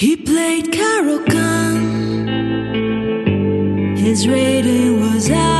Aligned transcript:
He 0.00 0.16
played 0.16 0.72
Caro-Kann. 0.72 1.76
His 3.98 4.26
rating 4.26 4.98
was 4.98 5.28
higher. 5.28 5.59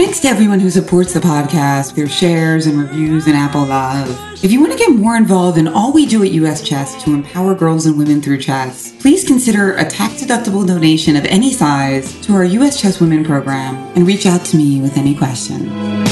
Thanks 0.00 0.20
to 0.20 0.28
everyone 0.28 0.60
who 0.60 0.70
supports 0.70 1.12
the 1.12 1.20
podcast 1.20 1.94
through 1.94 2.06
shares 2.06 2.66
and 2.66 2.78
reviews 2.78 3.26
and 3.26 3.36
Apple 3.36 3.66
Love. 3.66 4.08
If 4.42 4.50
you 4.50 4.58
want 4.58 4.72
to 4.72 4.78
get 4.78 4.96
more 4.96 5.14
involved 5.14 5.58
in 5.58 5.68
all 5.68 5.92
we 5.92 6.06
do 6.06 6.24
at 6.24 6.30
US 6.30 6.62
Chess 6.62 7.04
to 7.04 7.12
empower 7.12 7.54
girls 7.54 7.84
and 7.84 7.98
women 7.98 8.22
through 8.22 8.38
chess, 8.38 8.92
please 8.98 9.26
consider 9.26 9.74
a 9.74 9.84
tax-deductible 9.84 10.66
donation 10.66 11.16
of 11.16 11.26
any 11.26 11.52
size 11.52 12.18
to 12.22 12.32
our 12.32 12.44
US 12.44 12.80
Chess 12.80 12.98
Women 12.98 13.26
program 13.26 13.76
and 13.94 14.06
reach 14.06 14.24
out 14.24 14.42
to 14.46 14.56
me 14.56 14.80
with 14.80 14.96
any 14.96 15.14
questions. 15.14 16.09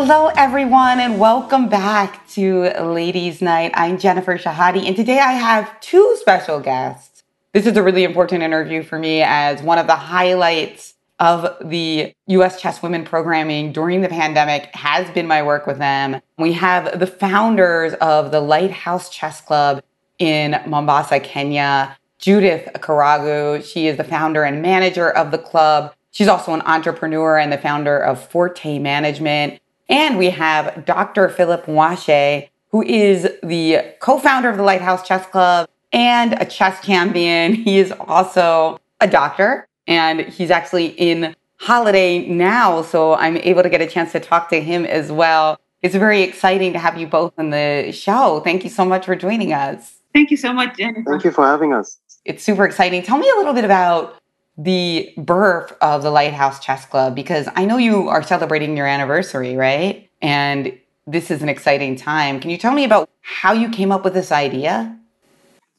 Hello, 0.00 0.28
everyone, 0.36 1.00
and 1.00 1.18
welcome 1.18 1.68
back 1.68 2.24
to 2.28 2.70
Ladies 2.80 3.42
Night. 3.42 3.72
I'm 3.74 3.98
Jennifer 3.98 4.38
Shahade, 4.38 4.86
and 4.86 4.94
today 4.94 5.18
I 5.18 5.32
have 5.32 5.80
two 5.80 6.16
special 6.20 6.60
guests. 6.60 7.24
This 7.52 7.66
is 7.66 7.76
a 7.76 7.82
really 7.82 8.04
important 8.04 8.44
interview 8.44 8.84
for 8.84 8.96
me 8.96 9.22
as 9.22 9.60
one 9.60 9.76
of 9.76 9.88
the 9.88 9.96
highlights 9.96 10.94
of 11.18 11.52
the 11.68 12.14
US 12.28 12.62
Chess 12.62 12.80
Women 12.80 13.04
programming 13.04 13.72
during 13.72 14.00
the 14.00 14.08
pandemic 14.08 14.72
has 14.72 15.10
been 15.10 15.26
my 15.26 15.42
work 15.42 15.66
with 15.66 15.78
them. 15.78 16.20
We 16.38 16.52
have 16.52 17.00
the 17.00 17.08
founders 17.08 17.94
of 17.94 18.30
the 18.30 18.40
Lighthouse 18.40 19.10
Chess 19.10 19.40
Club 19.40 19.82
in 20.20 20.60
Mombasa, 20.64 21.18
Kenya, 21.18 21.98
Judith 22.20 22.68
Karagu. 22.74 23.64
She 23.64 23.88
is 23.88 23.96
the 23.96 24.04
founder 24.04 24.44
and 24.44 24.62
manager 24.62 25.10
of 25.10 25.32
the 25.32 25.38
club. 25.38 25.92
She's 26.12 26.28
also 26.28 26.54
an 26.54 26.62
entrepreneur 26.62 27.36
and 27.36 27.52
the 27.52 27.58
founder 27.58 27.98
of 27.98 28.24
Forte 28.24 28.78
Management. 28.78 29.58
And 29.88 30.18
we 30.18 30.30
have 30.30 30.84
Dr. 30.84 31.28
Philip 31.28 31.66
Mwashe, 31.66 32.48
who 32.70 32.82
is 32.82 33.28
the 33.42 33.94
co-founder 34.00 34.48
of 34.48 34.56
the 34.56 34.62
Lighthouse 34.62 35.06
Chess 35.06 35.26
Club 35.26 35.68
and 35.92 36.34
a 36.34 36.44
chess 36.44 36.84
champion. 36.84 37.54
He 37.54 37.78
is 37.78 37.92
also 37.92 38.78
a 39.00 39.08
doctor 39.08 39.66
and 39.86 40.20
he's 40.20 40.50
actually 40.50 40.88
in 40.88 41.34
holiday 41.56 42.26
now. 42.28 42.82
So 42.82 43.14
I'm 43.14 43.38
able 43.38 43.62
to 43.62 43.70
get 43.70 43.80
a 43.80 43.86
chance 43.86 44.12
to 44.12 44.20
talk 44.20 44.50
to 44.50 44.60
him 44.60 44.84
as 44.84 45.10
well. 45.10 45.58
It's 45.80 45.94
very 45.94 46.22
exciting 46.22 46.72
to 46.72 46.78
have 46.78 46.98
you 46.98 47.06
both 47.06 47.32
on 47.38 47.50
the 47.50 47.90
show. 47.92 48.40
Thank 48.40 48.64
you 48.64 48.70
so 48.70 48.84
much 48.84 49.06
for 49.06 49.16
joining 49.16 49.52
us. 49.52 49.94
Thank 50.12 50.30
you 50.30 50.36
so 50.36 50.52
much, 50.52 50.76
Jennifer. 50.76 51.10
Thank 51.10 51.24
you 51.24 51.30
for 51.30 51.46
having 51.46 51.72
us. 51.72 51.98
It's 52.24 52.42
super 52.42 52.64
exciting. 52.64 53.02
Tell 53.02 53.18
me 53.18 53.30
a 53.30 53.36
little 53.36 53.54
bit 53.54 53.64
about 53.64 54.17
the 54.58 55.14
birth 55.16 55.72
of 55.80 56.02
the 56.02 56.10
Lighthouse 56.10 56.58
Chess 56.58 56.84
Club 56.84 57.14
because 57.14 57.48
I 57.54 57.64
know 57.64 57.76
you 57.76 58.08
are 58.08 58.24
celebrating 58.24 58.76
your 58.76 58.86
anniversary, 58.86 59.56
right? 59.56 60.10
And 60.20 60.76
this 61.06 61.30
is 61.30 61.42
an 61.42 61.48
exciting 61.48 61.94
time. 61.94 62.40
Can 62.40 62.50
you 62.50 62.58
tell 62.58 62.74
me 62.74 62.84
about 62.84 63.08
how 63.22 63.52
you 63.52 63.70
came 63.70 63.92
up 63.92 64.04
with 64.04 64.14
this 64.14 64.32
idea? 64.32 64.98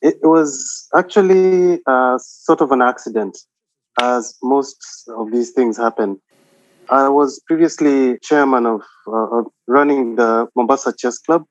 It 0.01 0.15
was 0.23 0.87
actually 0.95 1.81
uh, 1.85 2.17
sort 2.19 2.61
of 2.61 2.71
an 2.71 2.81
accident, 2.81 3.37
as 3.99 4.33
most 4.41 4.77
of 5.09 5.29
these 5.31 5.51
things 5.51 5.77
happen. 5.77 6.21
I 6.89 7.09
was 7.09 7.41
previously 7.45 8.17
chairman 8.23 8.65
of 8.65 8.81
uh, 9.05 9.39
of 9.39 9.47
running 9.67 10.15
the 10.15 10.47
Mombasa 10.55 10.93
Chess 10.97 11.17
Club, 11.19 11.43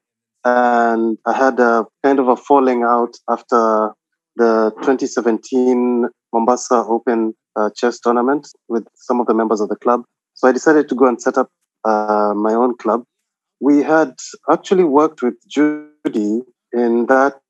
and 0.45 1.19
I 1.27 1.35
had 1.35 1.61
a 1.61 1.85
kind 2.03 2.19
of 2.19 2.29
a 2.29 2.37
falling 2.37 2.85
out 2.85 3.15
after 3.29 3.93
the 4.39 4.73
2017 4.81 6.09
Mombasa 6.33 6.85
Open 6.89 7.35
uh, 7.57 7.71
Chess 7.77 8.01
Tournament 8.01 8.49
with 8.69 8.87
some 8.95 9.21
of 9.21 9.27
the 9.27 9.35
members 9.35 9.61
of 9.61 9.69
the 9.69 9.77
club. 9.77 10.05
So 10.35 10.49
I 10.49 10.53
decided 10.53 10.89
to 10.89 10.95
go 10.95 11.07
and 11.07 11.21
set 11.21 11.37
up 11.37 11.49
uh, 11.85 12.33
my 12.35 12.55
own 12.55 12.77
club. 12.77 13.05
We 13.61 13.83
had 13.83 14.15
actually 14.51 14.85
worked 14.85 15.23
with 15.23 15.35
Judy 15.49 16.43
in 16.73 17.07
that 17.07 17.41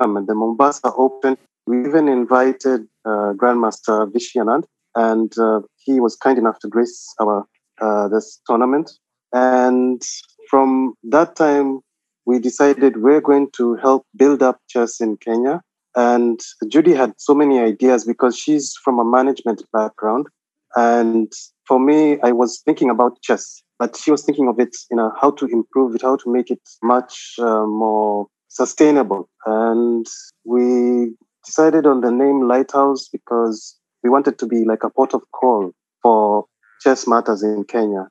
um, 0.00 0.24
the 0.26 0.34
Mombasa 0.34 0.92
Open. 0.96 1.36
We 1.66 1.84
even 1.86 2.08
invited 2.08 2.86
uh, 3.04 3.34
Grandmaster 3.40 4.10
Vishy 4.10 4.36
Anand, 4.36 4.64
and 4.94 5.30
uh, 5.38 5.60
he 5.76 6.00
was 6.00 6.16
kind 6.16 6.38
enough 6.38 6.58
to 6.60 6.68
grace 6.68 7.14
our 7.20 7.46
uh, 7.80 8.08
this 8.08 8.40
tournament. 8.46 8.90
And 9.32 10.02
from 10.48 10.94
that 11.04 11.36
time, 11.36 11.80
we 12.24 12.38
decided 12.38 13.02
we're 13.02 13.20
going 13.20 13.48
to 13.56 13.76
help 13.76 14.06
build 14.16 14.42
up 14.42 14.60
chess 14.68 15.00
in 15.00 15.16
Kenya. 15.16 15.60
And 15.94 16.40
Judy 16.68 16.94
had 16.94 17.12
so 17.18 17.34
many 17.34 17.58
ideas 17.58 18.04
because 18.04 18.36
she's 18.38 18.74
from 18.82 18.98
a 18.98 19.04
management 19.04 19.62
background. 19.72 20.26
And 20.74 21.30
for 21.66 21.78
me, 21.78 22.18
I 22.22 22.32
was 22.32 22.62
thinking 22.64 22.88
about 22.88 23.20
chess, 23.22 23.62
but 23.78 23.96
she 23.96 24.10
was 24.10 24.24
thinking 24.24 24.48
of 24.48 24.58
it, 24.58 24.74
you 24.90 24.96
know, 24.96 25.12
how 25.20 25.32
to 25.32 25.46
improve 25.46 25.94
it, 25.94 26.02
how 26.02 26.16
to 26.16 26.32
make 26.32 26.50
it 26.50 26.62
much 26.82 27.34
uh, 27.38 27.66
more 27.66 28.26
sustainable. 28.48 29.28
And 29.44 30.06
we 30.44 31.14
decided 31.44 31.86
on 31.86 32.00
the 32.00 32.10
name 32.10 32.48
Lighthouse 32.48 33.08
because 33.08 33.78
we 34.02 34.10
wanted 34.10 34.38
to 34.38 34.46
be 34.46 34.64
like 34.64 34.82
a 34.84 34.90
port 34.90 35.14
of 35.14 35.22
call 35.32 35.72
for 36.02 36.46
chess 36.80 37.06
matters 37.06 37.42
in 37.42 37.64
Kenya. 37.64 38.08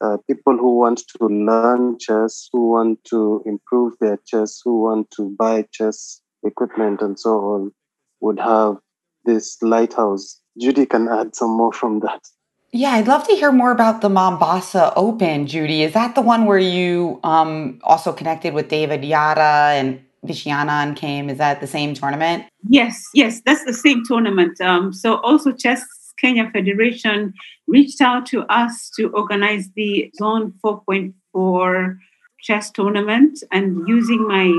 Uh, 0.00 0.16
people 0.26 0.56
who 0.56 0.78
want 0.78 1.02
to 1.16 1.26
learn 1.26 1.96
chess, 1.98 2.48
who 2.52 2.70
want 2.70 2.98
to 3.04 3.40
improve 3.46 3.94
their 4.00 4.18
chess, 4.26 4.60
who 4.64 4.80
want 4.82 5.08
to 5.12 5.30
buy 5.38 5.64
chess 5.72 6.20
equipment 6.44 7.00
and 7.00 7.18
so 7.18 7.30
on, 7.30 7.72
would 8.20 8.38
have 8.38 8.76
this 9.24 9.60
lighthouse. 9.62 10.40
Judy 10.58 10.86
can 10.86 11.08
add 11.08 11.34
some 11.34 11.50
more 11.50 11.72
from 11.72 12.00
that. 12.00 12.20
Yeah, 12.72 12.92
I'd 12.92 13.06
love 13.06 13.26
to 13.28 13.34
hear 13.34 13.52
more 13.52 13.70
about 13.70 14.00
the 14.00 14.08
Mombasa 14.08 14.94
Open, 14.96 15.46
Judy. 15.46 15.82
Is 15.82 15.92
that 15.92 16.14
the 16.14 16.22
one 16.22 16.46
where 16.46 16.58
you 16.58 17.20
um, 17.22 17.78
also 17.84 18.12
connected 18.12 18.54
with 18.54 18.68
David 18.68 19.04
Yada 19.04 19.72
and 19.74 20.00
Vishy 20.26 20.50
Anand 20.50 20.96
came? 20.96 21.28
Is 21.28 21.36
that 21.36 21.60
the 21.60 21.66
same 21.66 21.92
tournament? 21.92 22.46
Yes, 22.68 23.04
yes, 23.12 23.42
that's 23.44 23.64
the 23.64 23.74
same 23.74 24.02
tournament. 24.06 24.58
Um, 24.60 24.92
so 24.92 25.16
also 25.16 25.52
Chess 25.52 25.84
Kenya 26.18 26.48
Federation 26.50 27.34
reached 27.66 28.00
out 28.00 28.24
to 28.26 28.42
us 28.44 28.90
to 28.96 29.10
organize 29.10 29.68
the 29.76 30.10
Zone 30.16 30.54
4.4 30.64 31.98
chess 32.42 32.70
tournament, 32.70 33.42
and 33.52 33.86
using 33.88 34.26
my 34.26 34.52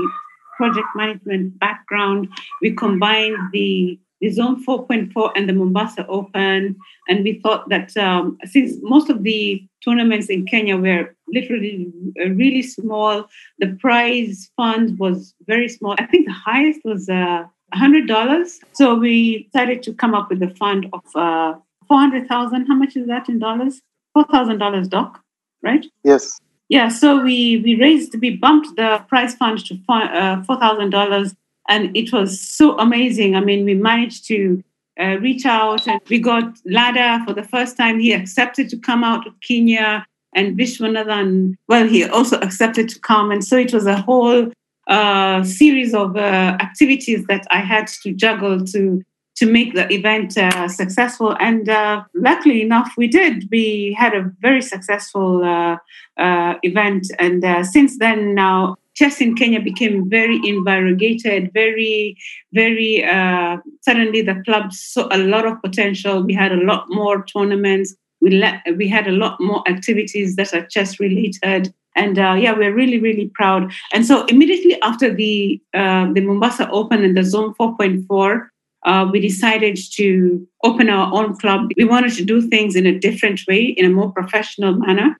project 0.56 0.86
management 0.94 1.58
background, 1.58 2.28
we 2.60 2.74
combined 2.74 3.36
the 3.52 3.98
the 4.20 4.30
Zone 4.30 4.64
4.4 4.64 5.32
and 5.36 5.48
the 5.48 5.52
Mombasa 5.52 6.06
Open. 6.06 6.76
And 7.08 7.24
we 7.24 7.40
thought 7.40 7.68
that 7.68 7.94
um, 7.96 8.38
since 8.44 8.76
most 8.80 9.10
of 9.10 9.22
the 9.22 9.62
tournaments 9.84 10.28
in 10.28 10.46
Kenya 10.46 10.78
were 10.78 11.14
literally 11.28 11.92
uh, 12.18 12.30
really 12.30 12.62
small, 12.62 13.26
the 13.58 13.76
prize 13.80 14.50
fund 14.56 14.98
was 14.98 15.34
very 15.46 15.68
small. 15.68 15.94
I 15.98 16.06
think 16.06 16.26
the 16.26 16.32
highest 16.32 16.80
was 16.84 17.08
uh, 17.08 17.44
$100. 17.74 18.58
So 18.72 18.94
we 18.94 19.44
decided 19.52 19.82
to 19.82 19.92
come 19.92 20.14
up 20.14 20.30
with 20.30 20.42
a 20.42 20.54
fund 20.54 20.86
of 20.94 21.04
uh, 21.14 21.58
400,000. 21.88 22.66
How 22.66 22.74
much 22.74 22.96
is 22.96 23.06
that 23.08 23.28
in 23.28 23.38
dollars? 23.38 23.82
$4,000, 24.16 24.88
Doc, 24.88 25.20
right? 25.62 25.84
Yes. 26.04 26.40
Yeah, 26.68 26.88
so 26.88 27.20
we, 27.20 27.58
we 27.58 27.76
raised, 27.76 28.18
we 28.20 28.36
bumped 28.36 28.76
the 28.76 29.04
prize 29.08 29.34
fund 29.34 29.64
to 29.66 29.74
uh, 29.88 30.42
$4,000 30.42 31.34
and 31.68 31.96
it 31.96 32.12
was 32.12 32.40
so 32.40 32.78
amazing. 32.78 33.36
I 33.36 33.40
mean, 33.40 33.64
we 33.64 33.74
managed 33.74 34.26
to 34.28 34.62
uh, 35.00 35.18
reach 35.20 35.44
out 35.44 35.86
and 35.86 36.00
we 36.08 36.18
got 36.18 36.56
Lada 36.64 37.22
for 37.26 37.34
the 37.34 37.42
first 37.42 37.76
time. 37.76 38.00
He 38.00 38.12
accepted 38.12 38.68
to 38.70 38.78
come 38.78 39.04
out 39.04 39.26
of 39.26 39.34
Kenya 39.40 40.06
and 40.34 40.58
Vishwanathan, 40.58 41.54
well, 41.68 41.86
he 41.86 42.04
also 42.04 42.38
accepted 42.40 42.88
to 42.88 43.00
come. 43.00 43.30
And 43.30 43.44
so 43.44 43.56
it 43.56 43.72
was 43.72 43.86
a 43.86 44.00
whole 44.00 44.50
uh, 44.88 45.44
series 45.44 45.94
of 45.94 46.16
uh, 46.16 46.56
activities 46.60 47.24
that 47.26 47.46
I 47.50 47.60
had 47.60 47.86
to 48.02 48.12
juggle 48.12 48.64
to 48.66 49.02
to 49.36 49.46
make 49.46 49.74
the 49.74 49.92
event 49.92 50.38
uh, 50.38 50.68
successful. 50.68 51.36
And 51.40 51.68
uh, 51.68 52.04
luckily 52.14 52.62
enough, 52.62 52.92
we 52.96 53.08
did. 53.08 53.48
We 53.50 53.96
had 53.98 54.14
a 54.14 54.30
very 54.40 54.62
successful 54.62 55.44
uh, 55.44 55.76
uh 56.16 56.54
event. 56.62 57.10
And 57.18 57.44
uh, 57.44 57.64
since 57.64 57.98
then, 57.98 58.34
now 58.34 58.76
chess 58.94 59.20
in 59.20 59.34
Kenya 59.34 59.60
became 59.60 60.08
very 60.08 60.40
invigorated, 60.44 61.52
very, 61.52 62.16
very, 62.52 63.04
uh, 63.04 63.58
suddenly 63.80 64.22
the 64.22 64.40
club 64.44 64.72
saw 64.72 65.08
a 65.10 65.18
lot 65.18 65.46
of 65.46 65.60
potential. 65.62 66.22
We 66.22 66.34
had 66.34 66.52
a 66.52 66.64
lot 66.64 66.86
more 66.88 67.24
tournaments. 67.24 67.94
We, 68.20 68.30
let, 68.30 68.62
we 68.76 68.88
had 68.88 69.06
a 69.06 69.12
lot 69.12 69.40
more 69.40 69.62
activities 69.68 70.36
that 70.36 70.54
are 70.54 70.64
chess 70.66 71.00
related. 71.00 71.74
And 71.96 72.18
uh, 72.18 72.36
yeah, 72.38 72.52
we're 72.56 72.74
really, 72.74 72.98
really 72.98 73.30
proud. 73.34 73.72
And 73.92 74.06
so 74.06 74.24
immediately 74.26 74.80
after 74.82 75.12
the 75.12 75.60
uh, 75.74 76.12
the 76.12 76.20
Mombasa 76.20 76.68
Open 76.70 77.04
and 77.04 77.16
the 77.16 77.22
Zone 77.22 77.54
4.4, 77.54 78.48
uh, 78.84 79.08
we 79.10 79.20
decided 79.20 79.78
to 79.92 80.46
open 80.62 80.88
our 80.88 81.12
own 81.12 81.36
club. 81.36 81.70
We 81.76 81.84
wanted 81.84 82.12
to 82.14 82.24
do 82.24 82.42
things 82.42 82.76
in 82.76 82.86
a 82.86 82.98
different 82.98 83.40
way, 83.48 83.62
in 83.62 83.86
a 83.86 83.90
more 83.90 84.12
professional 84.12 84.74
manner. 84.74 85.18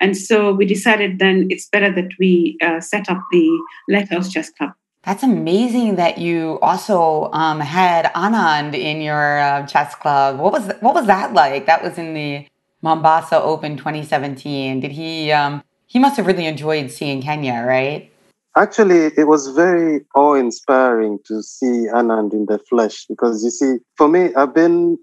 And 0.00 0.16
so 0.16 0.52
we 0.52 0.66
decided 0.66 1.18
then 1.18 1.46
it's 1.50 1.66
better 1.66 1.90
that 1.92 2.10
we 2.18 2.58
uh, 2.62 2.80
set 2.80 3.08
up 3.08 3.20
the 3.32 3.48
Lighthouse 3.88 4.30
Chess 4.30 4.50
Club. 4.50 4.72
That's 5.02 5.22
amazing 5.22 5.96
that 5.96 6.18
you 6.18 6.58
also 6.60 7.30
um, 7.32 7.60
had 7.60 8.12
Anand 8.14 8.74
in 8.74 9.00
your 9.00 9.38
uh, 9.38 9.64
chess 9.66 9.94
club. 9.94 10.38
What 10.40 10.52
was 10.52 10.66
what 10.80 10.94
was 10.94 11.06
that 11.06 11.32
like? 11.32 11.66
That 11.66 11.80
was 11.80 11.96
in 11.96 12.12
the 12.12 12.46
Mombasa 12.82 13.40
Open 13.40 13.76
2017. 13.76 14.80
Did 14.80 14.90
he 14.90 15.30
um, 15.30 15.62
he 15.86 16.00
must 16.00 16.16
have 16.16 16.26
really 16.26 16.46
enjoyed 16.46 16.90
seeing 16.90 17.22
Kenya, 17.22 17.64
right? 17.64 18.10
Actually, 18.56 19.12
it 19.18 19.28
was 19.28 19.48
very 19.48 20.00
awe 20.14 20.32
inspiring 20.32 21.18
to 21.26 21.42
see 21.42 21.88
Anand 21.92 22.32
in 22.32 22.46
the 22.46 22.58
flesh 22.70 23.04
because 23.06 23.44
you 23.44 23.50
see, 23.50 23.76
for 23.98 24.08
me, 24.08 24.34
I've 24.34 24.54
been 24.54 24.96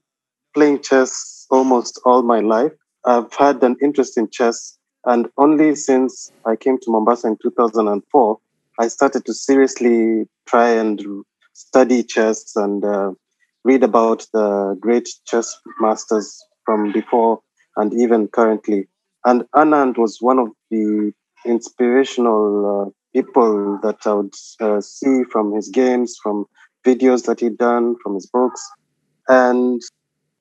playing 0.55 0.81
chess 0.81 1.45
almost 1.51 2.01
all 2.03 2.23
my 2.23 2.39
life. 2.39 2.71
I've 3.05 3.31
had 3.35 3.63
an 3.63 3.75
interest 3.79 4.17
in 4.17 4.27
chess, 4.31 4.75
and 5.05 5.29
only 5.38 5.75
since 5.75 6.31
I 6.47 6.55
came 6.55 6.79
to 6.79 6.89
Mombasa 6.89 7.27
in 7.27 7.38
2004, 7.44 8.39
I 8.79 8.88
started 8.88 9.23
to 9.25 9.35
seriously 9.35 10.27
try 10.47 10.69
and 10.69 10.99
study 11.53 12.01
chess 12.03 12.56
and 12.56 12.83
uh, 12.83 13.11
read 13.63 13.83
about 13.83 14.25
the 14.33 14.75
great 14.79 15.07
chess 15.27 15.56
masters 15.79 16.44
from 16.65 16.91
before 16.91 17.39
and 17.77 17.94
even 17.94 18.29
currently. 18.29 18.88
And 19.25 19.44
Anand 19.56 19.99
was 19.99 20.17
one 20.21 20.39
of 20.39 20.49
the 20.71 21.13
inspirational 21.45 22.88
uh, 22.88 22.89
people 23.13 23.80
that 23.83 24.00
I 24.06 24.13
would 24.13 24.33
uh, 24.60 24.81
see 24.81 25.24
from 25.31 25.54
his 25.54 25.69
games, 25.69 26.18
from 26.21 26.45
videos 26.83 27.25
that 27.25 27.39
he'd 27.39 27.57
done, 27.57 27.95
from 28.04 28.15
his 28.15 28.25
books. 28.25 28.62
And 29.27 29.81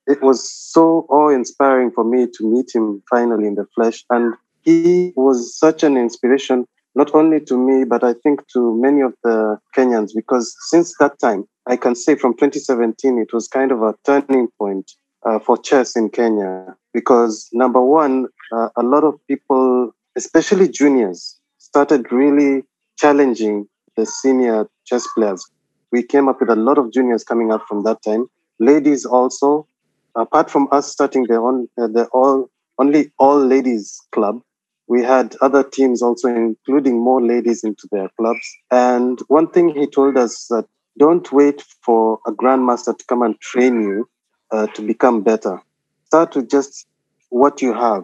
it 0.07 0.21
was 0.21 0.51
so 0.51 1.05
awe 1.09 1.29
inspiring 1.29 1.91
for 1.91 2.03
me 2.03 2.27
to 2.35 2.49
meet 2.49 2.73
him 2.73 3.01
finally 3.09 3.47
in 3.47 3.55
the 3.55 3.67
flesh. 3.75 4.03
And 4.09 4.33
he 4.63 5.13
was 5.15 5.57
such 5.57 5.83
an 5.83 5.97
inspiration, 5.97 6.65
not 6.95 7.13
only 7.15 7.39
to 7.41 7.57
me, 7.57 7.85
but 7.85 8.03
I 8.03 8.13
think 8.13 8.45
to 8.53 8.75
many 8.81 9.01
of 9.01 9.13
the 9.23 9.59
Kenyans, 9.75 10.11
because 10.13 10.55
since 10.69 10.95
that 10.99 11.19
time, 11.19 11.45
I 11.65 11.77
can 11.77 11.95
say 11.95 12.15
from 12.15 12.33
2017, 12.33 13.19
it 13.19 13.33
was 13.33 13.47
kind 13.47 13.71
of 13.71 13.81
a 13.81 13.95
turning 14.03 14.49
point 14.59 14.91
uh, 15.25 15.39
for 15.39 15.57
chess 15.57 15.95
in 15.95 16.09
Kenya. 16.09 16.75
Because 16.93 17.49
number 17.53 17.81
one, 17.81 18.27
uh, 18.51 18.69
a 18.75 18.83
lot 18.83 19.03
of 19.03 19.15
people, 19.27 19.91
especially 20.15 20.67
juniors, 20.67 21.39
started 21.73 22.11
really 22.11 22.63
challenging 22.99 23.67
the 23.97 24.05
senior 24.05 24.67
chess 24.85 25.07
players. 25.15 25.43
We 25.91 26.03
came 26.03 26.29
up 26.29 26.39
with 26.39 26.51
a 26.51 26.55
lot 26.55 26.77
of 26.77 26.93
juniors 26.93 27.23
coming 27.23 27.51
up 27.51 27.65
from 27.67 27.81
that 27.81 28.03
time. 28.03 28.27
Ladies 28.59 29.05
also, 29.07 29.67
apart 30.13 30.51
from 30.51 30.67
us 30.71 30.91
starting 30.91 31.25
the, 31.27 31.37
on, 31.37 31.67
uh, 31.81 31.87
the 31.87 32.05
all 32.13 32.47
only 32.77 33.11
all 33.17 33.43
ladies 33.43 33.99
club, 34.11 34.39
we 34.87 35.01
had 35.01 35.35
other 35.41 35.63
teams 35.63 36.03
also 36.03 36.27
including 36.27 37.03
more 37.03 37.23
ladies 37.23 37.63
into 37.63 37.87
their 37.91 38.09
clubs. 38.19 38.47
And 38.69 39.19
one 39.27 39.47
thing 39.47 39.69
he 39.69 39.87
told 39.87 40.15
us 40.15 40.45
that 40.51 40.67
don't 40.99 41.31
wait 41.31 41.63
for 41.81 42.19
a 42.27 42.31
grandmaster 42.31 42.95
to 42.95 43.05
come 43.05 43.23
and 43.23 43.39
train 43.41 43.81
you 43.81 44.07
uh, 44.51 44.67
to 44.75 44.83
become 44.83 45.23
better. 45.23 45.59
Start 46.05 46.35
with 46.35 46.51
just 46.51 46.85
what 47.29 47.63
you 47.63 47.73
have 47.73 48.03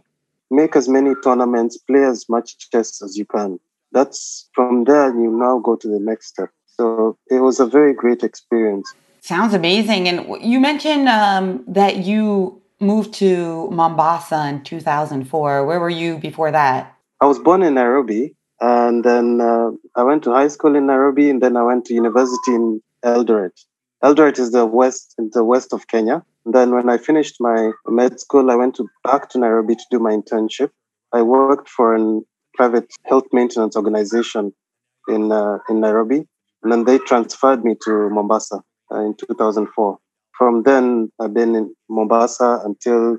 make 0.51 0.75
as 0.75 0.87
many 0.87 1.13
tournaments, 1.23 1.77
play 1.77 2.03
as 2.03 2.27
much 2.29 2.57
chess 2.71 3.01
as 3.01 3.17
you 3.17 3.25
can. 3.25 3.59
That's 3.91 4.49
from 4.53 4.83
there, 4.83 5.09
you 5.09 5.31
now 5.31 5.59
go 5.59 5.75
to 5.75 5.87
the 5.87 5.99
next 5.99 6.27
step. 6.27 6.49
So 6.65 7.17
it 7.29 7.41
was 7.41 7.59
a 7.59 7.65
very 7.65 7.93
great 7.93 8.23
experience. 8.23 8.93
Sounds 9.21 9.53
amazing. 9.53 10.07
And 10.07 10.41
you 10.41 10.59
mentioned 10.59 11.09
um, 11.09 11.63
that 11.67 11.97
you 11.97 12.61
moved 12.79 13.13
to 13.15 13.69
Mombasa 13.71 14.47
in 14.47 14.63
2004. 14.63 15.65
Where 15.65 15.79
were 15.79 15.89
you 15.89 16.17
before 16.17 16.51
that? 16.51 16.95
I 17.21 17.25
was 17.25 17.37
born 17.37 17.63
in 17.63 17.73
Nairobi, 17.73 18.35
and 18.61 19.03
then 19.03 19.41
uh, 19.41 19.71
I 19.95 20.03
went 20.03 20.23
to 20.23 20.31
high 20.31 20.47
school 20.47 20.75
in 20.75 20.85
Nairobi, 20.85 21.29
and 21.29 21.41
then 21.41 21.57
I 21.57 21.63
went 21.63 21.85
to 21.85 21.93
university 21.93 22.55
in 22.55 22.81
Eldoret. 23.03 23.59
Eldoret 24.03 24.39
is 24.39 24.51
the 24.51 24.65
west, 24.65 25.15
in 25.17 25.29
the 25.33 25.43
west 25.43 25.73
of 25.73 25.87
Kenya. 25.87 26.23
Then 26.51 26.71
when 26.71 26.89
I 26.89 26.97
finished 26.97 27.35
my 27.39 27.71
med 27.87 28.19
school, 28.19 28.49
I 28.49 28.55
went 28.55 28.75
to, 28.75 28.87
back 29.03 29.29
to 29.29 29.39
Nairobi 29.39 29.75
to 29.75 29.85
do 29.91 29.99
my 29.99 30.11
internship. 30.11 30.71
I 31.13 31.21
worked 31.21 31.69
for 31.69 31.95
a 31.95 32.19
private 32.55 32.87
health 33.05 33.25
maintenance 33.31 33.75
organization 33.75 34.53
in 35.07 35.31
uh, 35.31 35.59
in 35.69 35.79
Nairobi, 35.79 36.27
and 36.63 36.71
then 36.71 36.85
they 36.85 36.97
transferred 36.99 37.63
me 37.63 37.75
to 37.85 38.09
Mombasa 38.09 38.61
uh, 38.91 38.99
in 39.01 39.15
2004. 39.15 39.97
From 40.37 40.63
then, 40.63 41.11
I've 41.19 41.33
been 41.33 41.55
in 41.55 41.75
Mombasa 41.89 42.61
until 42.63 43.17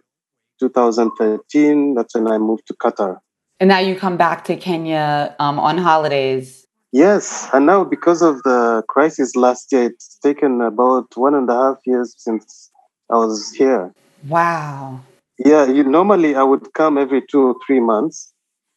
2013. 0.59 1.95
That's 1.95 2.15
when 2.15 2.29
I 2.29 2.39
moved 2.39 2.67
to 2.69 2.75
Qatar. 2.75 3.19
And 3.61 3.69
now 3.69 3.79
you 3.79 3.95
come 3.95 4.17
back 4.17 4.45
to 4.45 4.57
Kenya 4.57 5.37
um, 5.39 5.59
on 5.59 5.79
holidays. 5.79 6.67
Yes, 6.93 7.49
and 7.53 7.67
now 7.67 7.85
because 7.85 8.23
of 8.23 8.43
the 8.43 8.83
crisis 8.89 9.37
last 9.37 9.71
year, 9.71 9.85
it's 9.85 10.19
taken 10.19 10.61
about 10.61 11.07
one 11.15 11.35
and 11.35 11.49
a 11.49 11.55
half 11.55 11.77
years 11.87 12.15
since 12.17 12.70
I 13.11 13.17
was 13.17 13.53
here. 13.53 13.93
Wow. 14.29 15.01
Yeah, 15.39 15.67
you, 15.67 15.85
normally 15.85 16.35
I 16.35 16.43
would 16.43 16.73
come 16.75 16.99
every 16.99 17.23
two 17.31 17.41
or 17.49 17.55
three 17.67 17.81
months, 17.81 18.33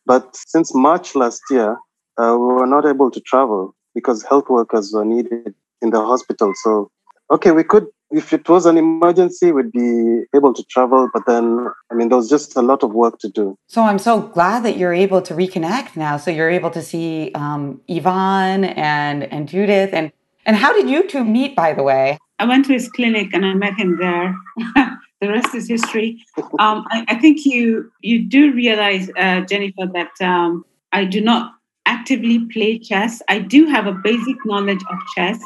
but 0.05 0.35
since 0.35 0.73
March 0.73 1.15
last 1.15 1.41
year, 1.49 1.77
uh, 2.17 2.35
we 2.39 2.53
were 2.53 2.67
not 2.67 2.85
able 2.85 3.11
to 3.11 3.19
travel 3.21 3.75
because 3.93 4.23
health 4.23 4.49
workers 4.49 4.91
were 4.93 5.05
needed 5.05 5.53
in 5.81 5.89
the 5.89 5.99
hospital. 5.99 6.53
So, 6.63 6.89
okay, 7.31 7.51
we 7.51 7.63
could, 7.63 7.87
if 8.11 8.31
it 8.31 8.47
was 8.47 8.65
an 8.65 8.77
emergency, 8.77 9.51
we'd 9.51 9.71
be 9.71 10.23
able 10.35 10.53
to 10.53 10.63
travel, 10.69 11.09
but 11.13 11.23
then, 11.25 11.67
I 11.91 11.95
mean, 11.95 12.09
there 12.09 12.17
was 12.17 12.29
just 12.29 12.55
a 12.55 12.61
lot 12.61 12.83
of 12.83 12.93
work 12.93 13.19
to 13.19 13.29
do. 13.29 13.57
So, 13.67 13.81
I'm 13.81 13.99
so 13.99 14.21
glad 14.21 14.63
that 14.63 14.77
you're 14.77 14.93
able 14.93 15.21
to 15.23 15.33
reconnect 15.33 15.97
now. 15.97 16.17
So, 16.17 16.31
you're 16.31 16.49
able 16.49 16.69
to 16.71 16.81
see 16.81 17.31
um, 17.35 17.81
Yvonne 17.87 18.63
and, 18.63 19.23
and 19.23 19.49
Judith. 19.49 19.89
And, 19.93 20.11
and 20.45 20.55
how 20.55 20.73
did 20.73 20.89
you 20.89 21.07
two 21.07 21.23
meet, 21.25 21.55
by 21.55 21.73
the 21.73 21.83
way? 21.83 22.19
I 22.39 22.45
went 22.45 22.65
to 22.65 22.73
his 22.73 22.89
clinic 22.89 23.33
and 23.33 23.45
I 23.45 23.53
met 23.53 23.75
him 23.75 23.97
there. 23.97 24.35
the 25.21 25.29
rest 25.29 25.55
is 25.55 25.67
history. 25.67 26.23
Um, 26.59 26.85
I, 26.91 27.05
I, 27.07 27.15
think 27.15 27.45
you 27.45 27.91
you 28.01 28.23
do 28.25 28.51
realize, 28.53 29.09
uh, 29.17 29.41
Jennifer, 29.41 29.87
that 29.93 30.11
um, 30.21 30.65
I 30.91 31.05
do 31.05 31.21
not 31.21 31.53
actively 31.85 32.45
play 32.45 32.79
chess. 32.79 33.21
I 33.29 33.39
do 33.39 33.65
have 33.67 33.87
a 33.87 33.93
basic 33.93 34.35
knowledge 34.45 34.81
of 34.89 34.97
chess. 35.15 35.39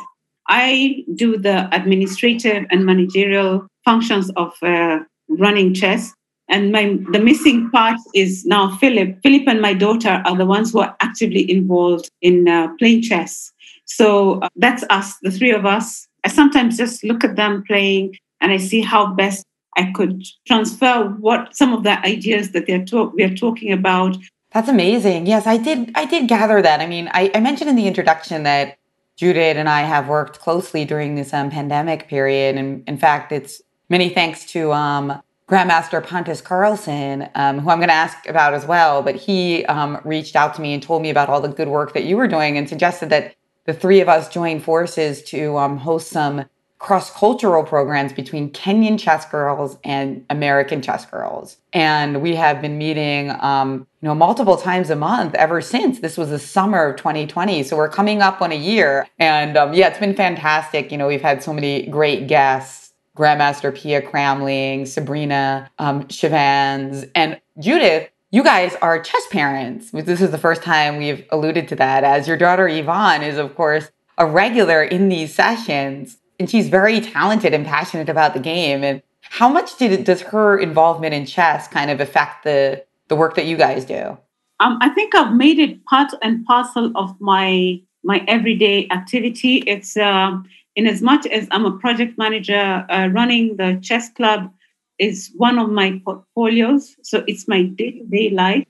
I 0.50 1.03
do 1.15 1.38
the 1.38 1.67
administrative 1.75 2.65
and 2.72 2.86
managerial 2.86 3.67
functions 3.84 4.29
of 4.32 4.53
uh, 4.62 5.00
running 5.29 5.74
chess. 5.74 6.13
And 6.50 6.72
my 6.72 6.98
the 7.12 7.20
missing 7.20 7.70
part 7.72 8.00
is 8.15 8.46
now 8.46 8.77
Philip. 8.77 9.22
Philip 9.22 9.48
and 9.48 9.62
my 9.62 9.74
daughter 9.74 10.24
are 10.25 10.38
the 10.38 10.46
ones 10.46 10.72
who 10.72 10.79
are 10.79 10.96
actively 11.01 11.50
involved 11.51 12.10
in 12.22 12.48
uh, 12.48 12.70
playing 12.79 13.01
chess. 13.01 13.51
So 13.86 14.39
uh, 14.39 14.50
that's 14.56 14.84
us, 14.89 15.15
the 15.22 15.32
three 15.32 15.51
of 15.51 15.65
us 15.65 16.07
I 16.27 16.29
sometimes 16.29 16.75
just 16.75 17.05
look 17.05 17.24
at 17.24 17.38
them 17.38 17.63
playing 17.65 18.17
and 18.41 18.51
I 18.51 18.57
see 18.57 18.81
how 18.81 19.13
best 19.13 19.46
I 19.77 19.93
could 19.93 20.25
transfer 20.46 21.15
what 21.22 21.55
some 21.55 21.72
of 21.72 21.84
the 21.84 22.05
ideas 22.05 22.51
that 22.51 22.67
they're 22.67 22.84
talk, 22.84 23.13
we're 23.13 23.34
talking 23.34 23.72
about. 23.72 24.17
That's 24.51 24.67
amazing. 24.67 25.25
Yes, 25.25 25.48
I 25.48 25.55
did. 25.55 25.89
I 25.96 26.03
did 26.03 26.27
gather 26.27 26.62
that. 26.62 26.81
I 26.81 26.86
mean, 26.86 27.10
I, 27.13 27.31
I 27.34 27.39
mentioned 27.39 27.69
in 27.69 27.77
the 27.77 27.88
introduction 27.88 28.43
that 28.43 28.77
Judith 29.15 29.55
and 29.55 29.69
I 29.69 29.84
have 29.84 30.10
worked 30.10 30.39
closely 30.39 30.84
during 30.84 31.15
this 31.15 31.34
um, 31.34 31.50
pandemic 31.50 32.10
period, 32.10 32.57
and 32.57 32.84
in 32.89 32.98
fact, 32.98 33.31
it's 33.31 33.62
many 33.88 34.10
thanks 34.10 34.46
to 34.48 34.74
um, 34.74 35.22
Grandmaster 35.48 36.05
Pontus 36.05 36.41
Carlsson, 36.41 37.29
um, 37.36 37.60
who 37.60 37.69
I'm 37.69 37.77
going 37.77 37.88
to 37.88 37.93
ask 37.93 38.27
about 38.27 38.53
as 38.53 38.65
well. 38.65 39.01
But 39.01 39.15
he 39.15 39.65
um, 39.67 40.01
reached 40.03 40.36
out 40.36 40.55
to 40.55 40.62
me 40.62 40.74
and 40.74 40.84
told 40.84 41.01
me 41.01 41.10
about 41.10 41.29
all 41.29 41.39
the 41.39 41.48
good 41.48 41.69
work 41.69 41.93
that 41.93 42.03
you 42.03 42.17
were 42.17 42.27
doing, 42.27 42.57
and 42.57 42.67
suggested 42.67 43.10
that 43.12 43.38
the 43.68 43.74
three 43.74 44.02
of 44.02 44.10
us 44.10 44.30
joined 44.30 44.64
forces 44.64 45.22
to 45.24 45.58
um, 45.58 45.78
host 45.78 46.08
some 46.08 46.46
cross 46.80 47.12
cultural 47.12 47.64
programs 47.64 48.14
between 48.14 48.52
Kenyan 48.52 49.00
chess 49.00 49.26
girls 49.26 49.78
and 49.84 50.26
American 50.30 50.82
chess 50.82 51.06
girls. 51.06 51.58
And 51.74 52.22
we 52.22 52.36
have 52.36 52.62
been 52.62 52.78
meeting 52.78 53.32
um, 53.40 53.88
you 54.02 54.08
know, 54.08 54.16
multiple 54.16 54.58
times 54.58 54.90
a 54.90 54.96
month 54.96 55.36
ever 55.36 55.60
since. 55.60 56.00
This 56.00 56.18
was 56.18 56.30
the 56.30 56.40
summer 56.40 56.86
of 56.86 56.96
2020. 56.98 57.64
So 57.64 57.76
we're 57.76 57.90
coming 57.90 58.22
up 58.22 58.42
on 58.42 58.52
a 58.52 58.58
year. 58.58 59.08
And 59.20 59.58
um, 59.58 59.74
yeah, 59.74 59.90
it's 59.90 60.00
been 60.00 60.16
fantastic. 60.16 60.92
You 60.92 60.98
know, 60.98 61.08
we've 61.08 61.22
had 61.22 61.44
so 61.44 61.52
many 61.54 61.88
great 61.88 62.28
guests 62.28 62.88
Grandmaster 63.18 63.76
Pia 63.76 64.02
Cramling, 64.02 64.86
Sabrina 64.86 65.70
um, 65.80 66.04
Chevannes, 66.04 67.10
and 67.16 67.42
Judith. 67.60 68.10
You 68.38 68.44
guys 68.44 68.75
are 68.84 69.01
chess 69.01 69.25
parents. 69.32 69.89
This 69.89 70.22
is 70.22 70.29
the 70.29 70.38
first 70.38 70.62
time 70.62 70.98
we've 70.98 71.25
alluded 71.32 71.67
to 71.70 71.75
that, 71.77 72.03
as 72.03 72.27
your 72.27 72.38
daughter 72.38 72.67
Yvonne 72.67 73.24
is, 73.24 73.39
of 73.39 73.56
course, 73.56 73.89
a 74.20 74.27
regular 74.27 74.84
in 74.84 75.10
these 75.10 75.34
sessions. 75.34 76.17
And 76.39 76.48
she's 76.48 76.70
very 76.70 77.01
talented 77.01 77.56
and 77.56 77.65
passionate 77.65 78.10
about 78.10 78.36
the 78.36 78.39
game. 78.39 78.84
And 78.84 79.01
how 79.22 79.50
much 79.50 79.77
did, 79.77 80.03
does 80.03 80.22
her 80.22 80.56
involvement 80.56 81.15
in 81.15 81.25
chess 81.25 81.67
kind 81.67 81.89
of 81.89 82.00
affect 82.00 82.44
the 82.44 82.86
the 83.08 83.15
work 83.15 83.34
that 83.38 83.48
you 83.48 83.58
guys 83.58 83.86
do? 83.86 84.15
Um, 84.60 84.77
I 84.82 84.89
think 84.89 85.15
I've 85.15 85.34
made 85.34 85.58
it 85.58 85.84
part 85.86 86.12
and 86.22 86.46
parcel 86.46 86.91
of 86.96 87.20
my 87.20 87.82
my 88.03 88.24
everyday 88.27 88.88
activity. 88.91 89.63
It's 89.65 89.98
uh, 89.98 90.38
in 90.75 90.86
as 90.86 91.01
much 91.01 91.25
as 91.25 91.48
I'm 91.50 91.65
a 91.65 91.75
project 91.79 92.20
manager, 92.20 92.86
uh, 92.88 93.08
running 93.12 93.58
the 93.58 93.79
chess 93.82 94.12
club 94.13 94.53
is 95.00 95.32
one 95.36 95.60
of 95.60 95.70
my 95.70 96.01
portfolios. 96.04 96.96
So 97.04 97.24
it's 97.27 97.48
my 97.48 97.63
day 97.63 97.92
to 97.92 98.06
day 98.06 98.30
life 98.30 98.66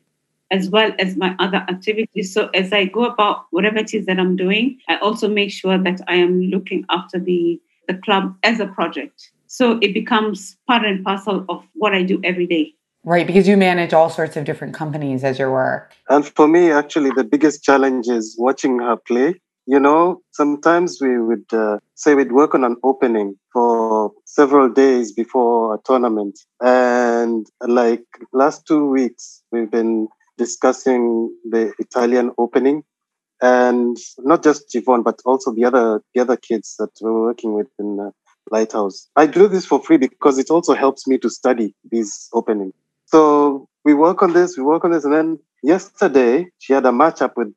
as 0.51 0.69
well 0.69 0.91
as 0.99 1.17
my 1.17 1.35
other 1.39 1.65
activities. 1.67 2.33
So 2.33 2.47
as 2.53 2.71
I 2.71 2.85
go 2.85 3.05
about 3.05 3.45
whatever 3.51 3.77
it 3.79 3.93
is 3.93 4.05
that 4.05 4.19
I'm 4.19 4.35
doing, 4.35 4.79
I 4.87 4.97
also 4.97 5.27
make 5.27 5.51
sure 5.51 5.77
that 5.77 6.01
I 6.07 6.15
am 6.15 6.41
looking 6.41 6.85
after 6.89 7.19
the 7.19 7.59
the 7.87 7.95
club 7.95 8.35
as 8.43 8.59
a 8.59 8.67
project. 8.67 9.31
So 9.47 9.79
it 9.81 9.93
becomes 9.93 10.57
part 10.67 10.83
and 10.85 11.03
parcel 11.05 11.45
of 11.47 11.63
what 11.73 11.93
I 11.93 12.03
do 12.03 12.19
every 12.23 12.45
day. 12.45 12.73
Right, 13.05 13.25
because 13.25 13.47
you 13.47 13.55
manage 13.55 13.93
all 13.93 14.09
sorts 14.09 14.35
of 14.35 14.43
different 14.43 14.73
companies 14.73 15.23
as 15.23 15.39
your 15.39 15.51
work. 15.51 15.95
And 16.09 16.25
for 16.25 16.49
me, 16.49 16.71
actually, 16.71 17.11
the 17.15 17.23
biggest 17.23 17.63
challenge 17.63 18.09
is 18.09 18.35
watching 18.37 18.79
her 18.79 18.97
play. 18.97 19.39
You 19.69 19.81
know, 19.81 20.21
sometimes 20.31 20.99
we 21.01 21.19
would 21.19 21.53
uh, 21.53 21.79
say 21.93 22.15
we'd 22.15 22.31
work 22.31 22.55
on 22.55 22.63
an 22.63 22.77
opening 22.83 23.35
for 23.51 24.13
several 24.23 24.69
days 24.69 25.11
before 25.11 25.75
a 25.75 25.79
tournament. 25.83 26.39
And 26.61 27.45
like 27.59 28.05
last 28.31 28.65
two 28.65 28.89
weeks, 28.89 29.43
we've 29.51 29.69
been 29.69 30.07
discussing 30.37 31.35
the 31.49 31.73
Italian 31.79 32.31
opening 32.37 32.85
and 33.41 33.97
not 34.19 34.41
just 34.41 34.73
Yvonne, 34.73 35.03
but 35.03 35.19
also 35.25 35.53
the 35.53 35.65
other 35.65 36.01
the 36.15 36.21
other 36.21 36.37
kids 36.37 36.75
that 36.79 36.91
we're 37.01 37.21
working 37.21 37.53
with 37.53 37.67
in 37.77 38.11
Lighthouse. 38.49 39.09
I 39.17 39.25
do 39.25 39.49
this 39.49 39.65
for 39.65 39.83
free 39.83 39.97
because 39.97 40.37
it 40.37 40.49
also 40.49 40.75
helps 40.75 41.07
me 41.07 41.17
to 41.17 41.29
study 41.29 41.75
these 41.91 42.29
openings. 42.33 42.73
So 43.05 43.67
we 43.83 43.93
work 43.93 44.23
on 44.23 44.31
this, 44.31 44.57
we 44.57 44.63
work 44.63 44.85
on 44.85 44.91
this, 44.91 45.03
and 45.03 45.13
then 45.13 45.39
yesterday 45.61 46.47
she 46.59 46.71
had 46.71 46.85
a 46.85 46.91
matchup 46.91 47.33
with 47.35 47.53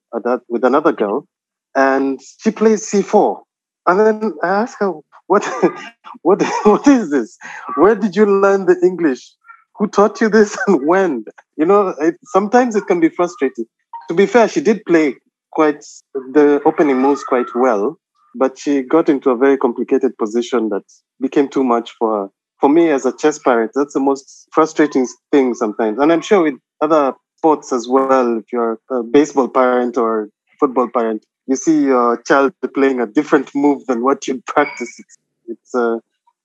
with 0.49 0.65
another 0.65 0.93
girl, 0.93 1.27
and 1.75 2.21
she 2.39 2.51
plays 2.51 2.91
c4. 2.91 3.41
And 3.87 4.01
then 4.01 4.35
I 4.43 4.49
asked 4.49 4.77
her, 4.81 4.93
"What, 5.27 5.45
what, 6.23 6.43
what 6.65 6.87
is 6.87 7.11
this? 7.11 7.39
Where 7.77 7.95
did 7.95 8.17
you 8.17 8.27
learn 8.27 8.67
the 8.67 8.79
English? 8.83 9.33
Who 9.77 9.89
taught 9.89 10.21
you 10.21 10.29
this 10.29 10.57
and 10.67 10.87
when?" 10.87 11.25
You 11.57 11.67
know, 11.67 11.89
it, 12.01 12.17
sometimes 12.25 12.77
it 12.77 12.87
can 12.87 13.01
be 13.01 13.09
frustrating. 13.09 13.67
To 14.09 14.15
be 14.15 14.27
fair, 14.27 14.49
she 14.49 14.61
did 14.61 14.85
play 14.87 15.17
quite 15.53 15.85
the 16.15 16.61
opening 16.65 16.99
moves 16.99 17.25
quite 17.25 17.55
well, 17.55 17.99
but 18.35 18.59
she 18.59 18.83
got 18.83 19.09
into 19.09 19.31
a 19.31 19.37
very 19.37 19.57
complicated 19.57 20.17
position 20.19 20.69
that 20.69 20.85
became 21.21 21.49
too 21.49 21.65
much 21.65 21.93
for 21.99 22.23
her 22.23 22.29
for 22.61 22.69
me 22.69 22.91
as 22.91 23.07
a 23.07 23.17
chess 23.17 23.39
parent, 23.39 23.73
that's 23.75 23.95
the 23.95 24.01
most 24.01 24.49
frustrating 24.53 25.07
thing 25.33 25.55
sometimes. 25.55 25.99
And 25.99 26.13
I'm 26.13 26.21
sure 26.21 26.43
with 26.43 26.55
other 26.81 27.15
sports 27.39 27.73
as 27.73 27.89
well, 27.89 28.39
if 28.39 28.45
you're 28.53 28.79
a 28.91 29.03
baseball 29.03 29.49
parent 29.49 29.97
or 29.97 30.29
football 30.61 30.89
parent, 30.89 31.25
you 31.51 31.57
see 31.57 31.83
your 31.83 32.23
child 32.23 32.53
playing 32.75 33.01
a 33.01 33.07
different 33.07 33.53
move 33.55 33.85
than 33.87 34.05
what 34.05 34.29
you 34.29 34.41
practice. 34.47 35.01
It's, 35.49 35.75
uh, 35.75 35.99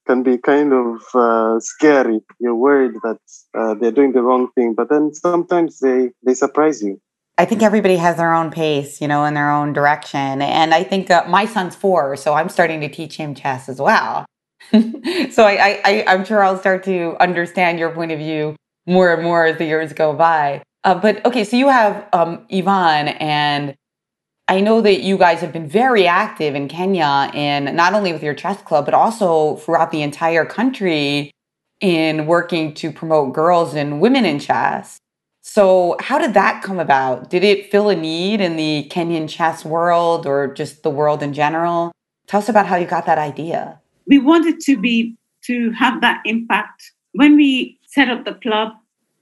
can 0.06 0.22
be 0.22 0.38
kind 0.38 0.72
of 0.72 1.02
uh, 1.14 1.58
scary. 1.60 2.20
You're 2.38 2.54
worried 2.54 2.94
that 3.02 3.18
uh, 3.54 3.74
they're 3.74 3.92
doing 3.92 4.12
the 4.12 4.22
wrong 4.22 4.48
thing, 4.54 4.74
but 4.74 4.88
then 4.88 5.12
sometimes 5.14 5.80
they, 5.80 6.10
they 6.24 6.34
surprise 6.34 6.82
you. 6.82 7.00
I 7.38 7.44
think 7.44 7.62
everybody 7.62 7.96
has 7.96 8.16
their 8.16 8.32
own 8.32 8.50
pace, 8.50 9.00
you 9.00 9.08
know, 9.08 9.24
in 9.24 9.34
their 9.34 9.50
own 9.50 9.72
direction. 9.72 10.42
And 10.42 10.72
I 10.72 10.82
think 10.82 11.10
uh, 11.10 11.24
my 11.28 11.44
son's 11.44 11.74
four, 11.74 12.16
so 12.16 12.34
I'm 12.34 12.48
starting 12.48 12.80
to 12.80 12.88
teach 12.88 13.16
him 13.16 13.34
chess 13.34 13.68
as 13.68 13.80
well. 13.80 14.26
so 14.72 15.44
I, 15.44 15.80
I, 15.84 16.04
I'm 16.06 16.24
sure 16.24 16.42
I'll 16.42 16.58
start 16.58 16.82
to 16.84 17.16
understand 17.20 17.78
your 17.78 17.90
point 17.90 18.12
of 18.12 18.18
view 18.18 18.56
more 18.86 19.12
and 19.12 19.22
more 19.22 19.44
as 19.44 19.58
the 19.58 19.66
years 19.66 19.92
go 19.92 20.12
by. 20.14 20.62
Uh, 20.84 20.94
but 20.94 21.24
okay, 21.26 21.44
so 21.44 21.56
you 21.56 21.68
have 21.68 22.08
um, 22.12 22.46
Yvonne, 22.48 23.08
and 23.08 23.74
I 24.48 24.60
know 24.60 24.80
that 24.80 25.00
you 25.00 25.18
guys 25.18 25.40
have 25.40 25.52
been 25.52 25.68
very 25.68 26.06
active 26.06 26.54
in 26.54 26.68
Kenya, 26.68 27.30
in 27.34 27.74
not 27.74 27.94
only 27.94 28.12
with 28.12 28.22
your 28.22 28.34
chess 28.34 28.60
club, 28.62 28.84
but 28.84 28.94
also 28.94 29.56
throughout 29.56 29.90
the 29.90 30.02
entire 30.02 30.44
country 30.44 31.32
in 31.80 32.26
working 32.26 32.72
to 32.74 32.92
promote 32.92 33.34
girls 33.34 33.74
and 33.74 34.00
women 34.00 34.24
in 34.24 34.38
chess. 34.38 34.98
So, 35.42 35.96
how 36.00 36.18
did 36.18 36.34
that 36.34 36.62
come 36.62 36.78
about? 36.78 37.30
Did 37.30 37.44
it 37.44 37.70
fill 37.70 37.88
a 37.88 37.96
need 37.96 38.40
in 38.40 38.56
the 38.56 38.88
Kenyan 38.90 39.28
chess 39.28 39.64
world 39.64 40.26
or 40.26 40.52
just 40.54 40.82
the 40.82 40.90
world 40.90 41.22
in 41.22 41.32
general? 41.32 41.92
Tell 42.26 42.38
us 42.38 42.48
about 42.48 42.66
how 42.66 42.76
you 42.76 42.86
got 42.86 43.06
that 43.06 43.18
idea 43.18 43.80
we 44.06 44.18
wanted 44.18 44.60
to 44.60 44.76
be 44.76 45.16
to 45.42 45.70
have 45.72 46.00
that 46.00 46.22
impact 46.24 46.92
when 47.12 47.36
we 47.36 47.78
set 47.86 48.08
up 48.08 48.24
the 48.24 48.34
club 48.34 48.72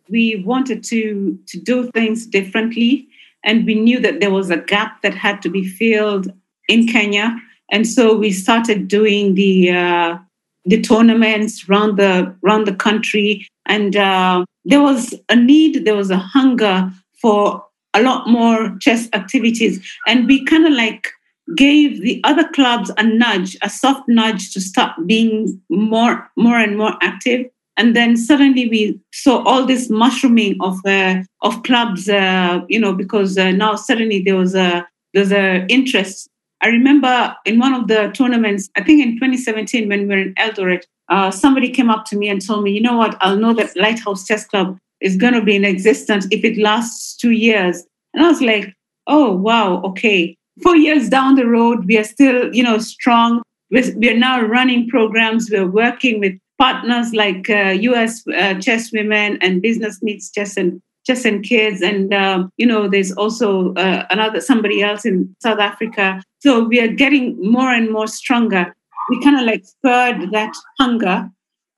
we 0.09 0.43
wanted 0.47 0.85
to 0.85 1.39
to 1.47 1.59
do 1.59 1.91
things 1.93 2.27
differently 2.27 3.09
and 3.45 3.67
we 3.67 3.75
knew 3.75 4.01
that 4.01 4.21
there 4.21 4.31
was 4.31 4.51
a 4.51 4.57
gap 4.57 5.03
that 5.03 5.15
had 5.15 5.43
to 5.43 5.49
be 5.49 5.67
filled 5.67 6.33
in 6.69 6.87
kenya. 6.87 7.37
And 7.71 7.87
so 7.87 8.17
we 8.17 8.31
started 8.31 8.89
doing 8.89 9.35
the 9.35 9.71
uh, 9.71 10.19
the 10.65 10.81
tournaments 10.81 11.69
around 11.69 11.99
the 11.99 12.35
around 12.45 12.67
the 12.67 12.75
country. 12.75 13.47
And 13.67 13.97
uh, 13.97 14.45
there 14.65 14.83
was 14.83 15.15
a 15.29 15.37
need 15.37 15.85
there 15.85 15.97
was 15.97 16.11
a 16.11 16.17
hunger 16.17 16.91
for 17.21 17.65
a 17.95 18.03
lot 18.03 18.29
more 18.29 18.77
chess 18.81 19.09
activities. 19.13 19.81
And 20.07 20.27
we 20.27 20.45
kind 20.45 20.67
of 20.67 20.73
like 20.73 21.09
gave 21.57 22.01
the 22.03 22.21
other 22.25 22.49
clubs 22.49 22.91
a 22.97 23.03
nudge, 23.03 23.57
a 23.63 23.71
soft 23.71 24.09
nudge 24.09 24.53
to 24.53 24.61
start 24.61 24.93
being 25.07 25.61
more, 25.69 26.29
more 26.37 26.59
and 26.59 26.77
more 26.77 26.97
active. 27.03 27.47
And 27.77 27.97
then 27.97 28.17
suddenly 28.17 28.69
we 28.69 29.01
saw 29.13 29.43
all 29.43 29.67
this 29.67 29.91
mushrooming 29.91 30.57
of 30.61 30.79
uh, 30.87 31.23
of 31.43 31.63
clubs, 31.65 32.09
uh, 32.09 32.61
you 32.69 32.79
know, 32.79 32.93
because 32.93 33.37
uh, 33.37 33.51
now 33.51 33.75
suddenly 33.75 34.23
there 34.23 34.37
was 34.37 34.55
a 34.55 34.87
there's 35.13 35.33
a 35.33 35.67
interest. 35.67 36.29
I 36.61 36.69
remember 36.69 37.35
in 37.45 37.59
one 37.59 37.75
of 37.75 37.89
the 37.89 38.11
tournaments, 38.15 38.71
I 38.77 38.83
think 38.83 39.03
in 39.03 39.15
2017 39.15 39.89
when 39.89 40.03
we 40.03 40.07
were 40.07 40.23
in 40.23 40.35
Eldoret, 40.35 40.85
uh, 41.09 41.31
somebody 41.31 41.69
came 41.69 41.91
up 41.91 42.05
to 42.07 42.17
me 42.17 42.29
and 42.29 42.45
told 42.45 42.65
me, 42.65 42.73
you 42.73 42.81
know 42.81 42.97
what, 42.97 43.17
I'll 43.21 43.37
know 43.37 43.53
that 43.55 43.77
Lighthouse 43.77 44.27
Chess 44.27 44.47
Club 44.47 44.79
is 45.01 45.17
going 45.17 45.35
to 45.35 45.43
be 45.43 45.57
in 45.57 45.65
existence 45.65 46.27
if 46.31 46.45
it 46.45 46.57
lasts 46.57 47.17
two 47.17 47.33
years. 47.33 47.85
And 48.15 48.25
I 48.25 48.29
was 48.29 48.41
like, 48.41 48.73
oh 49.09 49.33
wow, 49.33 49.83
okay 49.83 50.37
four 50.63 50.77
years 50.77 51.09
down 51.09 51.35
the 51.35 51.47
road, 51.47 51.87
we 51.87 51.99
are 51.99 52.05
still, 52.05 52.55
you 52.55 52.63
know, 52.63 52.79
strong. 52.79 53.43
We're, 53.71 53.97
we 53.97 54.11
are 54.11 54.19
now 54.19 54.43
running 54.43 54.89
programs. 54.89 55.49
We're 55.51 55.71
working 55.71 56.21
with 56.21 56.39
partners 56.59 57.13
like 57.13 57.49
uh, 57.51 57.77
U.S. 57.81 58.23
Uh, 58.37 58.55
chess 58.55 58.93
women 58.93 59.39
and 59.41 59.63
Business 59.63 60.03
Meets 60.03 60.31
Chess 60.31 60.57
and 60.57 60.81
Chess 61.07 61.25
and 61.25 61.45
Kids, 61.45 61.83
and 61.83 62.15
uh, 62.15 62.47
you 62.57 62.67
know, 62.67 62.89
there's 62.89 63.13
also 63.13 63.75
uh, 63.75 64.07
another 64.11 64.41
somebody 64.41 64.83
else 64.83 65.05
in 65.05 65.35
South 65.43 65.59
Africa. 65.59 66.23
So 66.41 66.65
we 66.65 66.81
are 66.81 66.89
getting 66.89 67.37
more 67.41 67.71
and 67.71 67.91
more 67.91 68.07
stronger. 68.07 68.75
We 69.11 69.23
kind 69.23 69.39
of 69.39 69.47
like 69.47 69.65
spurred 69.65 70.31
that 70.33 70.55
hunger, 70.81 71.29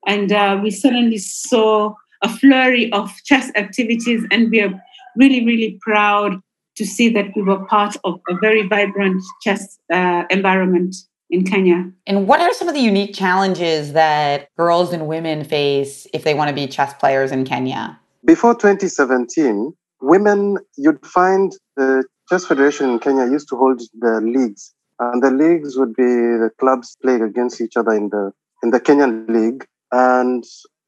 and 0.05 0.31
uh, 0.31 0.59
we 0.61 0.71
suddenly 0.71 1.17
saw 1.17 1.93
a 2.23 2.29
flurry 2.29 2.91
of 2.93 3.11
chess 3.25 3.51
activities, 3.55 4.23
and 4.31 4.49
we 4.49 4.61
are 4.61 4.73
really, 5.17 5.45
really 5.45 5.77
proud 5.81 6.39
to 6.77 6.85
see 6.85 7.09
that 7.09 7.25
we 7.35 7.41
were 7.41 7.65
part 7.65 7.97
of 8.03 8.21
a 8.29 8.35
very 8.39 8.65
vibrant 8.67 9.21
chess 9.41 9.77
uh, 9.91 10.23
environment 10.29 10.95
in 11.29 11.43
Kenya. 11.43 11.91
And 12.05 12.27
what 12.27 12.39
are 12.39 12.53
some 12.53 12.67
of 12.67 12.73
the 12.73 12.81
unique 12.81 13.13
challenges 13.13 13.93
that 13.93 14.49
girls 14.57 14.93
and 14.93 15.07
women 15.07 15.43
face 15.43 16.07
if 16.13 16.23
they 16.23 16.33
want 16.33 16.49
to 16.49 16.55
be 16.55 16.67
chess 16.67 16.93
players 16.93 17.31
in 17.31 17.45
Kenya? 17.45 17.99
Before 18.25 18.53
2017, 18.53 19.73
women, 20.01 20.57
you'd 20.77 21.05
find 21.05 21.53
the 21.75 22.03
Chess 22.29 22.45
Federation 22.45 22.89
in 22.89 22.99
Kenya 22.99 23.25
used 23.25 23.47
to 23.49 23.55
hold 23.55 23.81
the 23.99 24.21
leagues. 24.21 24.73
And 24.99 25.21
the 25.21 25.31
leagues 25.31 25.77
would 25.77 25.95
be 25.95 26.03
the 26.03 26.49
clubs 26.59 26.97
playing 27.01 27.21
against 27.21 27.61
each 27.61 27.77
other 27.77 27.91
in 27.91 28.09
the 28.09 28.31
in 28.63 28.71
the 28.71 28.79
Kenyan 28.79 29.29
league. 29.29 29.65
And 29.91 30.43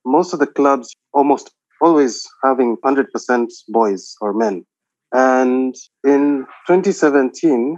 most 0.05 0.34
of 0.34 0.39
the 0.39 0.48
clubs 0.48 0.96
almost 1.13 1.51
always 1.81 2.27
having 2.43 2.77
100% 2.77 3.48
boys 3.69 4.15
or 4.22 4.34
men. 4.34 4.65
And 5.13 5.75
in 6.03 6.46
2017, 6.67 7.77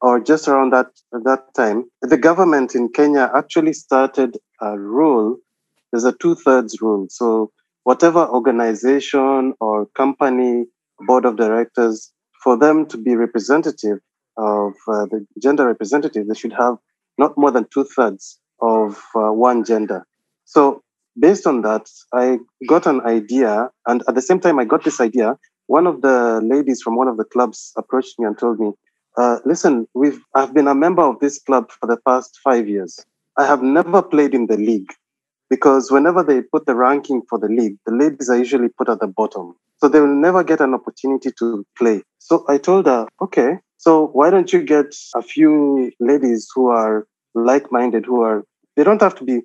or 0.00 0.20
just 0.20 0.48
around 0.48 0.72
that 0.72 0.88
that 1.12 1.54
time, 1.54 1.84
the 2.02 2.16
government 2.16 2.74
in 2.74 2.88
Kenya 2.88 3.30
actually 3.34 3.72
started 3.72 4.38
a 4.60 4.78
rule. 4.78 5.36
There's 5.90 6.04
a 6.04 6.12
two 6.12 6.34
thirds 6.34 6.80
rule. 6.80 7.06
So 7.10 7.50
whatever 7.84 8.26
organization 8.28 9.54
or 9.60 9.86
company 9.96 10.66
board 11.06 11.24
of 11.24 11.36
directors, 11.36 12.12
for 12.42 12.56
them 12.56 12.86
to 12.86 12.96
be 12.96 13.14
representative 13.16 13.98
of 14.36 14.72
uh, 14.88 15.06
the 15.06 15.26
gender 15.42 15.66
representative, 15.66 16.26
they 16.26 16.34
should 16.34 16.52
have 16.52 16.76
not 17.18 17.36
more 17.36 17.50
than 17.50 17.66
two 17.72 17.84
thirds 17.84 18.38
of 18.62 19.02
uh, 19.14 19.32
one 19.32 19.64
gender. 19.64 20.06
So, 20.44 20.82
based 21.18 21.46
on 21.46 21.62
that, 21.62 21.88
I 22.12 22.38
got 22.66 22.86
an 22.86 23.00
idea, 23.02 23.70
and 23.86 24.02
at 24.08 24.14
the 24.14 24.22
same 24.22 24.40
time, 24.40 24.58
I 24.58 24.64
got 24.64 24.84
this 24.84 25.00
idea. 25.00 25.36
One 25.66 25.86
of 25.86 26.00
the 26.02 26.40
ladies 26.42 26.82
from 26.82 26.96
one 26.96 27.08
of 27.08 27.16
the 27.16 27.24
clubs 27.24 27.72
approached 27.76 28.18
me 28.18 28.26
and 28.26 28.38
told 28.38 28.58
me, 28.58 28.72
uh, 29.16 29.38
"Listen, 29.44 29.86
we've 29.94 30.20
I've 30.34 30.54
been 30.54 30.68
a 30.68 30.74
member 30.74 31.02
of 31.02 31.18
this 31.20 31.38
club 31.40 31.70
for 31.70 31.86
the 31.86 31.98
past 32.06 32.38
five 32.42 32.68
years. 32.68 32.98
I 33.36 33.46
have 33.46 33.62
never 33.62 34.02
played 34.02 34.34
in 34.34 34.46
the 34.46 34.56
league 34.56 34.92
because 35.48 35.90
whenever 35.90 36.22
they 36.22 36.42
put 36.42 36.66
the 36.66 36.74
ranking 36.74 37.22
for 37.28 37.38
the 37.38 37.48
league, 37.48 37.76
the 37.86 37.92
ladies 37.92 38.30
are 38.30 38.38
usually 38.38 38.68
put 38.68 38.88
at 38.88 39.00
the 39.00 39.06
bottom. 39.06 39.54
So 39.78 39.88
they 39.88 40.00
will 40.00 40.14
never 40.14 40.44
get 40.44 40.60
an 40.60 40.74
opportunity 40.74 41.30
to 41.38 41.66
play. 41.76 42.02
So 42.18 42.44
I 42.48 42.58
told 42.58 42.86
her, 42.86 43.06
okay, 43.22 43.58
so 43.78 44.08
why 44.08 44.30
don't 44.30 44.52
you 44.52 44.62
get 44.62 44.94
a 45.14 45.22
few 45.22 45.90
ladies 46.00 46.48
who 46.54 46.68
are 46.68 47.06
like 47.34 47.72
minded, 47.72 48.04
who 48.04 48.20
are, 48.20 48.44
they 48.76 48.84
don't 48.84 49.00
have 49.00 49.14
to 49.16 49.24
be 49.24 49.40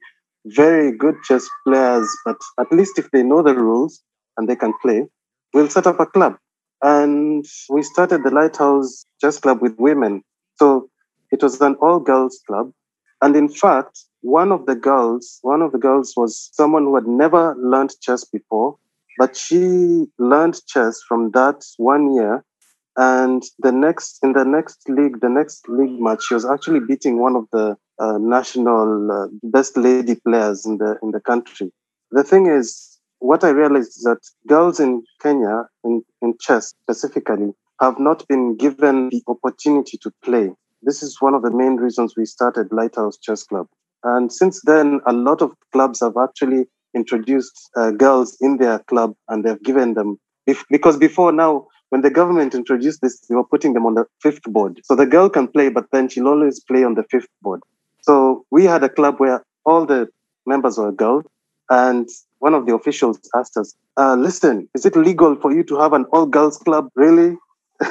very 0.45 0.91
good 0.91 1.15
chess 1.23 1.47
players, 1.65 2.07
but 2.25 2.37
at 2.59 2.71
least 2.71 2.99
if 2.99 3.09
they 3.11 3.23
know 3.23 3.41
the 3.41 3.55
rules 3.55 4.01
and 4.37 4.47
they 4.47 4.55
can 4.55 4.73
play, 4.81 5.05
we'll 5.53 5.69
set 5.69 5.87
up 5.87 5.99
a 5.99 6.05
club. 6.05 6.37
And 6.81 7.45
we 7.69 7.83
started 7.83 8.23
the 8.23 8.31
Lighthouse 8.31 9.05
Chess 9.21 9.39
Club 9.39 9.61
with 9.61 9.75
women. 9.77 10.23
So 10.57 10.89
it 11.31 11.41
was 11.41 11.59
an 11.61 11.75
all 11.81 11.99
girls 11.99 12.39
club. 12.47 12.71
And 13.21 13.35
in 13.35 13.49
fact, 13.49 13.99
one 14.21 14.51
of 14.51 14.65
the 14.65 14.75
girls, 14.75 15.39
one 15.41 15.61
of 15.61 15.71
the 15.71 15.77
girls 15.77 16.13
was 16.15 16.49
someone 16.53 16.83
who 16.83 16.95
had 16.95 17.07
never 17.07 17.55
learned 17.55 17.93
chess 18.01 18.23
before, 18.23 18.77
but 19.17 19.35
she 19.35 20.05
learned 20.19 20.59
chess 20.67 21.01
from 21.07 21.31
that 21.31 21.63
one 21.77 22.13
year. 22.13 22.43
And 22.97 23.43
the 23.59 23.71
next, 23.71 24.19
in 24.23 24.33
the 24.33 24.45
next 24.45 24.87
league, 24.89 25.21
the 25.21 25.29
next 25.29 25.67
league 25.67 25.99
match, 25.99 26.23
she 26.23 26.33
was 26.33 26.45
actually 26.45 26.79
beating 26.79 27.19
one 27.19 27.35
of 27.35 27.45
the 27.51 27.77
uh, 27.99 28.17
national 28.17 29.11
uh, 29.11 29.27
best 29.43 29.77
lady 29.77 30.15
players 30.15 30.65
in 30.65 30.77
the 30.77 30.97
in 31.01 31.11
the 31.11 31.19
country. 31.19 31.71
The 32.11 32.23
thing 32.23 32.45
is, 32.47 32.94
what 33.19 33.43
I 33.43 33.49
realized 33.49 33.89
is 33.89 34.03
that 34.03 34.19
girls 34.47 34.79
in 34.79 35.03
Kenya, 35.21 35.63
in, 35.83 36.03
in 36.21 36.35
chess 36.39 36.73
specifically, 36.83 37.53
have 37.81 37.99
not 37.99 38.27
been 38.27 38.55
given 38.55 39.09
the 39.09 39.21
opportunity 39.27 39.97
to 39.97 40.11
play. 40.23 40.51
This 40.81 41.01
is 41.01 41.21
one 41.21 41.33
of 41.33 41.41
the 41.41 41.51
main 41.51 41.75
reasons 41.77 42.15
we 42.15 42.25
started 42.25 42.71
Lighthouse 42.71 43.17
Chess 43.17 43.43
Club. 43.43 43.67
And 44.03 44.31
since 44.31 44.61
then, 44.61 45.01
a 45.05 45.13
lot 45.13 45.41
of 45.41 45.51
clubs 45.71 45.99
have 46.01 46.15
actually 46.21 46.65
introduced 46.93 47.69
uh, 47.75 47.91
girls 47.91 48.37
in 48.39 48.57
their 48.57 48.79
club 48.79 49.15
and 49.27 49.43
they've 49.43 49.61
given 49.63 49.95
them, 49.95 50.19
if, 50.45 50.63
because 50.69 50.97
before 50.97 51.31
now, 51.31 51.67
when 51.89 52.01
the 52.01 52.09
government 52.09 52.53
introduced 52.53 53.01
this, 53.01 53.19
they 53.21 53.35
were 53.35 53.43
putting 53.43 53.73
them 53.73 53.85
on 53.85 53.95
the 53.95 54.05
fifth 54.21 54.43
board. 54.43 54.79
So 54.83 54.95
the 54.95 55.05
girl 55.05 55.29
can 55.29 55.47
play, 55.47 55.69
but 55.69 55.85
then 55.91 56.09
she'll 56.09 56.27
always 56.27 56.59
play 56.59 56.83
on 56.83 56.95
the 56.95 57.03
fifth 57.03 57.27
board. 57.41 57.61
So 58.01 58.45
we 58.51 58.65
had 58.65 58.83
a 58.83 58.89
club 58.89 59.19
where 59.19 59.43
all 59.65 59.85
the 59.85 60.07
members 60.45 60.77
were 60.77 60.91
girls. 60.91 61.25
And 61.69 62.07
one 62.45 62.53
of 62.53 62.67
the 62.67 62.75
officials 62.75 63.17
asked 63.35 63.57
us, 63.57 63.75
uh, 63.97 64.15
listen, 64.15 64.69
is 64.75 64.85
it 64.85 64.95
legal 64.95 65.35
for 65.35 65.51
you 65.51 65.63
to 65.63 65.75
have 65.79 65.93
an 65.93 66.05
all 66.13 66.27
girls 66.27 66.57
club? 66.59 66.89
Really? 66.95 67.37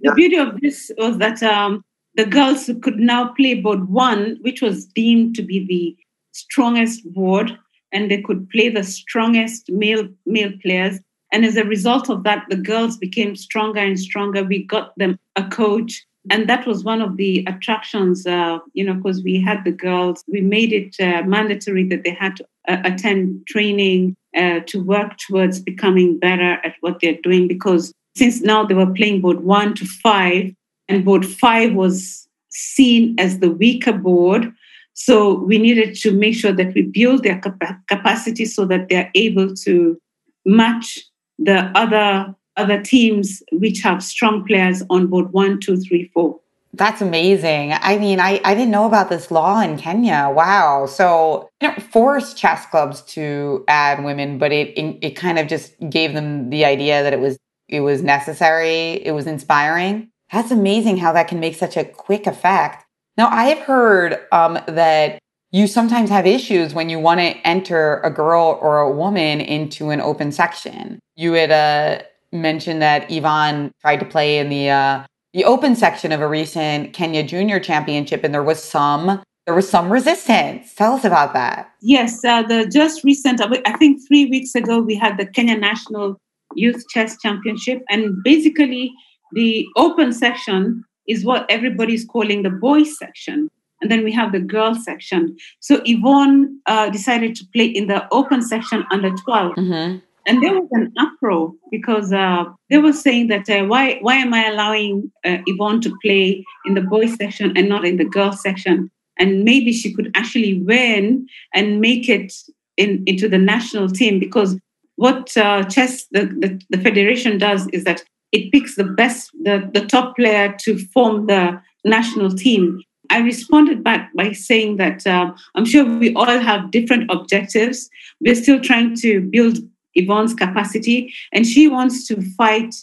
The 0.00 0.12
beauty 0.12 0.36
of 0.36 0.60
this 0.60 0.92
was 0.98 1.18
that 1.18 1.42
um, 1.42 1.82
the 2.16 2.26
girls 2.26 2.70
could 2.82 2.98
now 2.98 3.32
play 3.32 3.54
board 3.54 3.88
one, 3.88 4.36
which 4.42 4.60
was 4.62 4.84
deemed 4.84 5.34
to 5.36 5.42
be 5.42 5.66
the 5.66 5.96
strongest 6.32 7.10
board, 7.12 7.58
and 7.92 8.10
they 8.10 8.20
could 8.20 8.48
play 8.50 8.68
the 8.68 8.84
strongest 8.84 9.70
male 9.70 10.06
male 10.26 10.52
players. 10.62 11.00
And 11.32 11.44
as 11.44 11.56
a 11.56 11.64
result 11.64 12.10
of 12.10 12.22
that, 12.24 12.44
the 12.50 12.56
girls 12.72 12.98
became 12.98 13.34
stronger 13.34 13.80
and 13.80 13.98
stronger. 13.98 14.44
We 14.44 14.64
got 14.64 14.92
them 14.96 15.18
a 15.34 15.44
coach, 15.48 16.04
and 16.30 16.48
that 16.48 16.66
was 16.66 16.84
one 16.84 17.00
of 17.00 17.16
the 17.16 17.44
attractions. 17.46 18.26
Uh, 18.26 18.58
you 18.72 18.84
know, 18.84 18.94
because 18.94 19.22
we 19.22 19.40
had 19.40 19.64
the 19.64 19.72
girls, 19.72 20.22
we 20.26 20.40
made 20.40 20.72
it 20.72 20.96
uh, 21.00 21.22
mandatory 21.22 21.84
that 21.88 22.04
they 22.04 22.10
had 22.10 22.36
to 22.36 22.44
uh, 22.68 22.78
attend 22.84 23.46
training 23.46 24.16
uh, 24.36 24.60
to 24.66 24.82
work 24.82 25.16
towards 25.18 25.60
becoming 25.60 26.18
better 26.18 26.58
at 26.64 26.74
what 26.80 27.00
they're 27.00 27.18
doing. 27.22 27.48
Because 27.48 27.92
since 28.16 28.40
now 28.40 28.64
they 28.64 28.74
were 28.74 28.92
playing 28.92 29.20
board 29.20 29.40
one 29.40 29.74
to 29.74 29.84
five, 29.84 30.52
and 30.88 31.04
board 31.04 31.26
five 31.26 31.74
was 31.74 32.26
seen 32.50 33.14
as 33.18 33.40
the 33.40 33.50
weaker 33.50 33.92
board. 33.92 34.52
So 34.94 35.34
we 35.34 35.58
needed 35.58 35.94
to 35.96 36.12
make 36.12 36.34
sure 36.34 36.52
that 36.52 36.72
we 36.74 36.82
build 36.82 37.22
their 37.22 37.38
capa- 37.38 37.80
capacity 37.88 38.46
so 38.46 38.64
that 38.66 38.88
they're 38.88 39.10
able 39.14 39.54
to 39.54 40.00
match 40.46 40.98
the 41.38 41.70
other 41.74 42.34
other 42.56 42.80
teams 42.80 43.42
which 43.52 43.80
have 43.82 44.02
strong 44.02 44.44
players 44.44 44.82
on 44.90 45.06
board 45.06 45.32
one, 45.32 45.60
two, 45.60 45.76
three, 45.76 46.10
four. 46.14 46.40
That's 46.72 47.00
amazing. 47.00 47.72
I 47.72 47.96
mean, 47.98 48.20
I, 48.20 48.40
I 48.44 48.54
didn't 48.54 48.70
know 48.70 48.86
about 48.86 49.08
this 49.08 49.30
law 49.30 49.60
in 49.60 49.78
Kenya. 49.78 50.30
Wow. 50.34 50.86
So 50.86 51.48
it 51.60 51.66
didn't 51.66 51.82
force 51.90 52.34
chess 52.34 52.66
clubs 52.66 53.00
to 53.14 53.64
add 53.66 54.04
women, 54.04 54.38
but 54.38 54.52
it, 54.52 54.76
it 54.76 54.98
it 55.00 55.10
kind 55.16 55.38
of 55.38 55.48
just 55.48 55.74
gave 55.88 56.12
them 56.12 56.50
the 56.50 56.66
idea 56.66 57.02
that 57.02 57.14
it 57.14 57.20
was 57.20 57.38
it 57.68 57.80
was 57.80 58.02
necessary, 58.02 59.04
it 59.04 59.12
was 59.12 59.26
inspiring. 59.26 60.10
That's 60.32 60.50
amazing 60.50 60.98
how 60.98 61.12
that 61.12 61.28
can 61.28 61.40
make 61.40 61.54
such 61.54 61.76
a 61.76 61.84
quick 61.84 62.26
effect. 62.26 62.84
Now, 63.16 63.28
I 63.28 63.44
have 63.44 63.60
heard 63.60 64.18
um, 64.32 64.58
that 64.66 65.18
you 65.52 65.66
sometimes 65.66 66.10
have 66.10 66.26
issues 66.26 66.74
when 66.74 66.90
you 66.90 66.98
want 66.98 67.20
to 67.20 67.34
enter 67.46 68.00
a 68.00 68.10
girl 68.10 68.58
or 68.60 68.80
a 68.80 68.90
woman 68.90 69.40
into 69.40 69.90
an 69.90 70.00
open 70.00 70.32
section. 70.32 70.98
You 71.14 71.32
had 71.32 71.50
uh, 71.50 72.02
mentioned 72.36 72.82
that 72.82 73.10
Yvonne 73.10 73.72
tried 73.80 73.98
to 73.98 74.06
play 74.06 74.38
in 74.38 74.48
the 74.48 74.70
uh, 74.70 75.04
the 75.32 75.44
open 75.44 75.76
section 75.76 76.12
of 76.12 76.20
a 76.20 76.28
recent 76.28 76.92
Kenya 76.92 77.22
Junior 77.22 77.60
Championship, 77.60 78.24
and 78.24 78.32
there 78.32 78.42
was 78.42 78.62
some 78.62 79.22
there 79.46 79.54
was 79.54 79.68
some 79.68 79.90
resistance. 79.90 80.74
Tell 80.74 80.94
us 80.94 81.04
about 81.04 81.32
that. 81.34 81.70
Yes, 81.80 82.24
uh, 82.24 82.42
the 82.42 82.66
just 82.66 83.04
recent, 83.04 83.40
I 83.40 83.76
think 83.76 84.00
three 84.06 84.26
weeks 84.26 84.54
ago, 84.54 84.80
we 84.80 84.96
had 84.96 85.18
the 85.18 85.26
Kenya 85.26 85.56
National 85.56 86.16
Youth 86.54 86.84
Chess 86.90 87.16
Championship, 87.20 87.82
and 87.88 88.16
basically 88.24 88.92
the 89.32 89.66
open 89.76 90.12
section 90.12 90.84
is 91.08 91.24
what 91.24 91.46
everybody's 91.48 92.04
calling 92.04 92.42
the 92.42 92.50
boys 92.50 92.98
section. 92.98 93.48
And 93.82 93.90
then 93.90 94.04
we 94.04 94.12
have 94.12 94.32
the 94.32 94.40
girls 94.40 94.84
section. 94.84 95.36
So 95.60 95.82
Yvonne 95.84 96.60
uh, 96.66 96.88
decided 96.88 97.34
to 97.36 97.44
play 97.52 97.66
in 97.66 97.88
the 97.88 98.08
open 98.10 98.40
section 98.40 98.84
under 98.90 99.10
12. 99.10 99.52
Mm-hmm. 99.56 99.98
And 100.26 100.42
there 100.42 100.54
was 100.54 100.68
an 100.72 100.92
uproar 100.98 101.52
because 101.70 102.12
uh, 102.12 102.44
they 102.68 102.78
were 102.78 102.92
saying 102.92 103.28
that 103.28 103.48
uh, 103.48 103.64
why 103.64 103.98
why 104.00 104.16
am 104.16 104.34
I 104.34 104.46
allowing 104.46 105.10
uh, 105.24 105.38
Yvonne 105.46 105.80
to 105.82 105.96
play 106.02 106.44
in 106.64 106.74
the 106.74 106.80
boys 106.80 107.14
section 107.14 107.56
and 107.56 107.68
not 107.68 107.84
in 107.84 107.96
the 107.96 108.04
girls 108.04 108.42
section? 108.42 108.90
And 109.18 109.44
maybe 109.44 109.72
she 109.72 109.94
could 109.94 110.10
actually 110.14 110.60
win 110.62 111.26
and 111.54 111.80
make 111.80 112.08
it 112.08 112.32
in, 112.76 113.02
into 113.06 113.28
the 113.28 113.38
national 113.38 113.88
team 113.88 114.18
because 114.18 114.58
what 114.96 115.34
uh, 115.36 115.62
chess 115.64 116.06
the, 116.10 116.26
the, 116.26 116.60
the 116.70 116.82
federation 116.82 117.38
does 117.38 117.68
is 117.68 117.84
that 117.84 118.02
it 118.32 118.50
picks 118.52 118.76
the 118.76 118.84
best, 118.84 119.30
the, 119.44 119.70
the 119.72 119.86
top 119.86 120.16
player 120.16 120.54
to 120.60 120.78
form 120.92 121.26
the 121.26 121.60
national 121.84 122.30
team. 122.30 122.82
I 123.08 123.18
responded 123.18 123.84
back 123.84 124.10
by 124.14 124.32
saying 124.32 124.78
that 124.78 125.06
uh, 125.06 125.32
I'm 125.54 125.64
sure 125.64 125.84
we 125.84 126.12
all 126.14 126.26
have 126.26 126.72
different 126.72 127.10
objectives. 127.10 127.88
We're 128.20 128.34
still 128.34 128.60
trying 128.60 128.96
to 128.96 129.20
build 129.20 129.58
Yvonne's 129.96 130.34
capacity, 130.34 131.12
and 131.32 131.46
she 131.46 131.68
wants 131.68 132.06
to 132.08 132.22
fight 132.36 132.74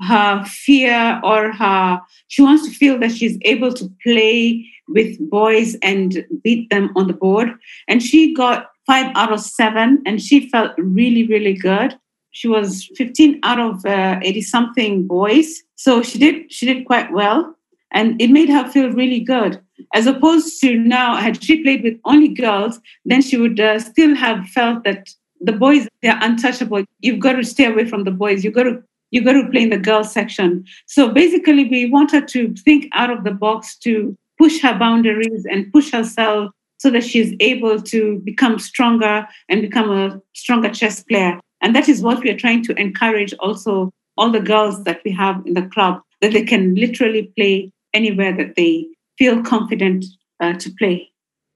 her 0.00 0.44
fear 0.46 1.20
or 1.22 1.52
her, 1.52 2.00
she 2.28 2.42
wants 2.42 2.66
to 2.66 2.74
feel 2.74 2.98
that 2.98 3.12
she's 3.12 3.36
able 3.42 3.72
to 3.74 3.90
play 4.02 4.66
with 4.88 5.18
boys 5.30 5.76
and 5.82 6.24
beat 6.42 6.70
them 6.70 6.90
on 6.96 7.06
the 7.06 7.12
board. 7.12 7.50
And 7.86 8.02
she 8.02 8.34
got 8.34 8.70
five 8.86 9.12
out 9.14 9.32
of 9.32 9.40
seven, 9.40 10.02
and 10.06 10.20
she 10.20 10.48
felt 10.48 10.72
really, 10.78 11.26
really 11.26 11.54
good. 11.54 11.98
She 12.32 12.48
was 12.48 12.88
15 12.96 13.40
out 13.42 13.58
of 13.58 13.84
80 13.84 14.38
uh, 14.38 14.42
something 14.42 15.06
boys. 15.06 15.62
So 15.76 16.02
she 16.02 16.18
did 16.18 16.52
she 16.52 16.66
did 16.66 16.84
quite 16.84 17.12
well 17.12 17.56
and 17.92 18.20
it 18.20 18.30
made 18.30 18.48
her 18.48 18.68
feel 18.68 18.90
really 18.92 19.20
good. 19.20 19.60
As 19.94 20.06
opposed 20.06 20.60
to 20.60 20.78
now 20.78 21.16
had 21.16 21.42
she 21.42 21.62
played 21.62 21.82
with 21.82 21.98
only 22.04 22.28
girls 22.28 22.78
then 23.04 23.22
she 23.22 23.36
would 23.36 23.58
uh, 23.58 23.80
still 23.80 24.14
have 24.14 24.46
felt 24.46 24.84
that 24.84 25.08
the 25.40 25.52
boys 25.52 25.88
they're 26.02 26.18
untouchable. 26.20 26.84
You've 27.00 27.20
got 27.20 27.32
to 27.32 27.44
stay 27.44 27.66
away 27.66 27.86
from 27.86 28.04
the 28.04 28.10
boys. 28.10 28.44
You've 28.44 28.54
got 28.54 28.64
to 28.64 28.82
you 29.10 29.24
got 29.24 29.32
to 29.32 29.48
play 29.50 29.62
in 29.62 29.70
the 29.70 29.78
girls 29.78 30.12
section. 30.12 30.64
So 30.86 31.08
basically 31.08 31.68
we 31.68 31.90
want 31.90 32.12
her 32.12 32.20
to 32.20 32.54
think 32.54 32.86
out 32.92 33.10
of 33.10 33.24
the 33.24 33.32
box 33.32 33.76
to 33.78 34.16
push 34.38 34.62
her 34.62 34.78
boundaries 34.78 35.44
and 35.50 35.70
push 35.72 35.90
herself 35.90 36.52
so 36.78 36.90
that 36.90 37.04
she's 37.04 37.34
able 37.40 37.82
to 37.82 38.20
become 38.24 38.58
stronger 38.58 39.26
and 39.48 39.60
become 39.60 39.90
a 39.90 40.20
stronger 40.34 40.70
chess 40.70 41.02
player. 41.02 41.38
And 41.60 41.74
that 41.76 41.88
is 41.88 42.02
what 42.02 42.22
we 42.22 42.30
are 42.30 42.38
trying 42.38 42.62
to 42.64 42.80
encourage 42.80 43.34
also 43.34 43.92
all 44.16 44.30
the 44.30 44.40
girls 44.40 44.84
that 44.84 45.00
we 45.04 45.10
have 45.10 45.44
in 45.44 45.54
the 45.54 45.66
club, 45.66 46.00
that 46.20 46.32
they 46.32 46.44
can 46.44 46.74
literally 46.74 47.32
play 47.36 47.70
anywhere 47.92 48.34
that 48.36 48.54
they 48.56 48.86
feel 49.18 49.42
confident 49.42 50.04
uh, 50.40 50.54
to 50.54 50.70
play. 50.78 51.09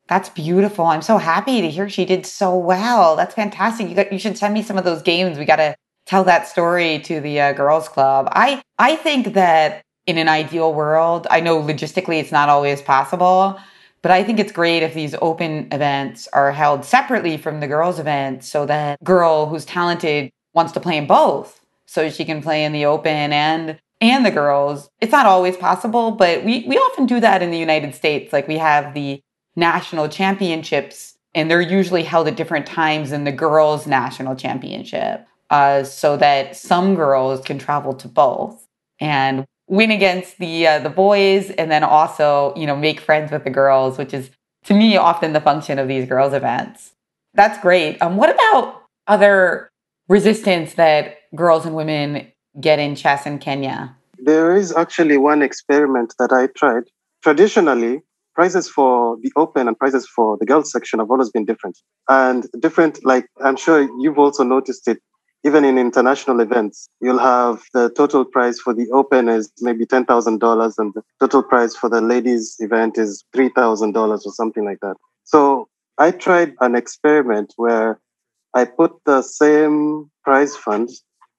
That's 0.06 0.28
beautiful. 0.28 0.84
I'm 0.86 1.02
so 1.02 1.16
happy 1.18 1.60
to 1.62 1.70
hear 1.70 1.88
she 1.88 2.04
did 2.04 2.26
so 2.26 2.56
well. 2.56 3.16
That's 3.16 3.34
fantastic. 3.34 3.88
You 3.88 3.94
got 3.94 4.12
you 4.12 4.18
should 4.18 4.36
send 4.36 4.52
me 4.52 4.62
some 4.62 4.76
of 4.76 4.84
those 4.84 5.02
games. 5.02 5.38
We 5.38 5.44
got 5.44 5.56
to 5.56 5.76
tell 6.06 6.24
that 6.24 6.46
story 6.46 6.98
to 7.00 7.20
the 7.20 7.40
uh, 7.40 7.52
girls 7.54 7.88
club. 7.88 8.28
I 8.32 8.62
I 8.78 8.96
think 8.96 9.32
that 9.34 9.82
in 10.06 10.18
an 10.18 10.28
ideal 10.28 10.74
world, 10.74 11.26
I 11.30 11.40
know 11.40 11.60
logistically 11.62 12.20
it's 12.20 12.32
not 12.32 12.50
always 12.50 12.82
possible, 12.82 13.58
but 14.02 14.10
I 14.10 14.22
think 14.22 14.38
it's 14.38 14.52
great 14.52 14.82
if 14.82 14.92
these 14.92 15.14
open 15.22 15.68
events 15.72 16.28
are 16.34 16.52
held 16.52 16.84
separately 16.84 17.38
from 17.38 17.60
the 17.60 17.66
girls 17.66 17.98
event 17.98 18.44
so 18.44 18.66
that 18.66 19.02
girl 19.02 19.46
who's 19.46 19.64
talented 19.64 20.30
wants 20.52 20.72
to 20.72 20.80
play 20.80 20.98
in 20.98 21.06
both 21.06 21.60
so 21.86 22.10
she 22.10 22.26
can 22.26 22.42
play 22.42 22.64
in 22.64 22.72
the 22.72 22.84
open 22.84 23.32
and 23.32 23.78
and 24.02 24.26
the 24.26 24.30
girls. 24.30 24.90
It's 25.00 25.12
not 25.12 25.24
always 25.24 25.56
possible, 25.56 26.10
but 26.10 26.44
we 26.44 26.64
we 26.66 26.76
often 26.76 27.06
do 27.06 27.20
that 27.20 27.40
in 27.42 27.50
the 27.50 27.58
United 27.58 27.94
States. 27.94 28.34
Like 28.34 28.46
we 28.46 28.58
have 28.58 28.92
the 28.92 29.22
national 29.56 30.08
championships 30.08 31.16
and 31.34 31.50
they're 31.50 31.60
usually 31.60 32.04
held 32.04 32.28
at 32.28 32.36
different 32.36 32.66
times 32.66 33.10
than 33.10 33.24
the 33.24 33.32
girls 33.32 33.86
national 33.86 34.36
championship. 34.36 35.26
Uh, 35.50 35.84
so 35.84 36.16
that 36.16 36.56
some 36.56 36.94
girls 36.94 37.44
can 37.44 37.58
travel 37.58 37.92
to 37.92 38.08
both. 38.08 38.66
And 38.98 39.44
win 39.66 39.90
against 39.90 40.38
the 40.38 40.66
uh, 40.66 40.78
the 40.78 40.90
boys 40.90 41.50
and 41.50 41.70
then 41.70 41.82
also 41.82 42.52
you 42.56 42.66
know 42.66 42.76
make 42.76 43.00
friends 43.00 43.30
with 43.30 43.44
the 43.44 43.50
girls 43.50 43.96
which 43.96 44.12
is 44.12 44.30
to 44.64 44.74
me 44.74 44.96
often 44.96 45.32
the 45.32 45.40
function 45.40 45.78
of 45.78 45.88
these 45.88 46.06
girls 46.06 46.32
events 46.32 46.92
that's 47.34 47.58
great 47.60 48.00
um, 48.02 48.16
what 48.16 48.30
about 48.30 48.82
other 49.06 49.70
resistance 50.08 50.74
that 50.74 51.16
girls 51.34 51.64
and 51.64 51.74
women 51.74 52.30
get 52.60 52.78
in 52.78 52.94
chess 52.94 53.26
in 53.26 53.38
kenya 53.38 53.94
there 54.18 54.54
is 54.54 54.74
actually 54.76 55.16
one 55.16 55.40
experiment 55.40 56.14
that 56.18 56.32
i 56.32 56.46
tried 56.48 56.84
traditionally 57.22 58.02
prizes 58.34 58.68
for 58.68 59.16
the 59.22 59.32
open 59.36 59.68
and 59.68 59.78
prizes 59.78 60.06
for 60.06 60.36
the 60.38 60.46
girls 60.46 60.70
section 60.70 60.98
have 60.98 61.10
always 61.10 61.30
been 61.30 61.44
different 61.44 61.78
and 62.08 62.46
different 62.60 63.04
like 63.04 63.26
i'm 63.42 63.56
sure 63.56 63.88
you've 64.00 64.18
also 64.18 64.42
noticed 64.42 64.88
it 64.88 64.98
even 65.44 65.64
in 65.64 65.76
international 65.76 66.40
events, 66.40 66.88
you'll 67.02 67.18
have 67.18 67.62
the 67.74 67.90
total 67.90 68.24
prize 68.24 68.58
for 68.58 68.72
the 68.72 68.90
open 68.92 69.28
is 69.28 69.52
maybe 69.60 69.84
$10,000 69.84 70.74
and 70.78 70.94
the 70.94 71.02
total 71.20 71.42
prize 71.42 71.76
for 71.76 71.90
the 71.90 72.00
ladies 72.00 72.56
event 72.60 72.96
is 72.96 73.24
$3,000 73.36 73.94
or 73.94 74.18
something 74.18 74.64
like 74.64 74.80
that. 74.80 74.96
So 75.24 75.68
I 75.98 76.12
tried 76.12 76.54
an 76.60 76.74
experiment 76.74 77.52
where 77.56 78.00
I 78.54 78.64
put 78.64 78.92
the 79.04 79.20
same 79.20 80.10
prize 80.24 80.56
fund, 80.56 80.88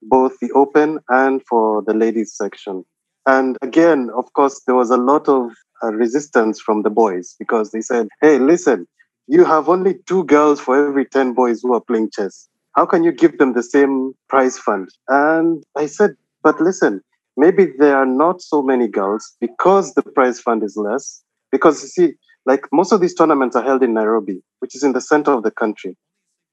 both 0.03 0.33
the 0.39 0.51
open 0.51 0.99
and 1.09 1.41
for 1.49 1.81
the 1.81 1.93
ladies 1.95 2.35
section. 2.35 2.85
And 3.25 3.57
again, 3.63 4.11
of 4.15 4.31
course, 4.33 4.61
there 4.67 4.75
was 4.75 4.91
a 4.91 4.97
lot 4.97 5.27
of 5.27 5.51
uh, 5.83 5.91
resistance 5.91 6.59
from 6.59 6.83
the 6.83 6.89
boys 6.89 7.35
because 7.39 7.71
they 7.71 7.81
said, 7.81 8.07
hey, 8.21 8.39
listen, 8.39 8.87
you 9.27 9.43
have 9.45 9.69
only 9.69 9.95
two 10.05 10.23
girls 10.25 10.59
for 10.59 10.87
every 10.87 11.05
10 11.05 11.33
boys 11.33 11.61
who 11.61 11.73
are 11.73 11.81
playing 11.81 12.09
chess 12.11 12.47
how 12.75 12.85
can 12.85 13.03
you 13.03 13.11
give 13.11 13.37
them 13.37 13.53
the 13.53 13.63
same 13.63 14.13
prize 14.27 14.57
fund? 14.57 14.89
And 15.07 15.63
I 15.77 15.85
said, 15.85 16.15
but 16.43 16.59
listen, 16.59 17.01
maybe 17.37 17.67
there 17.79 17.95
are 17.95 18.05
not 18.05 18.41
so 18.41 18.61
many 18.61 18.87
girls 18.87 19.35
because 19.39 19.93
the 19.93 20.03
prize 20.03 20.39
fund 20.39 20.61
is 20.63 20.75
less. 20.75 21.23
Because 21.51 21.81
you 21.81 21.87
see, 21.87 22.13
like 22.45 22.65
most 22.73 22.91
of 22.91 22.99
these 22.99 23.15
tournaments 23.15 23.55
are 23.55 23.63
held 23.63 23.81
in 23.81 23.93
Nairobi, 23.93 24.43
which 24.59 24.75
is 24.75 24.83
in 24.83 24.91
the 24.91 25.01
center 25.01 25.31
of 25.31 25.43
the 25.43 25.51
country. 25.51 25.97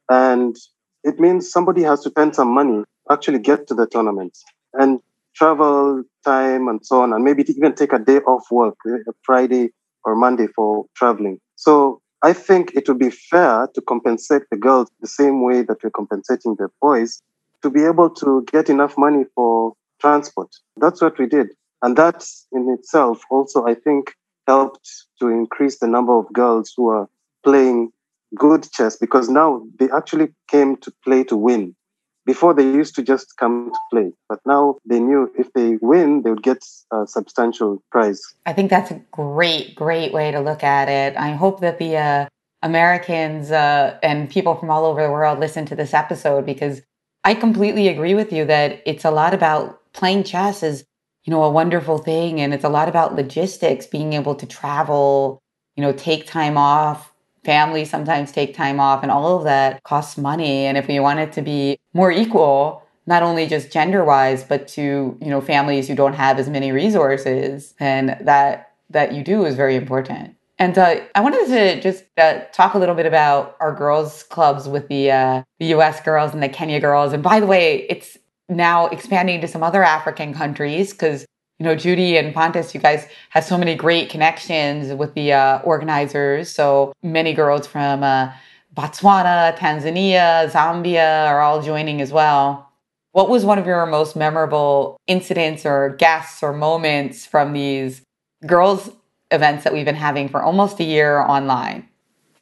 And 0.09 0.55
it 1.03 1.19
means 1.19 1.51
somebody 1.51 1.83
has 1.83 2.03
to 2.03 2.11
spend 2.11 2.37
some 2.37 2.55
money 2.55 2.85
actually 3.11 3.41
get 3.41 3.67
to 3.67 3.75
the 3.75 3.87
tournament 3.87 4.39
and 4.75 5.01
travel 5.35 6.03
time 6.25 6.69
and 6.69 6.85
so 6.85 7.03
on, 7.03 7.13
and 7.13 7.25
maybe 7.25 7.45
even 7.49 7.75
take 7.75 7.93
a 7.93 7.99
day 7.99 8.19
off 8.19 8.45
work, 8.51 8.77
eh, 8.87 8.99
a 9.09 9.13
Friday 9.23 9.71
or 10.05 10.15
Monday 10.15 10.47
for 10.55 10.87
traveling. 10.97 11.39
So 11.57 12.01
I 12.23 12.33
think 12.33 12.73
it 12.75 12.89
would 12.89 12.99
be 12.99 13.11
fair 13.11 13.69
to 13.75 13.81
compensate 13.81 14.43
the 14.51 14.57
girls 14.57 14.89
the 15.01 15.09
same 15.09 15.43
way 15.43 15.63
that 15.63 15.83
we're 15.83 15.91
compensating 15.91 16.55
the 16.57 16.69
boys 16.81 17.21
to 17.63 17.71
be 17.71 17.85
able 17.85 18.11
to 18.11 18.45
get 18.51 18.69
enough 18.69 18.97
money 18.97 19.25
for 19.35 19.75
transport. 20.01 20.49
That's 20.77 21.01
what 21.01 21.19
we 21.19 21.27
did. 21.27 21.49
And 21.83 21.97
that 21.97 22.25
in 22.53 22.69
itself 22.71 23.23
also, 23.31 23.67
I 23.67 23.75
think, 23.75 24.15
helped 24.47 24.89
to 25.21 25.29
increase 25.29 25.79
the 25.79 25.89
number 25.89 26.17
of 26.17 26.33
girls 26.33 26.73
who 26.77 26.89
are 26.89 27.09
playing 27.45 27.91
good 28.37 28.71
chess 28.73 28.97
because 28.97 29.29
now 29.29 29.63
they 29.79 29.89
actually 29.91 30.29
came 30.49 30.77
to 30.79 30.93
play 31.05 31.25
to 31.25 31.37
win. 31.37 31.75
Before 32.25 32.55
they 32.55 32.63
used 32.63 32.95
to 32.97 33.03
just 33.03 33.37
come 33.37 33.73
to 33.73 33.79
play, 33.91 34.13
but 34.29 34.39
now 34.47 34.77
they 34.85 35.01
knew 35.01 35.31
if 35.37 35.53
they 35.55 35.77
win, 35.81 36.23
they 36.23 36.31
would 36.31 36.43
get 36.43 36.65
a 36.93 37.07
substantial 37.07 37.83
prize. 37.91 38.23
I 38.47 38.53
think 38.53 38.71
that's 38.71 38.93
a 38.93 39.03
great, 39.11 39.75
great 39.75 40.13
way 40.13 40.31
to 40.31 40.41
look 40.41 40.63
at 40.63 40.89
it. 40.89 41.17
I 41.17 41.33
hope 41.33 41.61
that 41.61 41.79
the 41.79 41.97
uh, 41.97 42.27
Americans 42.63 43.51
uh, 43.51 43.99
and 44.03 44.31
people 44.31 44.55
from 44.55 44.71
all 44.71 44.85
over 44.87 45.03
the 45.03 45.11
world 45.11 45.41
listen 45.41 45.67
to 45.67 45.75
this 45.75 45.93
episode 45.93 46.47
because 46.47 46.81
I 47.25 47.35
completely 47.35 47.89
agree 47.89 48.15
with 48.15 48.33
you 48.33 48.45
that 48.47 48.83
it's 48.87 49.05
a 49.05 49.11
lot 49.11 49.35
about 49.35 49.81
playing 49.93 50.25
chess 50.25 50.63
is, 50.63 50.85
you 51.25 51.31
know, 51.31 51.43
a 51.43 51.51
wonderful 51.51 51.99
thing. 51.99 52.41
And 52.41 52.55
it's 52.55 52.65
a 52.65 52.69
lot 52.69 52.89
about 52.89 53.15
logistics, 53.15 53.87
being 53.87 54.13
able 54.13 54.35
to 54.37 54.47
travel, 54.47 55.41
you 55.77 55.83
know, 55.83 55.93
take 55.93 56.27
time 56.27 56.57
off, 56.57 57.12
families 57.45 57.91
sometimes 57.91 58.33
take 58.33 58.55
time 58.55 58.81
off 58.81 59.03
and 59.03 59.11
all 59.11 59.37
of 59.37 59.45
that 59.45 59.83
costs 59.83 60.17
money 60.17 60.67
and 60.67 60.79
if 60.79 60.87
we 60.87 61.01
want 61.01 61.19
it 61.19 61.33
to 61.33 61.43
be 61.43 61.79
more 61.93 62.11
equal 62.11 62.83
not 63.07 63.23
only 63.23 63.47
just 63.47 63.73
gender 63.73 64.05
wise 64.05 64.45
but 64.45 64.69
to 64.69 65.17
you 65.21 65.29
know 65.29 65.41
families 65.41 65.89
who 65.89 65.95
don't 65.95 66.15
have 66.15 66.39
as 66.39 66.49
many 66.49 66.73
resources 66.73 67.75
and 67.81 68.17
that 68.21 68.73
that 68.91 69.13
you 69.13 69.25
do 69.25 69.45
is 69.45 69.57
very 69.57 69.77
important 69.77 70.37
and 70.59 70.79
uh, 70.79 71.01
I 71.17 71.21
wanted 71.21 71.47
to 71.47 71.81
just 71.81 72.05
uh, 72.19 72.41
talk 72.53 72.75
a 72.75 72.79
little 72.79 72.95
bit 72.95 73.05
about 73.05 73.57
our 73.59 73.75
girls 73.75 74.23
clubs 74.23 74.69
with 74.69 74.87
the 74.87 75.11
uh, 75.11 75.43
the 75.59 75.67
U.S. 75.67 76.01
girls 76.01 76.33
and 76.33 76.41
the 76.41 76.49
Kenya 76.49 76.79
girls. 76.79 77.13
And 77.13 77.21
by 77.21 77.41
the 77.41 77.47
way, 77.47 77.85
it's 77.91 78.17
now 78.49 78.87
expanding 78.87 79.41
to 79.41 79.49
some 79.49 79.65
other 79.65 79.83
African 79.83 80.33
countries 80.33 80.93
because 80.93 81.27
you 81.63 81.69
know, 81.69 81.77
Judy 81.77 82.17
and 82.17 82.35
Pontus, 82.35 82.75
you 82.75 82.81
guys 82.81 83.07
have 83.31 83.45
so 83.45 83.57
many 83.57 83.77
great 83.77 84.11
connections 84.11 84.93
with 84.93 85.15
the 85.15 85.33
uh, 85.33 85.61
organizers. 85.61 86.51
So 86.51 86.93
many 87.05 87.33
girls 87.33 87.69
from 87.69 88.03
uh, 88.03 88.33
Botswana, 88.75 89.57
Tanzania, 89.57 90.51
Zambia 90.51 91.29
are 91.29 91.41
all 91.41 91.63
joining 91.63 92.01
as 92.01 92.11
well. 92.11 92.69
What 93.13 93.29
was 93.29 93.45
one 93.45 93.61
of 93.61 93.67
your 93.67 93.87
most 93.87 94.17
memorable 94.17 94.99
incidents 95.07 95.65
or 95.65 95.91
guests 96.01 96.43
or 96.43 96.53
moments 96.53 97.27
from 97.27 97.53
these 97.53 98.03
girls' 98.45 98.91
events 99.31 99.63
that 99.63 99.73
we've 99.73 99.85
been 99.85 99.95
having 99.95 100.29
for 100.29 100.43
almost 100.43 100.81
a 100.81 100.85
year 100.85 101.21
online? 101.21 101.89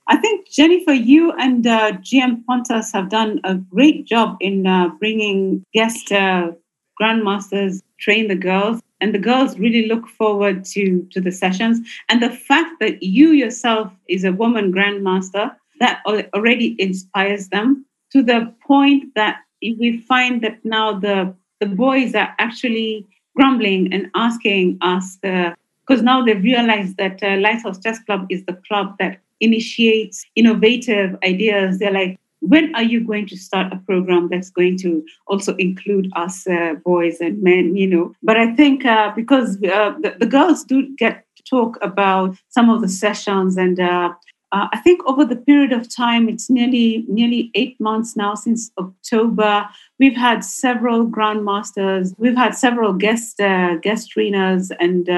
I 0.08 0.16
think, 0.16 0.48
Jennifer, 0.48 0.94
you 0.94 1.32
and 1.32 1.66
uh, 1.66 1.92
GM 1.98 2.46
Pontus 2.46 2.90
have 2.94 3.10
done 3.10 3.38
a 3.44 3.56
great 3.56 4.06
job 4.06 4.38
in 4.40 4.66
uh, 4.66 4.88
bringing 4.98 5.62
guest 5.74 6.10
uh, 6.10 6.52
grandmasters, 6.98 7.82
train 7.98 8.28
the 8.28 8.34
girls 8.34 8.80
and 9.00 9.14
the 9.14 9.18
girls 9.18 9.58
really 9.58 9.86
look 9.86 10.06
forward 10.08 10.64
to 10.66 11.06
to 11.10 11.20
the 11.20 11.32
sessions. 11.32 11.80
And 12.08 12.22
the 12.22 12.30
fact 12.30 12.72
that 12.80 13.02
you 13.02 13.30
yourself 13.32 13.92
is 14.08 14.24
a 14.24 14.32
woman 14.32 14.72
grandmaster 14.72 15.54
that 15.80 16.02
already 16.06 16.76
inspires 16.78 17.48
them 17.48 17.84
to 18.12 18.22
the 18.22 18.52
point 18.66 19.14
that 19.14 19.38
we 19.62 20.04
find 20.08 20.42
that 20.42 20.64
now 20.64 20.98
the 20.98 21.34
the 21.60 21.66
boys 21.66 22.14
are 22.14 22.34
actually 22.38 23.06
grumbling 23.36 23.92
and 23.92 24.10
asking 24.14 24.78
us 24.80 25.18
because 25.20 26.02
now 26.02 26.24
they've 26.24 26.42
realized 26.42 26.96
that 26.96 27.22
uh, 27.22 27.36
lighthouse 27.36 27.78
chess 27.80 27.98
club 28.04 28.26
is 28.30 28.44
the 28.46 28.58
club 28.66 28.96
that 28.98 29.18
initiates 29.40 30.24
innovative 30.36 31.16
ideas. 31.24 31.78
They're 31.78 31.92
like 31.92 32.18
when 32.40 32.74
are 32.74 32.82
you 32.82 33.00
going 33.00 33.26
to 33.26 33.36
start 33.36 33.72
a 33.72 33.76
program 33.76 34.28
that's 34.28 34.50
going 34.50 34.76
to 34.78 35.04
also 35.26 35.54
include 35.56 36.10
us 36.16 36.46
uh, 36.46 36.74
boys 36.84 37.20
and 37.20 37.42
men 37.42 37.76
you 37.76 37.86
know 37.86 38.12
but 38.22 38.36
i 38.36 38.54
think 38.54 38.84
uh, 38.84 39.12
because 39.14 39.56
uh, 39.64 39.92
the, 40.02 40.16
the, 40.18 40.26
girls 40.26 40.64
do 40.64 40.94
get 40.96 41.24
to 41.36 41.42
talk 41.44 41.78
about 41.82 42.36
some 42.48 42.70
of 42.70 42.80
the 42.80 42.88
sessions 42.88 43.56
and 43.56 43.78
uh, 43.78 44.12
uh, 44.52 44.66
I 44.72 44.78
think 44.80 45.00
over 45.06 45.24
the 45.24 45.36
period 45.36 45.70
of 45.70 45.88
time, 45.88 46.28
it's 46.28 46.50
nearly 46.50 47.04
nearly 47.06 47.52
eight 47.54 47.80
months 47.80 48.16
now 48.16 48.34
since 48.34 48.72
October. 48.78 49.68
We've 50.00 50.16
had 50.16 50.44
several 50.44 51.06
grandmasters, 51.06 52.12
we've 52.18 52.36
had 52.36 52.56
several 52.56 52.92
guest 52.92 53.40
uh, 53.40 53.76
guest 53.76 54.10
trainers, 54.10 54.72
and 54.80 55.08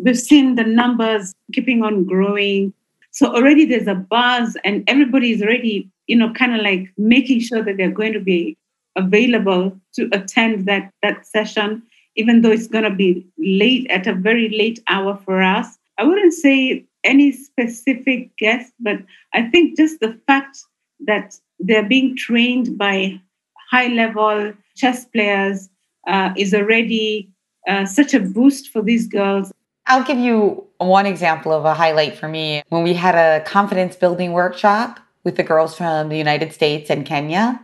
we've 0.00 0.18
seen 0.18 0.56
the 0.56 0.64
numbers 0.64 1.36
keeping 1.52 1.84
on 1.84 2.04
growing. 2.04 2.72
So 3.12 3.32
already 3.32 3.64
there's 3.64 3.86
a 3.86 3.94
buzz, 3.94 4.56
and 4.64 4.82
everybody 4.88 5.30
is 5.30 5.40
already 5.40 5.88
you 6.06 6.16
know, 6.16 6.32
kind 6.32 6.54
of 6.54 6.62
like 6.62 6.92
making 6.96 7.40
sure 7.40 7.62
that 7.62 7.76
they're 7.76 7.90
going 7.90 8.12
to 8.12 8.20
be 8.20 8.56
available 8.96 9.78
to 9.94 10.08
attend 10.12 10.66
that 10.66 10.90
that 11.02 11.26
session, 11.26 11.82
even 12.16 12.42
though 12.42 12.50
it's 12.50 12.68
going 12.68 12.84
to 12.84 12.94
be 12.94 13.26
late 13.38 13.86
at 13.90 14.06
a 14.06 14.14
very 14.14 14.48
late 14.50 14.80
hour 14.88 15.16
for 15.24 15.42
us. 15.42 15.78
I 15.98 16.04
wouldn't 16.04 16.32
say 16.32 16.84
any 17.04 17.32
specific 17.32 18.36
guest, 18.36 18.72
but 18.80 18.98
I 19.32 19.42
think 19.50 19.76
just 19.76 20.00
the 20.00 20.18
fact 20.26 20.58
that 21.06 21.38
they're 21.58 21.88
being 21.88 22.16
trained 22.16 22.76
by 22.78 23.20
high 23.70 23.88
level 23.88 24.52
chess 24.76 25.04
players 25.04 25.68
uh, 26.06 26.32
is 26.36 26.54
already 26.54 27.30
uh, 27.68 27.86
such 27.86 28.14
a 28.14 28.20
boost 28.20 28.68
for 28.70 28.82
these 28.82 29.06
girls. 29.06 29.52
I'll 29.86 30.04
give 30.04 30.18
you 30.18 30.64
one 30.78 31.06
example 31.06 31.52
of 31.52 31.64
a 31.64 31.74
highlight 31.74 32.16
for 32.16 32.28
me. 32.28 32.62
When 32.68 32.82
we 32.82 32.94
had 32.94 33.14
a 33.14 33.44
confidence 33.44 33.96
building 33.96 34.32
workshop 34.32 34.98
with 35.24 35.36
the 35.36 35.42
girls 35.42 35.76
from 35.76 36.08
the 36.08 36.18
United 36.18 36.52
States 36.52 36.90
and 36.90 37.04
Kenya. 37.04 37.60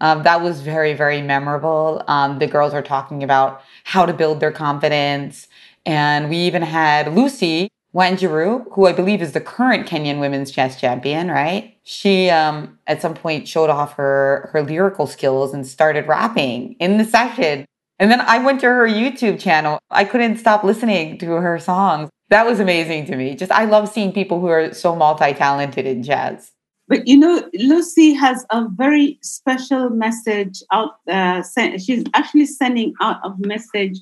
Um, 0.00 0.24
that 0.24 0.42
was 0.42 0.60
very, 0.60 0.92
very 0.92 1.22
memorable. 1.22 2.04
Um, 2.06 2.38
the 2.38 2.46
girls 2.46 2.74
were 2.74 2.82
talking 2.82 3.22
about 3.22 3.62
how 3.84 4.04
to 4.04 4.12
build 4.12 4.40
their 4.40 4.52
confidence. 4.52 5.48
And 5.86 6.28
we 6.28 6.36
even 6.38 6.62
had 6.62 7.14
Lucy 7.14 7.70
Wanjiru, 7.94 8.66
who 8.72 8.86
I 8.86 8.92
believe 8.92 9.22
is 9.22 9.32
the 9.32 9.40
current 9.40 9.88
Kenyan 9.88 10.20
women's 10.20 10.50
chess 10.50 10.78
champion, 10.78 11.28
right? 11.28 11.78
She 11.82 12.28
um, 12.28 12.78
at 12.86 13.00
some 13.00 13.14
point 13.14 13.48
showed 13.48 13.70
off 13.70 13.94
her 13.94 14.50
her 14.52 14.62
lyrical 14.62 15.06
skills 15.06 15.54
and 15.54 15.66
started 15.66 16.06
rapping 16.06 16.74
in 16.78 16.98
the 16.98 17.04
session. 17.04 17.64
And 17.98 18.10
then 18.10 18.20
I 18.20 18.38
went 18.38 18.60
to 18.60 18.66
her 18.66 18.86
YouTube 18.86 19.40
channel. 19.40 19.78
I 19.90 20.04
couldn't 20.04 20.36
stop 20.36 20.62
listening 20.62 21.16
to 21.18 21.30
her 21.30 21.58
songs. 21.58 22.10
That 22.28 22.44
was 22.44 22.60
amazing 22.60 23.06
to 23.06 23.16
me. 23.16 23.34
Just 23.34 23.52
I 23.52 23.64
love 23.64 23.88
seeing 23.88 24.12
people 24.12 24.40
who 24.40 24.48
are 24.48 24.74
so 24.74 24.94
multi-talented 24.94 25.86
in 25.86 26.02
jazz. 26.02 26.52
But 26.88 27.06
you 27.06 27.18
know, 27.18 27.48
Lucy 27.54 28.12
has 28.14 28.44
a 28.50 28.68
very 28.68 29.18
special 29.22 29.90
message 29.90 30.62
out 30.72 30.92
uh, 31.10 31.42
there. 31.56 31.78
She's 31.78 32.04
actually 32.14 32.46
sending 32.46 32.94
out 33.00 33.16
a 33.24 33.34
message 33.38 33.98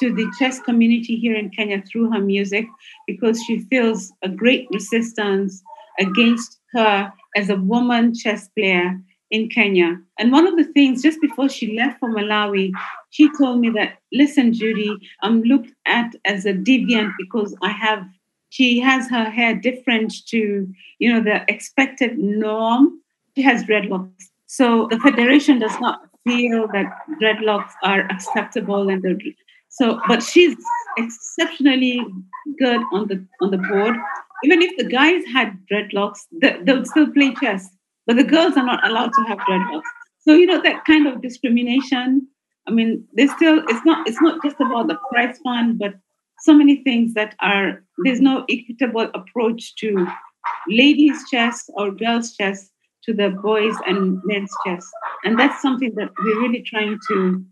to 0.00 0.14
the 0.14 0.26
chess 0.38 0.60
community 0.60 1.16
here 1.16 1.34
in 1.34 1.50
Kenya 1.50 1.82
through 1.82 2.10
her 2.12 2.20
music 2.20 2.66
because 3.06 3.42
she 3.42 3.60
feels 3.70 4.12
a 4.22 4.28
great 4.28 4.68
resistance 4.72 5.62
against 5.98 6.60
her 6.72 7.12
as 7.36 7.50
a 7.50 7.56
woman 7.56 8.14
chess 8.14 8.48
player 8.56 9.00
in 9.30 9.48
Kenya. 9.48 9.98
And 10.18 10.32
one 10.32 10.46
of 10.46 10.56
the 10.56 10.64
things, 10.72 11.02
just 11.02 11.20
before 11.20 11.48
she 11.48 11.76
left 11.76 12.00
for 12.00 12.10
Malawi, 12.10 12.70
she 13.10 13.28
told 13.36 13.60
me 13.60 13.70
that, 13.70 13.98
listen, 14.12 14.52
Judy, 14.52 14.96
I'm 15.22 15.42
looked 15.42 15.70
at 15.86 16.14
as 16.24 16.46
a 16.46 16.52
deviant 16.52 17.12
because 17.18 17.54
I 17.62 17.70
have, 17.70 18.04
she 18.50 18.80
has 18.80 19.08
her 19.10 19.30
hair 19.30 19.54
different 19.54 20.12
to, 20.28 20.68
you 20.98 21.12
know, 21.12 21.22
the 21.22 21.44
expected 21.52 22.18
norm. 22.18 23.00
She 23.36 23.42
has 23.42 23.64
dreadlocks. 23.64 24.24
So 24.46 24.88
the 24.90 24.98
Federation 24.98 25.58
does 25.58 25.78
not 25.80 26.00
feel 26.24 26.66
that 26.68 26.86
dreadlocks 27.20 27.72
are 27.82 28.00
acceptable 28.10 28.88
and 28.88 29.02
the 29.02 29.34
so, 29.68 30.00
but 30.08 30.22
she's 30.22 30.56
exceptionally 30.96 32.04
good 32.58 32.80
on 32.92 33.06
the 33.08 33.24
on 33.40 33.50
the 33.50 33.58
board. 33.58 33.94
Even 34.44 34.62
if 34.62 34.76
the 34.76 34.84
guys 34.84 35.22
had 35.32 35.58
dreadlocks, 35.70 36.20
they, 36.40 36.58
they 36.62 36.72
would 36.72 36.86
still 36.86 37.10
play 37.12 37.34
chess. 37.40 37.68
But 38.06 38.16
the 38.16 38.24
girls 38.24 38.56
are 38.56 38.64
not 38.64 38.86
allowed 38.88 39.12
to 39.12 39.22
have 39.28 39.38
dreadlocks. 39.38 39.82
So 40.20 40.34
you 40.34 40.46
know 40.46 40.60
that 40.62 40.84
kind 40.84 41.06
of 41.06 41.22
discrimination. 41.22 42.26
I 42.66 42.70
mean, 42.70 43.04
they 43.14 43.26
still 43.26 43.62
it's 43.68 43.84
not 43.84 44.08
it's 44.08 44.20
not 44.20 44.42
just 44.42 44.56
about 44.60 44.88
the 44.88 44.98
prize 45.10 45.38
fund, 45.44 45.78
but 45.78 45.94
so 46.40 46.54
many 46.54 46.82
things 46.82 47.14
that 47.14 47.34
are 47.40 47.82
there's 48.04 48.20
no 48.20 48.44
equitable 48.48 49.10
approach 49.14 49.74
to 49.76 50.06
ladies 50.68 51.18
chess 51.30 51.68
or 51.74 51.90
girls 51.90 52.34
chess 52.36 52.70
to 53.04 53.12
the 53.12 53.30
boys 53.30 53.74
and 53.86 54.20
men's 54.24 54.52
chess, 54.66 54.86
and 55.24 55.38
that's 55.38 55.60
something 55.62 55.94
that 55.96 56.10
we're 56.20 56.40
really 56.40 56.62
trying 56.62 56.98
to 57.08 57.44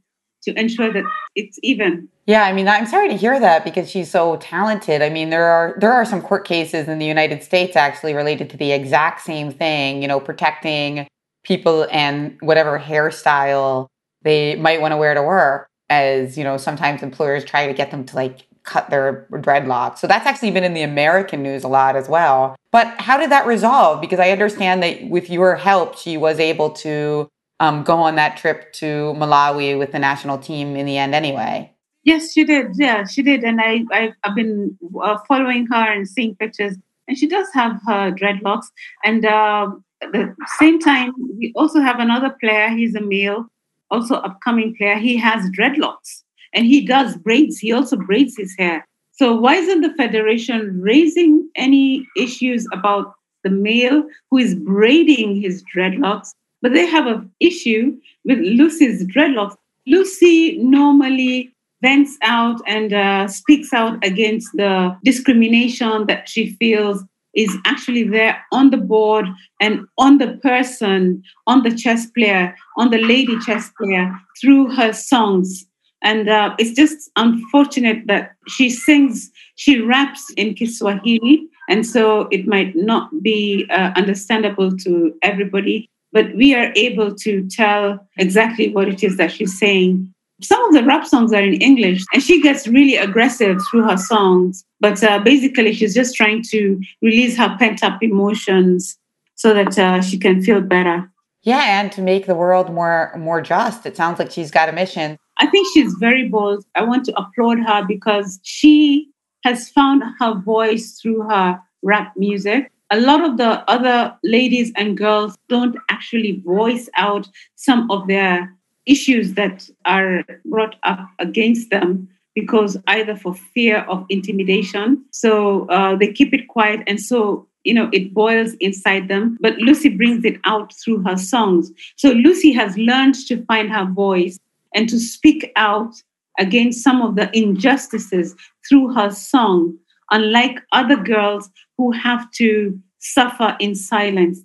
to 0.43 0.59
ensure 0.59 0.93
that 0.93 1.05
it's 1.35 1.59
even. 1.63 2.09
Yeah, 2.27 2.45
I 2.45 2.53
mean, 2.53 2.69
I'm 2.69 2.87
sorry 2.87 3.09
to 3.09 3.17
hear 3.17 3.39
that 3.39 3.65
because 3.65 3.91
she's 3.91 4.11
so 4.11 4.37
talented. 4.37 5.03
I 5.03 5.11
mean, 5.11 5.31
there 5.31 5.45
are 5.45 5.77
there 5.79 5.93
are 5.93 6.05
some 6.05 6.23
court 6.23 6.47
cases 6.47 6.89
in 6.89 6.99
the 6.99 7.07
United 7.07 7.43
States 7.43 7.77
actually 7.77 8.15
related 8.15 8.51
to 8.51 8.57
the 8.57 8.73
exact 8.73 9.23
same 9.23 9.51
thing, 9.53 10.03
you 10.03 10.09
know, 10.09 10.21
protecting 10.21 11.07
people 11.45 11.87
and 11.93 12.37
whatever 12.41 12.79
hairstyle 12.79 13.87
they 14.23 14.57
might 14.57 14.81
want 14.81 14.91
to 14.93 14.97
wear 14.97 15.15
to 15.15 15.23
work 15.23 15.69
as, 15.89 16.37
you 16.37 16.43
know, 16.43 16.57
sometimes 16.57 17.03
employers 17.03 17.45
try 17.45 17.67
to 17.67 17.73
get 17.73 17.93
them 17.93 18.05
to 18.05 18.17
like 18.17 18.47
cut 18.67 18.91
their 18.91 19.27
dreadlocks. 19.31 19.99
So 19.99 20.07
that's 20.07 20.27
actually 20.27 20.51
been 20.51 20.65
in 20.65 20.75
the 20.75 20.83
American 20.83 21.43
news 21.43 21.65
a 21.65 21.69
lot 21.69 21.97
as 21.97 22.09
well. 22.09 22.57
But 22.73 22.89
how 23.01 23.17
did 23.17 23.31
that 23.31 23.47
resolve? 23.47 24.01
Because 24.01 24.19
I 24.19 24.31
understand 24.31 24.83
that 24.83 25.09
with 25.09 25.31
your 25.31 25.55
help, 25.57 25.97
she 25.97 26.17
was 26.17 26.39
able 26.39 26.71
to 26.71 27.31
um, 27.61 27.85
go 27.85 27.97
on 27.97 28.17
that 28.17 28.37
trip 28.37 28.73
to 28.75 29.15
Malawi 29.17 29.79
with 29.79 29.93
the 29.93 29.99
national 29.99 30.37
team 30.39 30.77
in 30.77 30.85
the 30.85 30.99
end 30.99 31.15
anyway. 31.15 31.73
Yes, 32.05 32.33
she 32.33 32.45
did. 32.45 32.73
Yeah, 32.75 33.05
she 33.07 33.23
did. 33.23 33.43
And 33.43 33.61
I, 33.61 33.85
I, 33.91 34.13
have 34.23 34.35
been 34.35 34.77
uh, 35.03 35.19
following 35.27 35.67
her 35.67 35.93
and 35.93 36.07
seeing 36.07 36.37
pictures. 36.37 36.77
And 37.09 37.17
she 37.17 37.27
does 37.27 37.49
have 37.55 37.81
her 37.87 38.13
dreadlocks. 38.13 38.67
And 39.05 39.25
uh, 39.25 39.71
at 40.03 40.13
the 40.13 40.35
same 40.59 40.79
time, 40.79 41.13
we 41.39 41.53
also 41.57 41.81
have 41.81 41.99
another 41.99 42.31
player. 42.41 42.69
He's 42.69 42.95
a 42.95 43.01
male, 43.01 43.47
also 43.91 44.17
upcoming 44.17 44.77
player. 44.77 44.97
He 44.97 45.17
has 45.17 45.51
dreadlocks 45.51 46.23
and 46.57 46.67
he 46.67 46.85
does 46.85 47.17
braids. 47.19 47.59
He 47.59 47.73
also 47.73 47.97
braids 47.97 48.37
his 48.37 48.55
hair. 48.59 48.85
So 49.13 49.37
why 49.37 49.55
isn't 49.55 49.83
the 49.83 49.95
federation 49.95 50.81
raising 50.81 51.49
any 51.55 52.07
issues 52.17 52.67
about 52.73 53.15
the 53.45 53.51
male 53.51 54.03
who 54.31 54.39
is 54.39 54.57
braiding 54.57 55.41
his 55.41 55.63
dreadlocks 55.73 56.33
but 56.63 56.73
they 56.73 56.87
have 56.87 57.07
an 57.07 57.31
issue 57.41 57.97
with 58.25 58.39
Lucy's 58.39 59.05
dreadlocks. 59.07 59.55
Lucy 59.87 60.59
normally 60.59 61.55
vents 61.83 62.17
out 62.23 62.61
and 62.67 62.93
uh, 62.93 63.29
speaks 63.29 63.73
out 63.73 64.05
against 64.05 64.51
the 64.55 64.97
discrimination 65.05 66.07
that 66.07 66.29
she 66.29 66.51
feels 66.55 67.05
is 67.35 67.57
actually 67.67 68.03
there 68.03 68.43
on 68.51 68.71
the 68.71 68.79
board 68.79 69.27
and 69.61 69.87
on 69.99 70.19
the 70.19 70.39
person, 70.43 71.23
on 71.47 71.63
the 71.63 71.73
chess 71.77 72.07
player, 72.07 72.53
on 72.79 72.91
the 72.91 72.99
lady 72.99 73.39
chess 73.47 73.71
player 73.79 74.11
through 74.41 74.75
her 74.75 74.93
songs. 74.93 75.67
And 76.03 76.29
uh, 76.29 76.55
it's 76.59 76.73
just 76.73 77.11
unfortunate 77.17 78.07
that 78.07 78.33
she 78.49 78.71
sings, 78.71 79.31
she 79.57 79.81
raps 79.81 80.31
in 80.37 80.55
Kiswahili, 80.55 81.49
and 81.69 81.85
so 81.85 82.29
it 82.31 82.47
might 82.47 82.77
not 82.77 83.11
be 83.23 83.67
uh, 83.71 83.93
understandable 83.97 84.77
to 84.79 85.15
everybody 85.23 85.89
but 86.17 86.35
we 86.35 86.55
are 86.55 86.73
able 86.77 87.15
to 87.15 87.47
tell 87.49 87.99
exactly 88.17 88.71
what 88.73 88.89
it 88.89 89.05
is 89.05 89.19
that 89.19 89.31
she's 89.31 89.59
saying. 89.59 90.11
Some 90.41 90.65
of 90.67 90.73
the 90.73 90.83
rap 90.83 91.05
songs 91.07 91.31
are 91.35 91.43
in 91.43 91.61
English, 91.61 92.03
and 92.13 92.23
she 92.23 92.41
gets 92.41 92.67
really 92.67 92.97
aggressive 92.97 93.59
through 93.71 93.83
her 93.83 93.99
songs. 93.99 94.65
But 94.81 95.05
uh, 95.05 95.19
basically, 95.19 95.75
she's 95.75 95.95
just 95.95 96.15
trying 96.15 96.43
to 96.53 96.81
release 97.03 97.37
her 97.37 97.55
pent 97.59 97.85
up 97.85 98.03
emotions 98.03 98.97
so 99.35 99.53
that 99.53 99.79
uh, 99.79 100.01
she 100.01 100.19
can 100.19 100.43
feel 100.43 100.63
better. 100.63 101.11
Yeah, 101.43 101.81
and 101.81 101.93
to 101.93 102.01
make 102.01 102.25
the 102.25 102.35
world 102.35 102.73
more 102.73 103.15
more 103.19 103.43
just. 103.43 103.85
It 103.85 103.95
sounds 103.95 104.19
like 104.19 104.31
she's 104.31 104.51
got 104.51 104.71
a 104.71 104.73
mission. 104.73 105.19
I 105.39 105.47
think 105.47 105.67
she's 105.73 105.95
very 105.95 106.29
bold. 106.29 106.65
I 106.75 106.83
want 106.83 107.05
to 107.07 107.19
applaud 107.19 107.59
her 107.61 107.85
because 107.87 108.41
she 108.43 109.11
has 109.45 109.69
found 109.69 110.03
her 110.19 110.35
voice 110.35 110.99
through 111.01 111.23
her 111.23 111.61
rap 111.83 112.15
music. 112.17 112.71
A 112.91 113.01
lot 113.01 113.25
of 113.25 113.37
the 113.37 113.69
other 113.71 114.17
ladies 114.23 114.73
and 114.77 114.97
girls 114.97 115.37
don't 115.49 115.77
actually 115.89 116.43
voice 116.45 116.89
out 116.97 117.29
some 117.57 117.91
of 117.91 118.07
their 118.07 118.55
issues 118.87 119.35
that 119.35 119.69
are 119.85 120.25
brought 120.45 120.77
up 120.85 121.09
against 121.19 121.71
them 121.71 122.09
because 122.35 122.77
either 122.87 123.17
for 123.17 123.35
fear 123.35 123.79
of 123.89 124.07
intimidation. 124.09 125.05
So 125.11 125.69
uh, 125.69 125.97
they 125.97 126.13
keep 126.13 126.33
it 126.33 126.49
quiet 126.49 126.83
and 126.87 127.01
so 127.01 127.49
you 127.65 127.75
know 127.75 127.89
it 127.93 128.15
boils 128.15 128.55
inside 128.61 129.09
them. 129.09 129.37
But 129.41 129.59
lucy 129.59 129.89
brings 129.89 130.25
it 130.25 130.39
out 130.45 130.73
through 130.75 131.03
her 131.03 131.17
songs. 131.17 131.73
So 131.97 132.11
lucy 132.11 132.53
has 132.53 132.77
learned 132.77 133.17
to 133.27 133.45
find 133.47 133.71
her 133.73 133.87
voice 133.87 134.39
and 134.77 134.89
to 134.89 135.01
speak 135.01 135.51
out 135.57 135.95
against 136.39 136.85
some 136.85 137.03
of 137.03 137.17
the 137.17 137.31
injustices 137.37 138.37
through 138.69 138.93
her 138.95 139.11
song 139.11 139.77
unlike 140.11 140.61
other 140.73 140.97
girls 140.97 141.51
who 141.77 141.93
have 141.93 142.31
to 142.33 142.79
suffer 142.99 143.57
in 143.61 143.75
silence. 143.75 144.41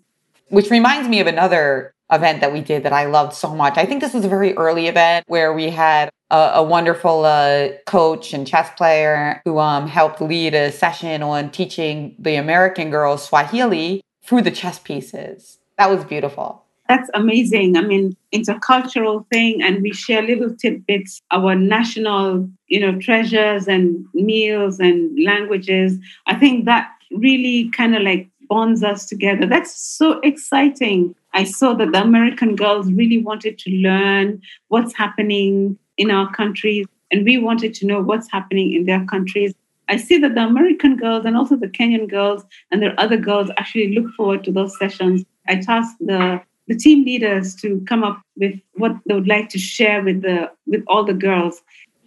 Which 0.50 0.70
reminds 0.70 1.08
me 1.08 1.20
of 1.20 1.28
another 1.28 1.94
event 2.12 2.42
that 2.42 2.52
we 2.52 2.62
did 2.62 2.84
that 2.84 2.94
I 2.94 3.06
loved 3.06 3.34
so 3.34 3.56
much. 3.56 3.78
I 3.78 3.86
think 3.86 4.02
this 4.02 4.14
was 4.14 4.26
a 4.26 4.30
very 4.30 4.54
early 4.58 4.88
event 4.88 5.24
where 5.28 5.54
we 5.54 5.70
had 5.70 6.10
a, 6.30 6.52
a 6.56 6.64
wonderful 6.64 7.24
uh, 7.24 7.70
coach 7.86 8.34
and 8.34 8.46
chess 8.46 8.70
player 8.76 9.42
who 9.46 9.60
um, 9.60 9.88
helped 9.88 10.20
lead 10.20 10.54
a 10.54 10.72
session 10.72 11.24
on 11.24 11.52
teaching 11.52 12.16
the 12.20 12.36
American 12.36 12.90
girls 12.90 13.26
Swahili 13.26 14.04
through 14.24 14.42
the 14.42 14.52
chess 14.52 14.78
pieces. 14.80 15.60
That 15.78 15.90
was 15.90 16.04
beautiful. 16.04 16.61
That's 16.92 17.10
amazing. 17.14 17.78
I 17.78 17.84
mean, 17.84 18.18
it's 18.34 18.50
a 18.50 18.60
cultural 18.60 19.26
thing, 19.32 19.62
and 19.62 19.82
we 19.82 19.94
share 19.94 20.22
little 20.22 20.54
tidbits, 20.54 21.22
our 21.32 21.56
national, 21.56 22.50
you 22.68 22.82
know, 22.82 23.00
treasures 23.00 23.70
and 23.70 24.06
meals 24.14 24.78
and 24.78 25.18
languages. 25.24 25.98
I 26.28 26.36
think 26.36 26.66
that 26.66 26.90
really 27.12 27.70
kind 27.70 27.96
of 27.96 28.02
like 28.02 28.28
bonds 28.50 28.84
us 28.84 29.06
together. 29.06 29.46
That's 29.46 29.74
so 29.74 30.20
exciting. 30.20 31.16
I 31.34 31.46
saw 31.46 31.74
that 31.76 31.94
the 31.94 32.02
American 32.02 32.58
girls 32.58 32.92
really 32.92 33.20
wanted 33.20 33.58
to 33.60 33.72
learn 33.72 34.42
what's 34.68 34.94
happening 34.94 35.78
in 35.96 36.12
our 36.12 36.30
countries, 36.34 36.88
and 37.10 37.24
we 37.24 37.38
wanted 37.38 37.74
to 37.76 37.86
know 37.86 38.02
what's 38.02 38.30
happening 38.30 38.74
in 38.74 38.84
their 38.86 39.06
countries. 39.06 39.54
I 39.88 39.96
see 39.96 40.18
that 40.18 40.36
the 40.36 40.44
American 40.44 40.98
girls 40.98 41.24
and 41.24 41.38
also 41.38 41.56
the 41.56 41.70
Kenyan 41.70 42.10
girls 42.10 42.44
and 42.70 42.82
their 42.82 43.00
other 43.00 43.16
girls 43.16 43.50
actually 43.56 43.94
look 43.96 44.14
forward 44.14 44.44
to 44.44 44.52
those 44.52 44.78
sessions. 44.78 45.24
I 45.48 45.56
tasked 45.56 46.06
the 46.06 46.42
the 46.72 46.78
team 46.78 47.04
leaders 47.04 47.54
to 47.56 47.84
come 47.88 48.04
up 48.04 48.22
with 48.38 48.58
what 48.76 48.96
they 49.06 49.14
would 49.14 49.28
like 49.28 49.50
to 49.50 49.60
share 49.60 50.02
with 50.02 50.22
the 50.22 50.50
with 50.68 50.84
all 50.88 51.04
the 51.04 51.14
girls. 51.14 51.62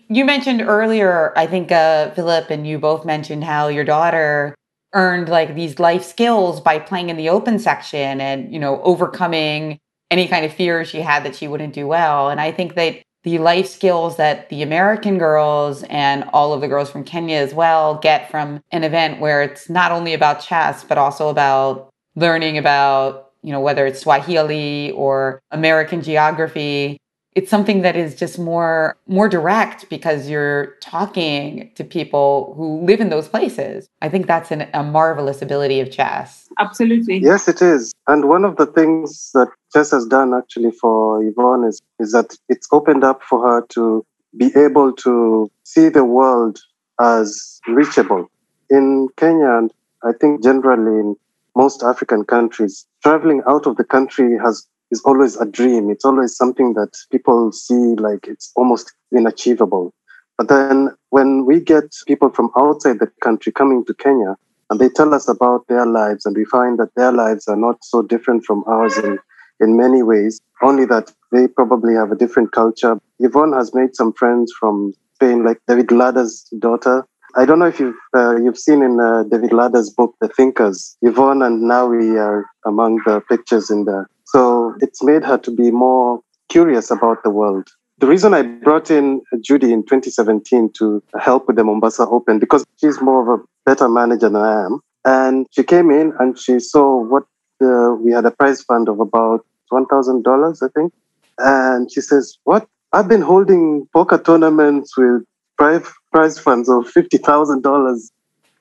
You 0.09 0.25
mentioned 0.25 0.63
earlier, 0.63 1.33
I 1.37 1.47
think 1.47 1.71
uh, 1.71 2.11
Philip 2.13 2.51
and 2.51 2.67
you 2.67 2.79
both 2.79 3.05
mentioned 3.05 3.45
how 3.45 3.69
your 3.69 3.85
daughter 3.85 4.55
earned 4.95 5.29
like 5.29 5.55
these 5.55 5.79
life 5.79 6.05
skills 6.05 6.61
by 6.61 6.79
playing 6.79 7.11
in 7.11 7.17
the 7.17 7.29
open 7.29 7.59
section 7.59 8.21
and 8.21 8.53
you 8.53 8.59
know 8.59 8.81
overcoming 8.83 9.79
any 10.11 10.29
kind 10.29 10.45
of 10.45 10.53
fear 10.53 10.85
she 10.85 11.01
had 11.01 11.25
that 11.25 11.37
she 11.37 11.49
wouldn't 11.49 11.75
do 11.75 11.87
well. 11.87 12.31
And 12.31 12.41
I 12.41 12.51
think 12.53 12.75
that 12.75 13.03
the 13.25 13.39
life 13.39 13.67
skills 13.67 14.17
that 14.17 14.49
the 14.51 14.63
American 14.63 15.19
girls 15.19 15.83
and 15.85 16.25
all 16.33 16.53
of 16.53 16.61
the 16.61 16.69
girls 16.69 16.91
from 16.91 17.05
Kenya 17.05 17.37
as 17.37 17.53
well 17.53 17.97
get 17.97 18.31
from 18.31 18.63
an 18.71 18.85
event 18.85 19.19
where 19.19 19.43
it's 19.43 19.69
not 19.69 19.93
only 19.93 20.13
about 20.15 20.45
chess, 20.45 20.85
but 20.85 20.99
also 20.99 21.29
about 21.29 21.91
learning 22.17 22.59
about, 22.59 23.24
you 23.45 23.53
know, 23.53 23.61
whether 23.61 23.87
it's 23.87 24.01
Swahili 24.01 24.91
or 24.93 25.41
American 25.51 26.03
geography 26.03 26.99
it's 27.35 27.51
something 27.51 27.83
that 27.83 27.97
is 27.97 28.15
just 28.15 28.39
more 28.39 28.97
more 29.07 29.29
direct 29.29 29.89
because 29.91 30.29
you're 30.29 30.77
talking 30.81 31.71
to 31.75 31.83
people 31.83 32.55
who 32.57 32.81
live 32.85 33.01
in 33.01 33.09
those 33.09 33.29
places. 33.29 33.89
I 34.03 34.09
think 34.09 34.27
that's 34.27 34.51
an, 34.51 34.69
a 34.73 34.83
marvelous 34.83 35.43
ability 35.43 35.81
of 35.81 35.91
chess. 35.91 36.49
Absolutely. 36.59 37.19
Yes 37.19 37.49
it 37.49 37.61
is. 37.61 37.93
And 38.07 38.29
one 38.29 38.45
of 38.45 38.57
the 38.57 38.67
things 38.67 39.31
that 39.35 39.49
chess 39.73 39.91
has 39.91 40.07
done 40.07 40.33
actually 40.33 40.71
for 40.71 41.23
yvonne 41.25 41.65
is, 41.65 41.81
is 41.99 42.13
that 42.13 42.37
it's 42.49 42.69
opened 42.71 43.03
up 43.03 43.23
for 43.23 43.43
her 43.47 43.67
to 43.71 44.05
be 44.37 44.53
able 44.57 44.93
to 44.93 45.51
see 45.65 45.89
the 45.89 46.05
world 46.05 46.61
as 47.01 47.61
reachable. 47.67 48.31
In 48.71 49.09
kenya 49.17 49.51
and 49.59 49.71
i 50.03 50.13
think 50.21 50.43
generally 50.43 51.01
in 51.01 51.17
most 51.57 51.83
african 51.83 52.25
countries 52.25 52.87
traveling 53.03 53.43
out 53.47 53.67
of 53.67 53.77
the 53.77 53.85
country 53.85 54.37
has 54.43 54.67
is 54.95 55.03
always 55.05 55.37
a 55.37 55.47
dream. 55.47 55.91
It's 55.91 56.05
always 56.05 56.37
something 56.37 56.75
that 56.75 56.93
people 57.11 57.53
see 57.53 57.95
like 57.97 58.27
it's 58.29 58.53
almost 58.55 58.93
inachievable. 59.13 59.91
But 60.39 60.49
then 60.49 60.91
when 61.11 61.47
we 61.47 61.61
get 61.61 61.95
people 62.07 62.31
from 62.31 62.51
outside 62.57 62.99
the 63.01 63.11
country 63.23 63.53
coming 63.53 63.85
to 63.87 63.95
Kenya 63.95 64.37
and 64.71 64.81
they 64.81 64.89
tell 64.89 65.15
us 65.15 65.29
about 65.29 65.67
their 65.69 65.87
lives 65.87 66.27
and 66.27 66.37
we 66.37 66.45
find 66.45 66.79
that 66.79 66.95
their 66.97 67.13
lives 67.13 67.47
are 67.49 67.57
not 67.57 67.85
so 67.85 68.03
different 68.03 68.45
from 68.45 68.65
ours 68.67 68.97
in, 68.99 69.19
in 69.61 69.77
many 69.77 70.03
ways, 70.03 70.41
only 70.63 70.87
that 70.87 71.13
they 71.33 71.47
probably 71.49 71.95
have 71.95 72.11
a 72.11 72.17
different 72.17 72.53
culture. 72.53 72.99
Yvonne 73.21 73.53
has 73.53 73.75
made 73.75 73.95
some 73.95 74.13
friends 74.13 74.53
from 74.59 74.93
Spain, 75.15 75.45
like 75.45 75.61
David 75.69 75.89
Llada's 75.89 76.49
daughter. 76.59 77.07
I 77.37 77.45
don't 77.45 77.59
know 77.59 77.67
if 77.67 77.81
you've 77.81 77.97
uh, 78.17 78.37
you've 78.37 78.59
seen 78.59 78.83
in 78.83 79.01
uh, 79.01 79.25
David 79.25 79.51
Llada's 79.51 79.91
book, 79.91 80.15
The 80.21 80.29
Thinkers. 80.29 80.97
Yvonne 81.03 81.43
and 81.43 81.63
Nawi 81.63 82.19
are 82.19 82.47
among 82.65 83.01
the 83.07 83.21
pictures 83.29 83.71
in 83.71 83.85
there. 83.85 84.09
so 84.27 84.75
it's 84.81 85.03
made 85.03 85.25
her 85.25 85.39
to 85.39 85.51
be 85.51 85.71
more 85.71 86.21
curious 86.49 86.91
about 86.91 87.23
the 87.23 87.31
world. 87.31 87.69
The 87.99 88.07
reason 88.07 88.35
I 88.35 88.43
brought 88.43 88.91
in 88.91 89.23
Judy 89.41 89.73
in 89.73 89.83
2017 89.83 90.73
to 90.79 91.03
help 91.21 91.47
with 91.47 91.57
the 91.57 91.65
Mombasa 91.65 92.07
Open, 92.07 92.39
because 92.39 92.65
she's 92.81 93.01
more 93.01 93.23
of 93.23 93.41
a 93.41 93.43
better 93.65 93.89
manager 93.89 94.29
than 94.29 94.37
I 94.37 94.65
am. 94.67 94.81
And 95.05 95.47
she 95.51 95.63
came 95.63 95.91
in 95.91 96.13
and 96.19 96.39
she 96.39 96.59
saw 96.59 97.01
what 97.03 97.25
the, 97.61 97.99
we 98.03 98.13
had 98.13 98.25
a 98.25 98.31
prize 98.31 98.63
fund 98.63 98.89
of 98.89 99.01
about 99.01 99.47
$1,000, 99.73 100.63
I 100.63 100.69
think. 100.75 100.93
And 101.39 101.91
she 101.91 102.01
says, 102.01 102.37
What? 102.45 102.69
I've 102.93 103.09
been 103.09 103.23
holding 103.23 103.89
poker 103.93 104.19
tournaments 104.19 104.97
with 104.97 105.25
prize, 105.57 105.87
prize 106.15 106.39
funds 106.39 106.69
of 106.69 106.85
$50,000. 106.93 108.11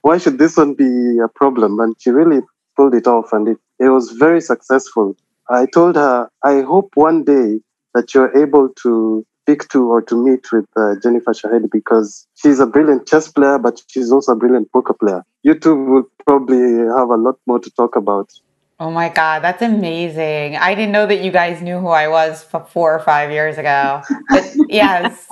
Why 0.01 0.17
should 0.17 0.39
this 0.39 0.57
one 0.57 0.73
be 0.73 1.19
a 1.23 1.27
problem? 1.27 1.79
And 1.79 1.95
she 1.99 2.09
really 2.09 2.41
pulled 2.75 2.95
it 2.95 3.05
off 3.05 3.31
and 3.31 3.47
it, 3.47 3.57
it 3.79 3.89
was 3.89 4.09
very 4.11 4.41
successful. 4.41 5.15
I 5.49 5.67
told 5.67 5.95
her, 5.95 6.29
I 6.43 6.61
hope 6.61 6.89
one 6.95 7.23
day 7.23 7.59
that 7.93 8.15
you're 8.15 8.35
able 8.35 8.69
to 8.81 9.23
speak 9.43 9.67
to 9.69 9.83
or 9.91 10.01
to 10.01 10.15
meet 10.15 10.51
with 10.51 10.65
uh, 10.75 10.95
Jennifer 11.03 11.31
Shahade 11.31 11.69
because 11.71 12.27
she's 12.33 12.59
a 12.59 12.65
brilliant 12.65 13.07
chess 13.07 13.27
player, 13.31 13.59
but 13.59 13.79
she's 13.87 14.11
also 14.11 14.31
a 14.31 14.35
brilliant 14.35 14.71
poker 14.71 14.93
player. 14.93 15.23
You 15.43 15.53
two 15.53 15.75
will 15.75 16.05
probably 16.25 16.79
have 16.97 17.09
a 17.09 17.17
lot 17.17 17.37
more 17.45 17.59
to 17.59 17.69
talk 17.71 17.95
about. 17.95 18.31
Oh 18.79 18.89
my 18.89 19.09
God, 19.09 19.43
that's 19.43 19.62
amazing. 19.62 20.57
I 20.57 20.73
didn't 20.73 20.91
know 20.91 21.05
that 21.05 21.23
you 21.23 21.31
guys 21.31 21.62
knew 21.62 21.79
who 21.79 21.88
I 21.88 22.07
was 22.07 22.43
four 22.43 22.93
or 22.93 22.99
five 22.99 23.31
years 23.31 23.57
ago. 23.57 24.01
But 24.29 24.51
yes. 24.69 25.27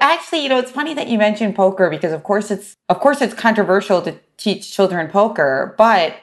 Actually, 0.00 0.42
you 0.42 0.48
know, 0.48 0.58
it's 0.58 0.70
funny 0.70 0.94
that 0.94 1.08
you 1.08 1.18
mentioned 1.18 1.54
poker 1.54 1.90
because 1.90 2.12
of 2.12 2.22
course 2.22 2.50
it's 2.50 2.74
of 2.88 2.98
course 3.00 3.20
it's 3.20 3.34
controversial 3.34 4.00
to 4.02 4.18
teach 4.38 4.72
children 4.72 5.08
poker, 5.08 5.74
but 5.76 6.16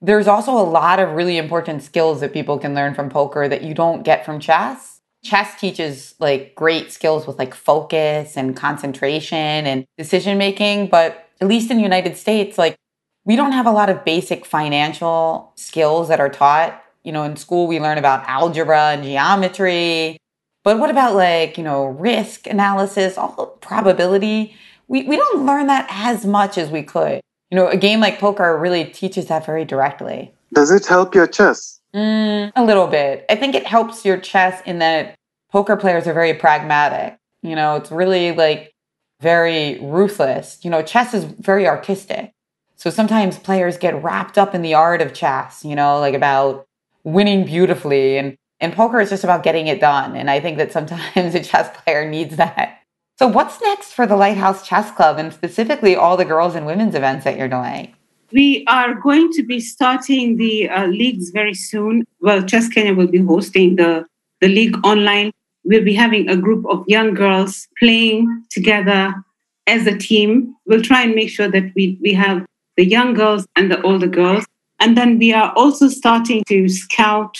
there's 0.00 0.28
also 0.28 0.52
a 0.52 0.62
lot 0.62 1.00
of 1.00 1.10
really 1.10 1.36
important 1.36 1.82
skills 1.82 2.20
that 2.20 2.32
people 2.32 2.58
can 2.58 2.74
learn 2.74 2.94
from 2.94 3.10
poker 3.10 3.48
that 3.48 3.62
you 3.62 3.74
don't 3.74 4.02
get 4.02 4.24
from 4.24 4.38
chess. 4.38 5.00
Chess 5.24 5.58
teaches 5.58 6.14
like 6.20 6.54
great 6.54 6.92
skills 6.92 7.26
with 7.26 7.38
like 7.38 7.54
focus 7.54 8.36
and 8.36 8.56
concentration 8.56 9.66
and 9.66 9.84
decision 9.98 10.38
making, 10.38 10.88
but 10.88 11.28
at 11.40 11.48
least 11.48 11.70
in 11.70 11.78
the 11.78 11.82
United 11.82 12.16
States, 12.16 12.58
like 12.58 12.76
we 13.24 13.36
don't 13.36 13.52
have 13.52 13.66
a 13.66 13.70
lot 13.70 13.90
of 13.90 14.04
basic 14.04 14.44
financial 14.44 15.52
skills 15.56 16.08
that 16.08 16.20
are 16.20 16.28
taught. 16.28 16.82
You 17.02 17.12
know, 17.12 17.24
in 17.24 17.36
school 17.36 17.66
we 17.66 17.80
learn 17.80 17.98
about 17.98 18.24
algebra 18.26 18.92
and 18.92 19.02
geometry, 19.02 20.16
but 20.62 20.78
what 20.78 20.90
about 20.90 21.14
like, 21.14 21.58
you 21.58 21.64
know, 21.64 21.84
risk 21.84 22.46
analysis, 22.46 23.18
all 23.18 23.58
probability? 23.60 24.56
We 24.88 25.02
we 25.04 25.16
don't 25.16 25.46
learn 25.46 25.66
that 25.66 25.86
as 25.90 26.24
much 26.24 26.58
as 26.58 26.70
we 26.70 26.82
could 26.82 27.20
you 27.54 27.60
know, 27.60 27.68
a 27.68 27.76
game 27.76 28.00
like 28.00 28.18
poker 28.18 28.58
really 28.58 28.84
teaches 28.84 29.26
that 29.26 29.46
very 29.46 29.64
directly. 29.64 30.34
Does 30.52 30.72
it 30.72 30.86
help 30.86 31.14
your 31.14 31.28
chess? 31.28 31.80
Mm, 31.94 32.50
a 32.56 32.64
little 32.64 32.88
bit. 32.88 33.24
I 33.30 33.36
think 33.36 33.54
it 33.54 33.64
helps 33.64 34.04
your 34.04 34.18
chess 34.18 34.60
in 34.66 34.80
that 34.80 35.14
poker 35.52 35.76
players 35.76 36.08
are 36.08 36.12
very 36.12 36.34
pragmatic. 36.34 37.16
You 37.42 37.54
know, 37.54 37.76
it's 37.76 37.92
really 37.92 38.32
like 38.32 38.72
very 39.20 39.78
ruthless. 39.80 40.58
You 40.64 40.70
know, 40.70 40.82
chess 40.82 41.14
is 41.14 41.22
very 41.22 41.68
artistic. 41.68 42.32
So 42.76 42.90
sometimes 42.90 43.38
players 43.38 43.78
get 43.78 44.02
wrapped 44.02 44.36
up 44.36 44.54
in 44.54 44.62
the 44.62 44.74
art 44.74 45.00
of 45.00 45.14
chess, 45.14 45.64
you 45.64 45.74
know, 45.74 46.00
like 46.00 46.14
about 46.14 46.66
winning 47.04 47.44
beautifully. 47.44 48.18
And, 48.18 48.36
and 48.60 48.72
poker 48.72 49.00
is 49.00 49.10
just 49.10 49.24
about 49.24 49.42
getting 49.42 49.68
it 49.68 49.80
done. 49.80 50.16
And 50.16 50.30
I 50.30 50.40
think 50.40 50.58
that 50.58 50.72
sometimes 50.72 51.34
a 51.34 51.42
chess 51.42 51.74
player 51.82 52.08
needs 52.08 52.36
that. 52.36 52.80
So, 53.16 53.28
what's 53.28 53.60
next 53.60 53.92
for 53.92 54.08
the 54.08 54.16
Lighthouse 54.16 54.66
Chess 54.66 54.90
Club 54.90 55.18
and 55.18 55.32
specifically 55.32 55.94
all 55.94 56.16
the 56.16 56.24
girls 56.24 56.56
and 56.56 56.66
women's 56.66 56.96
events 56.96 57.22
that 57.24 57.38
you're 57.38 57.48
doing? 57.48 57.94
We 58.32 58.64
are 58.66 58.94
going 58.94 59.30
to 59.34 59.44
be 59.44 59.60
starting 59.60 60.36
the 60.36 60.68
uh, 60.68 60.86
leagues 60.86 61.30
very 61.30 61.54
soon. 61.54 62.04
Well, 62.20 62.42
Chess 62.42 62.68
Kenya 62.68 62.92
will 62.92 63.06
be 63.06 63.22
hosting 63.22 63.76
the, 63.76 64.04
the 64.40 64.48
league 64.48 64.84
online. 64.84 65.30
We'll 65.62 65.84
be 65.84 65.94
having 65.94 66.28
a 66.28 66.36
group 66.36 66.66
of 66.66 66.84
young 66.88 67.14
girls 67.14 67.68
playing 67.78 68.44
together 68.50 69.14
as 69.68 69.86
a 69.86 69.96
team. 69.96 70.56
We'll 70.66 70.82
try 70.82 71.02
and 71.02 71.14
make 71.14 71.30
sure 71.30 71.48
that 71.48 71.72
we, 71.76 71.96
we 72.02 72.12
have 72.14 72.44
the 72.76 72.84
young 72.84 73.14
girls 73.14 73.46
and 73.56 73.70
the 73.70 73.80
older 73.82 74.06
girls. 74.06 74.44
And 74.80 74.96
then 74.96 75.18
we 75.18 75.32
are 75.32 75.52
also 75.56 75.88
starting 75.88 76.42
to 76.48 76.68
scout 76.68 77.36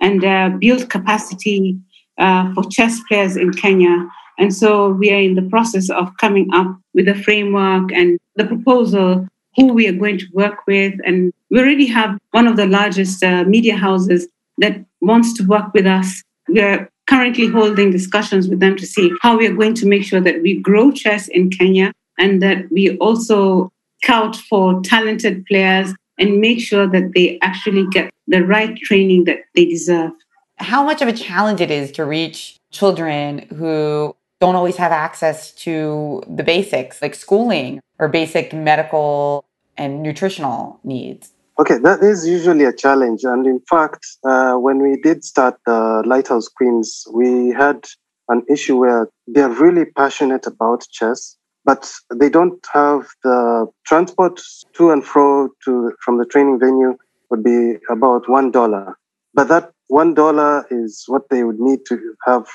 and 0.00 0.24
uh, 0.24 0.50
build 0.58 0.88
capacity 0.90 1.78
uh, 2.18 2.52
for 2.54 2.64
chess 2.64 3.00
players 3.08 3.36
in 3.36 3.52
Kenya 3.52 4.08
and 4.38 4.54
so 4.54 4.90
we 4.90 5.12
are 5.12 5.20
in 5.20 5.34
the 5.34 5.42
process 5.42 5.90
of 5.90 6.16
coming 6.18 6.48
up 6.54 6.78
with 6.94 7.08
a 7.08 7.14
framework 7.14 7.92
and 7.92 8.18
the 8.36 8.44
proposal, 8.44 9.26
who 9.56 9.72
we 9.72 9.88
are 9.88 9.92
going 9.92 10.18
to 10.18 10.26
work 10.32 10.66
with. 10.66 10.94
And 11.04 11.32
we 11.50 11.58
already 11.58 11.86
have 11.86 12.16
one 12.30 12.46
of 12.46 12.56
the 12.56 12.66
largest 12.66 13.22
uh, 13.24 13.44
media 13.44 13.76
houses 13.76 14.28
that 14.58 14.84
wants 15.00 15.34
to 15.34 15.42
work 15.42 15.74
with 15.74 15.86
us. 15.86 16.22
We 16.48 16.60
are 16.60 16.88
currently 17.08 17.48
holding 17.48 17.90
discussions 17.90 18.48
with 18.48 18.60
them 18.60 18.76
to 18.76 18.86
see 18.86 19.10
how 19.22 19.36
we 19.36 19.46
are 19.48 19.54
going 19.54 19.74
to 19.74 19.86
make 19.86 20.04
sure 20.04 20.20
that 20.20 20.40
we 20.40 20.60
grow 20.60 20.92
chess 20.92 21.26
in 21.28 21.50
Kenya 21.50 21.92
and 22.18 22.40
that 22.40 22.70
we 22.70 22.96
also 22.98 23.72
scout 24.02 24.36
for 24.36 24.80
talented 24.82 25.44
players 25.46 25.94
and 26.18 26.40
make 26.40 26.60
sure 26.60 26.86
that 26.86 27.12
they 27.14 27.38
actually 27.42 27.86
get 27.88 28.10
the 28.26 28.44
right 28.44 28.76
training 28.76 29.24
that 29.24 29.38
they 29.54 29.64
deserve. 29.64 30.12
How 30.56 30.84
much 30.84 31.02
of 31.02 31.08
a 31.08 31.12
challenge 31.12 31.60
it 31.60 31.70
is 31.70 31.92
to 31.92 32.04
reach 32.04 32.56
children 32.70 33.46
who 33.56 34.14
don't 34.40 34.54
always 34.54 34.76
have 34.76 34.92
access 34.92 35.52
to 35.52 36.22
the 36.28 36.42
basics 36.42 37.02
like 37.02 37.14
schooling 37.14 37.80
or 37.98 38.08
basic 38.08 38.52
medical 38.52 39.44
and 39.76 40.02
nutritional 40.02 40.80
needs. 40.84 41.32
Okay, 41.58 41.78
that 41.78 42.02
is 42.02 42.26
usually 42.26 42.64
a 42.64 42.72
challenge. 42.72 43.24
And 43.24 43.46
in 43.46 43.60
fact, 43.68 44.06
uh, 44.24 44.54
when 44.54 44.78
we 44.78 45.00
did 45.00 45.24
start 45.24 45.58
the 45.66 46.02
Lighthouse 46.06 46.46
Queens, 46.46 47.06
we 47.12 47.50
had 47.50 47.84
an 48.28 48.44
issue 48.48 48.76
where 48.76 49.08
they're 49.26 49.48
really 49.48 49.84
passionate 49.84 50.46
about 50.46 50.86
chess, 50.92 51.36
but 51.68 51.92
they 52.20 52.30
don't 52.30 52.66
have 52.72 53.02
the 53.24 53.66
transport 53.86 54.40
to 54.76 54.90
and 54.90 55.04
fro 55.04 55.50
to 55.64 55.92
from 56.02 56.16
the 56.16 56.24
training 56.24 56.58
venue 56.58 56.92
would 57.28 57.44
be 57.44 57.74
about 57.90 58.28
one 58.38 58.50
dollar. 58.50 58.96
But 59.34 59.48
that 59.48 59.72
one 59.88 60.14
dollar 60.14 60.66
is 60.70 61.04
what 61.08 61.24
they 61.28 61.44
would 61.44 61.60
need 61.60 61.80
to 61.88 61.96
have 62.26 62.46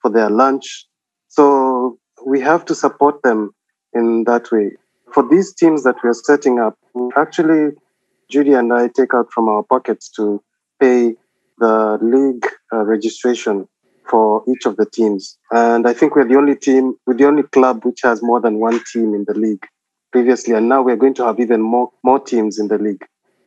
for 0.00 0.10
their 0.10 0.30
lunch 0.30 0.86
so 1.30 1.96
we 2.26 2.40
have 2.40 2.64
to 2.66 2.74
support 2.74 3.22
them 3.22 3.50
in 3.92 4.24
that 4.24 4.50
way. 4.50 4.72
For 5.14 5.26
these 5.28 5.54
teams 5.54 5.84
that 5.84 5.96
we 6.02 6.10
are 6.10 6.20
setting 6.30 6.58
up, 6.58 6.76
actually, 7.16 7.70
Judy 8.30 8.52
and 8.52 8.72
I 8.72 8.88
take 8.88 9.14
out 9.14 9.32
from 9.32 9.48
our 9.48 9.62
pockets 9.62 10.10
to 10.16 10.42
pay 10.80 11.14
the 11.58 11.98
league 12.02 12.46
uh, 12.72 12.84
registration 12.84 13.68
for 14.10 14.42
each 14.48 14.66
of 14.66 14.76
the 14.76 14.86
teams. 14.86 15.38
And 15.52 15.86
I 15.86 15.92
think 15.92 16.16
we're 16.16 16.28
the 16.28 16.36
only 16.36 16.56
team, 16.56 16.94
we're 17.06 17.14
the 17.14 17.26
only 17.26 17.44
club 17.44 17.84
which 17.84 18.00
has 18.02 18.22
more 18.22 18.40
than 18.40 18.58
one 18.58 18.80
team 18.92 19.14
in 19.14 19.24
the 19.26 19.34
league 19.34 19.64
previously. 20.12 20.54
And 20.54 20.68
now 20.68 20.82
we're 20.82 20.96
going 20.96 21.14
to 21.14 21.24
have 21.24 21.38
even 21.38 21.62
more, 21.62 21.90
more 22.02 22.18
teams 22.18 22.58
in 22.58 22.68
the 22.68 22.78
league. 22.78 23.04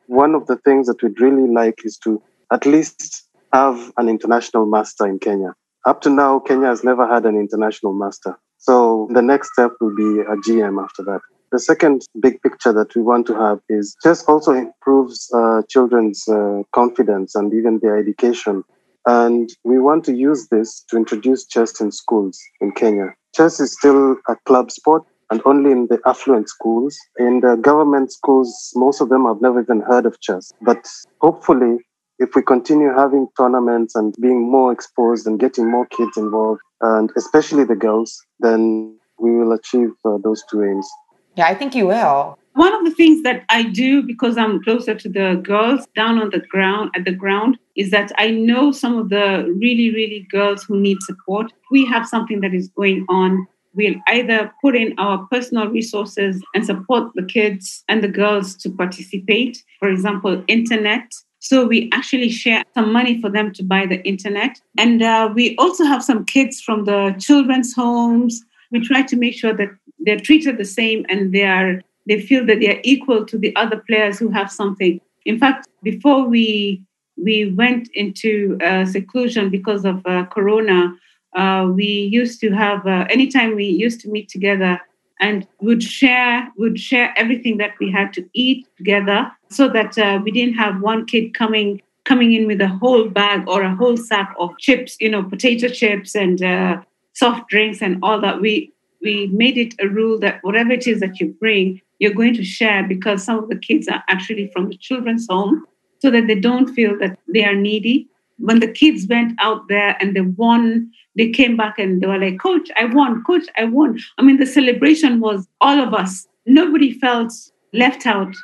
One 0.07 0.35
of 0.35 0.47
the 0.47 0.57
things 0.57 0.87
that 0.87 1.01
we'd 1.03 1.19
really 1.19 1.47
like 1.51 1.81
is 1.83 1.97
to 1.99 2.21
at 2.51 2.65
least 2.65 3.27
have 3.51 3.91
an 3.97 4.09
international 4.09 4.65
master 4.65 5.05
in 5.05 5.19
Kenya. 5.19 5.53
Up 5.85 6.01
to 6.01 6.09
now, 6.09 6.39
Kenya 6.39 6.67
has 6.67 6.83
never 6.83 7.07
had 7.07 7.25
an 7.25 7.35
international 7.37 7.93
master. 7.93 8.37
So 8.57 9.09
the 9.13 9.21
next 9.21 9.51
step 9.53 9.71
will 9.81 9.95
be 9.95 10.21
a 10.21 10.37
GM 10.37 10.81
after 10.81 11.03
that. 11.03 11.19
The 11.51 11.59
second 11.59 12.01
big 12.19 12.41
picture 12.41 12.73
that 12.73 12.95
we 12.95 13.01
want 13.03 13.27
to 13.27 13.35
have 13.35 13.59
is 13.69 13.95
just 14.03 14.27
also 14.27 14.53
improves 14.53 15.29
uh, 15.33 15.61
children's 15.69 16.27
uh, 16.27 16.63
confidence 16.73 17.35
and 17.35 17.53
even 17.53 17.79
their 17.79 17.97
education. 17.97 18.63
And 19.05 19.49
we 19.63 19.79
want 19.79 20.05
to 20.05 20.15
use 20.15 20.47
this 20.49 20.83
to 20.89 20.97
introduce 20.97 21.45
chess 21.45 21.81
in 21.81 21.91
schools 21.91 22.39
in 22.61 22.71
Kenya. 22.71 23.13
Chess 23.35 23.59
is 23.59 23.73
still 23.73 24.17
a 24.29 24.35
club 24.45 24.71
sport 24.71 25.03
and 25.29 25.41
only 25.45 25.71
in 25.71 25.87
the 25.87 25.99
affluent 26.05 26.47
schools. 26.47 26.97
In 27.17 27.41
the 27.41 27.55
government 27.55 28.11
schools, 28.11 28.71
most 28.75 29.01
of 29.01 29.09
them 29.09 29.25
have 29.25 29.41
never 29.41 29.61
even 29.61 29.81
heard 29.81 30.05
of 30.05 30.19
chess. 30.21 30.53
But 30.61 30.87
hopefully, 31.21 31.77
if 32.19 32.35
we 32.35 32.43
continue 32.43 32.93
having 32.95 33.27
tournaments 33.37 33.95
and 33.95 34.13
being 34.21 34.49
more 34.49 34.71
exposed 34.71 35.25
and 35.27 35.39
getting 35.39 35.69
more 35.69 35.87
kids 35.87 36.15
involved, 36.17 36.61
and 36.81 37.11
especially 37.17 37.63
the 37.63 37.75
girls, 37.75 38.23
then 38.39 38.97
we 39.19 39.31
will 39.35 39.53
achieve 39.53 39.89
uh, 40.05 40.17
those 40.23 40.43
two 40.49 40.63
aims. 40.63 40.87
Yeah, 41.35 41.47
I 41.47 41.55
think 41.55 41.73
you 41.73 41.87
will. 41.87 42.37
One 42.55 42.71
of 42.73 42.85
the 42.85 42.91
things 42.91 43.23
that 43.23 43.45
I 43.49 43.63
do 43.63 44.03
because 44.03 44.37
I'm 44.37 44.63
closer 44.63 44.93
to 44.93 45.09
the 45.09 45.41
girls 45.43 45.87
down 45.95 46.21
on 46.21 46.29
the 46.29 46.39
ground 46.39 46.91
at 46.95 47.03
the 47.03 47.11
ground 47.11 47.57
is 47.75 47.89
that 47.89 48.11
I 48.19 48.29
know 48.29 48.71
some 48.71 48.95
of 48.95 49.09
the 49.09 49.51
really, 49.59 49.91
really 49.91 50.27
girls 50.29 50.63
who 50.63 50.79
need 50.79 51.01
support. 51.01 51.51
We 51.71 51.83
have 51.87 52.07
something 52.07 52.41
that 52.41 52.53
is 52.53 52.69
going 52.69 53.07
on. 53.09 53.47
We'll 53.73 53.95
either 54.07 54.51
put 54.61 54.75
in 54.75 54.93
our 54.99 55.25
personal 55.31 55.67
resources 55.67 56.43
and 56.53 56.63
support 56.63 57.11
the 57.15 57.25
kids 57.25 57.83
and 57.89 58.03
the 58.03 58.07
girls 58.07 58.55
to 58.57 58.69
participate. 58.69 59.63
For 59.79 59.89
example, 59.89 60.43
internet. 60.47 61.11
So 61.39 61.65
we 61.65 61.89
actually 61.91 62.29
share 62.29 62.63
some 62.75 62.93
money 62.93 63.19
for 63.19 63.31
them 63.31 63.51
to 63.53 63.63
buy 63.63 63.87
the 63.87 64.01
internet. 64.07 64.61
And 64.77 65.01
uh, 65.01 65.31
we 65.33 65.55
also 65.57 65.85
have 65.85 66.03
some 66.03 66.23
kids 66.23 66.61
from 66.61 66.85
the 66.85 67.15
children's 67.19 67.73
homes. 67.73 68.43
We 68.71 68.79
try 68.79 69.01
to 69.01 69.15
make 69.15 69.33
sure 69.33 69.53
that 69.53 69.69
they're 70.05 70.19
treated 70.19 70.59
the 70.59 70.65
same 70.65 71.03
and 71.09 71.33
they 71.33 71.45
are 71.45 71.81
they 72.07 72.19
feel 72.19 72.45
that 72.45 72.59
they 72.59 72.69
are 72.75 72.81
equal 72.83 73.25
to 73.25 73.37
the 73.37 73.55
other 73.55 73.77
players 73.87 74.19
who 74.19 74.29
have 74.29 74.51
something. 74.51 74.99
In 75.25 75.39
fact, 75.39 75.67
before 75.83 76.27
we 76.27 76.81
we 77.17 77.53
went 77.53 77.89
into 77.93 78.57
uh, 78.65 78.85
seclusion 78.85 79.49
because 79.49 79.85
of 79.85 80.01
uh, 80.05 80.25
Corona, 80.25 80.95
uh, 81.35 81.69
we 81.73 81.85
used 81.85 82.39
to 82.41 82.49
have 82.51 82.85
uh, 82.85 83.05
anytime 83.09 83.55
we 83.55 83.65
used 83.65 84.01
to 84.01 84.09
meet 84.09 84.29
together 84.29 84.79
and 85.19 85.47
would 85.61 85.81
share 85.81 86.51
would 86.57 86.79
share 86.79 87.13
everything 87.17 87.57
that 87.57 87.73
we 87.79 87.91
had 87.91 88.11
to 88.13 88.27
eat 88.33 88.67
together, 88.77 89.31
so 89.49 89.69
that 89.69 89.97
uh, 89.97 90.19
we 90.23 90.31
didn't 90.31 90.55
have 90.55 90.81
one 90.81 91.05
kid 91.05 91.33
coming 91.33 91.81
coming 92.05 92.33
in 92.33 92.47
with 92.47 92.59
a 92.59 92.67
whole 92.67 93.07
bag 93.07 93.47
or 93.47 93.63
a 93.63 93.75
whole 93.75 93.95
sack 93.95 94.35
of 94.37 94.57
chips, 94.59 94.97
you 94.99 95.09
know, 95.09 95.23
potato 95.23 95.69
chips 95.69 96.15
and 96.15 96.43
uh, 96.43 96.81
soft 97.13 97.47
drinks 97.47 97.81
and 97.81 97.97
all 98.03 98.19
that. 98.19 98.41
We 98.41 98.73
we 99.01 99.27
made 99.27 99.57
it 99.57 99.75
a 99.79 99.87
rule 99.87 100.19
that 100.19 100.39
whatever 100.43 100.71
it 100.71 100.87
is 100.87 100.99
that 100.99 101.19
you 101.19 101.27
bring, 101.39 101.81
you're 102.03 102.13
going 102.13 102.33
to 102.33 102.43
share 102.43 102.85
because 102.85 103.23
some 103.23 103.39
of 103.39 103.47
the 103.47 103.55
kids 103.55 103.87
are 103.87 104.03
actually 104.09 104.51
from 104.51 104.67
the 104.67 104.75
children's 104.75 105.25
home 105.29 105.63
so 105.99 106.11
that 106.11 106.27
they 106.27 106.37
don't 106.37 106.73
feel 106.73 106.99
that 106.99 107.17
they 107.33 107.45
are 107.45 107.55
needy. 107.55 108.09
When 108.39 108.59
the 108.59 108.67
kids 108.67 109.07
went 109.07 109.31
out 109.39 109.69
there 109.69 109.95
and 110.01 110.13
they 110.13 110.19
won, 110.19 110.91
they 111.15 111.29
came 111.29 111.55
back 111.55 111.79
and 111.79 112.01
they 112.01 112.07
were 112.07 112.17
like, 112.17 112.41
Coach, 112.41 112.69
I 112.75 112.83
won, 112.83 113.23
Coach, 113.23 113.45
I 113.55 113.63
won. 113.63 113.97
I 114.17 114.21
mean, 114.21 114.37
the 114.37 114.45
celebration 114.45 115.21
was 115.21 115.47
all 115.61 115.79
of 115.79 115.93
us. 115.93 116.27
Nobody 116.45 116.91
felt 116.91 117.31
left 117.71 118.05
out. 118.05 118.35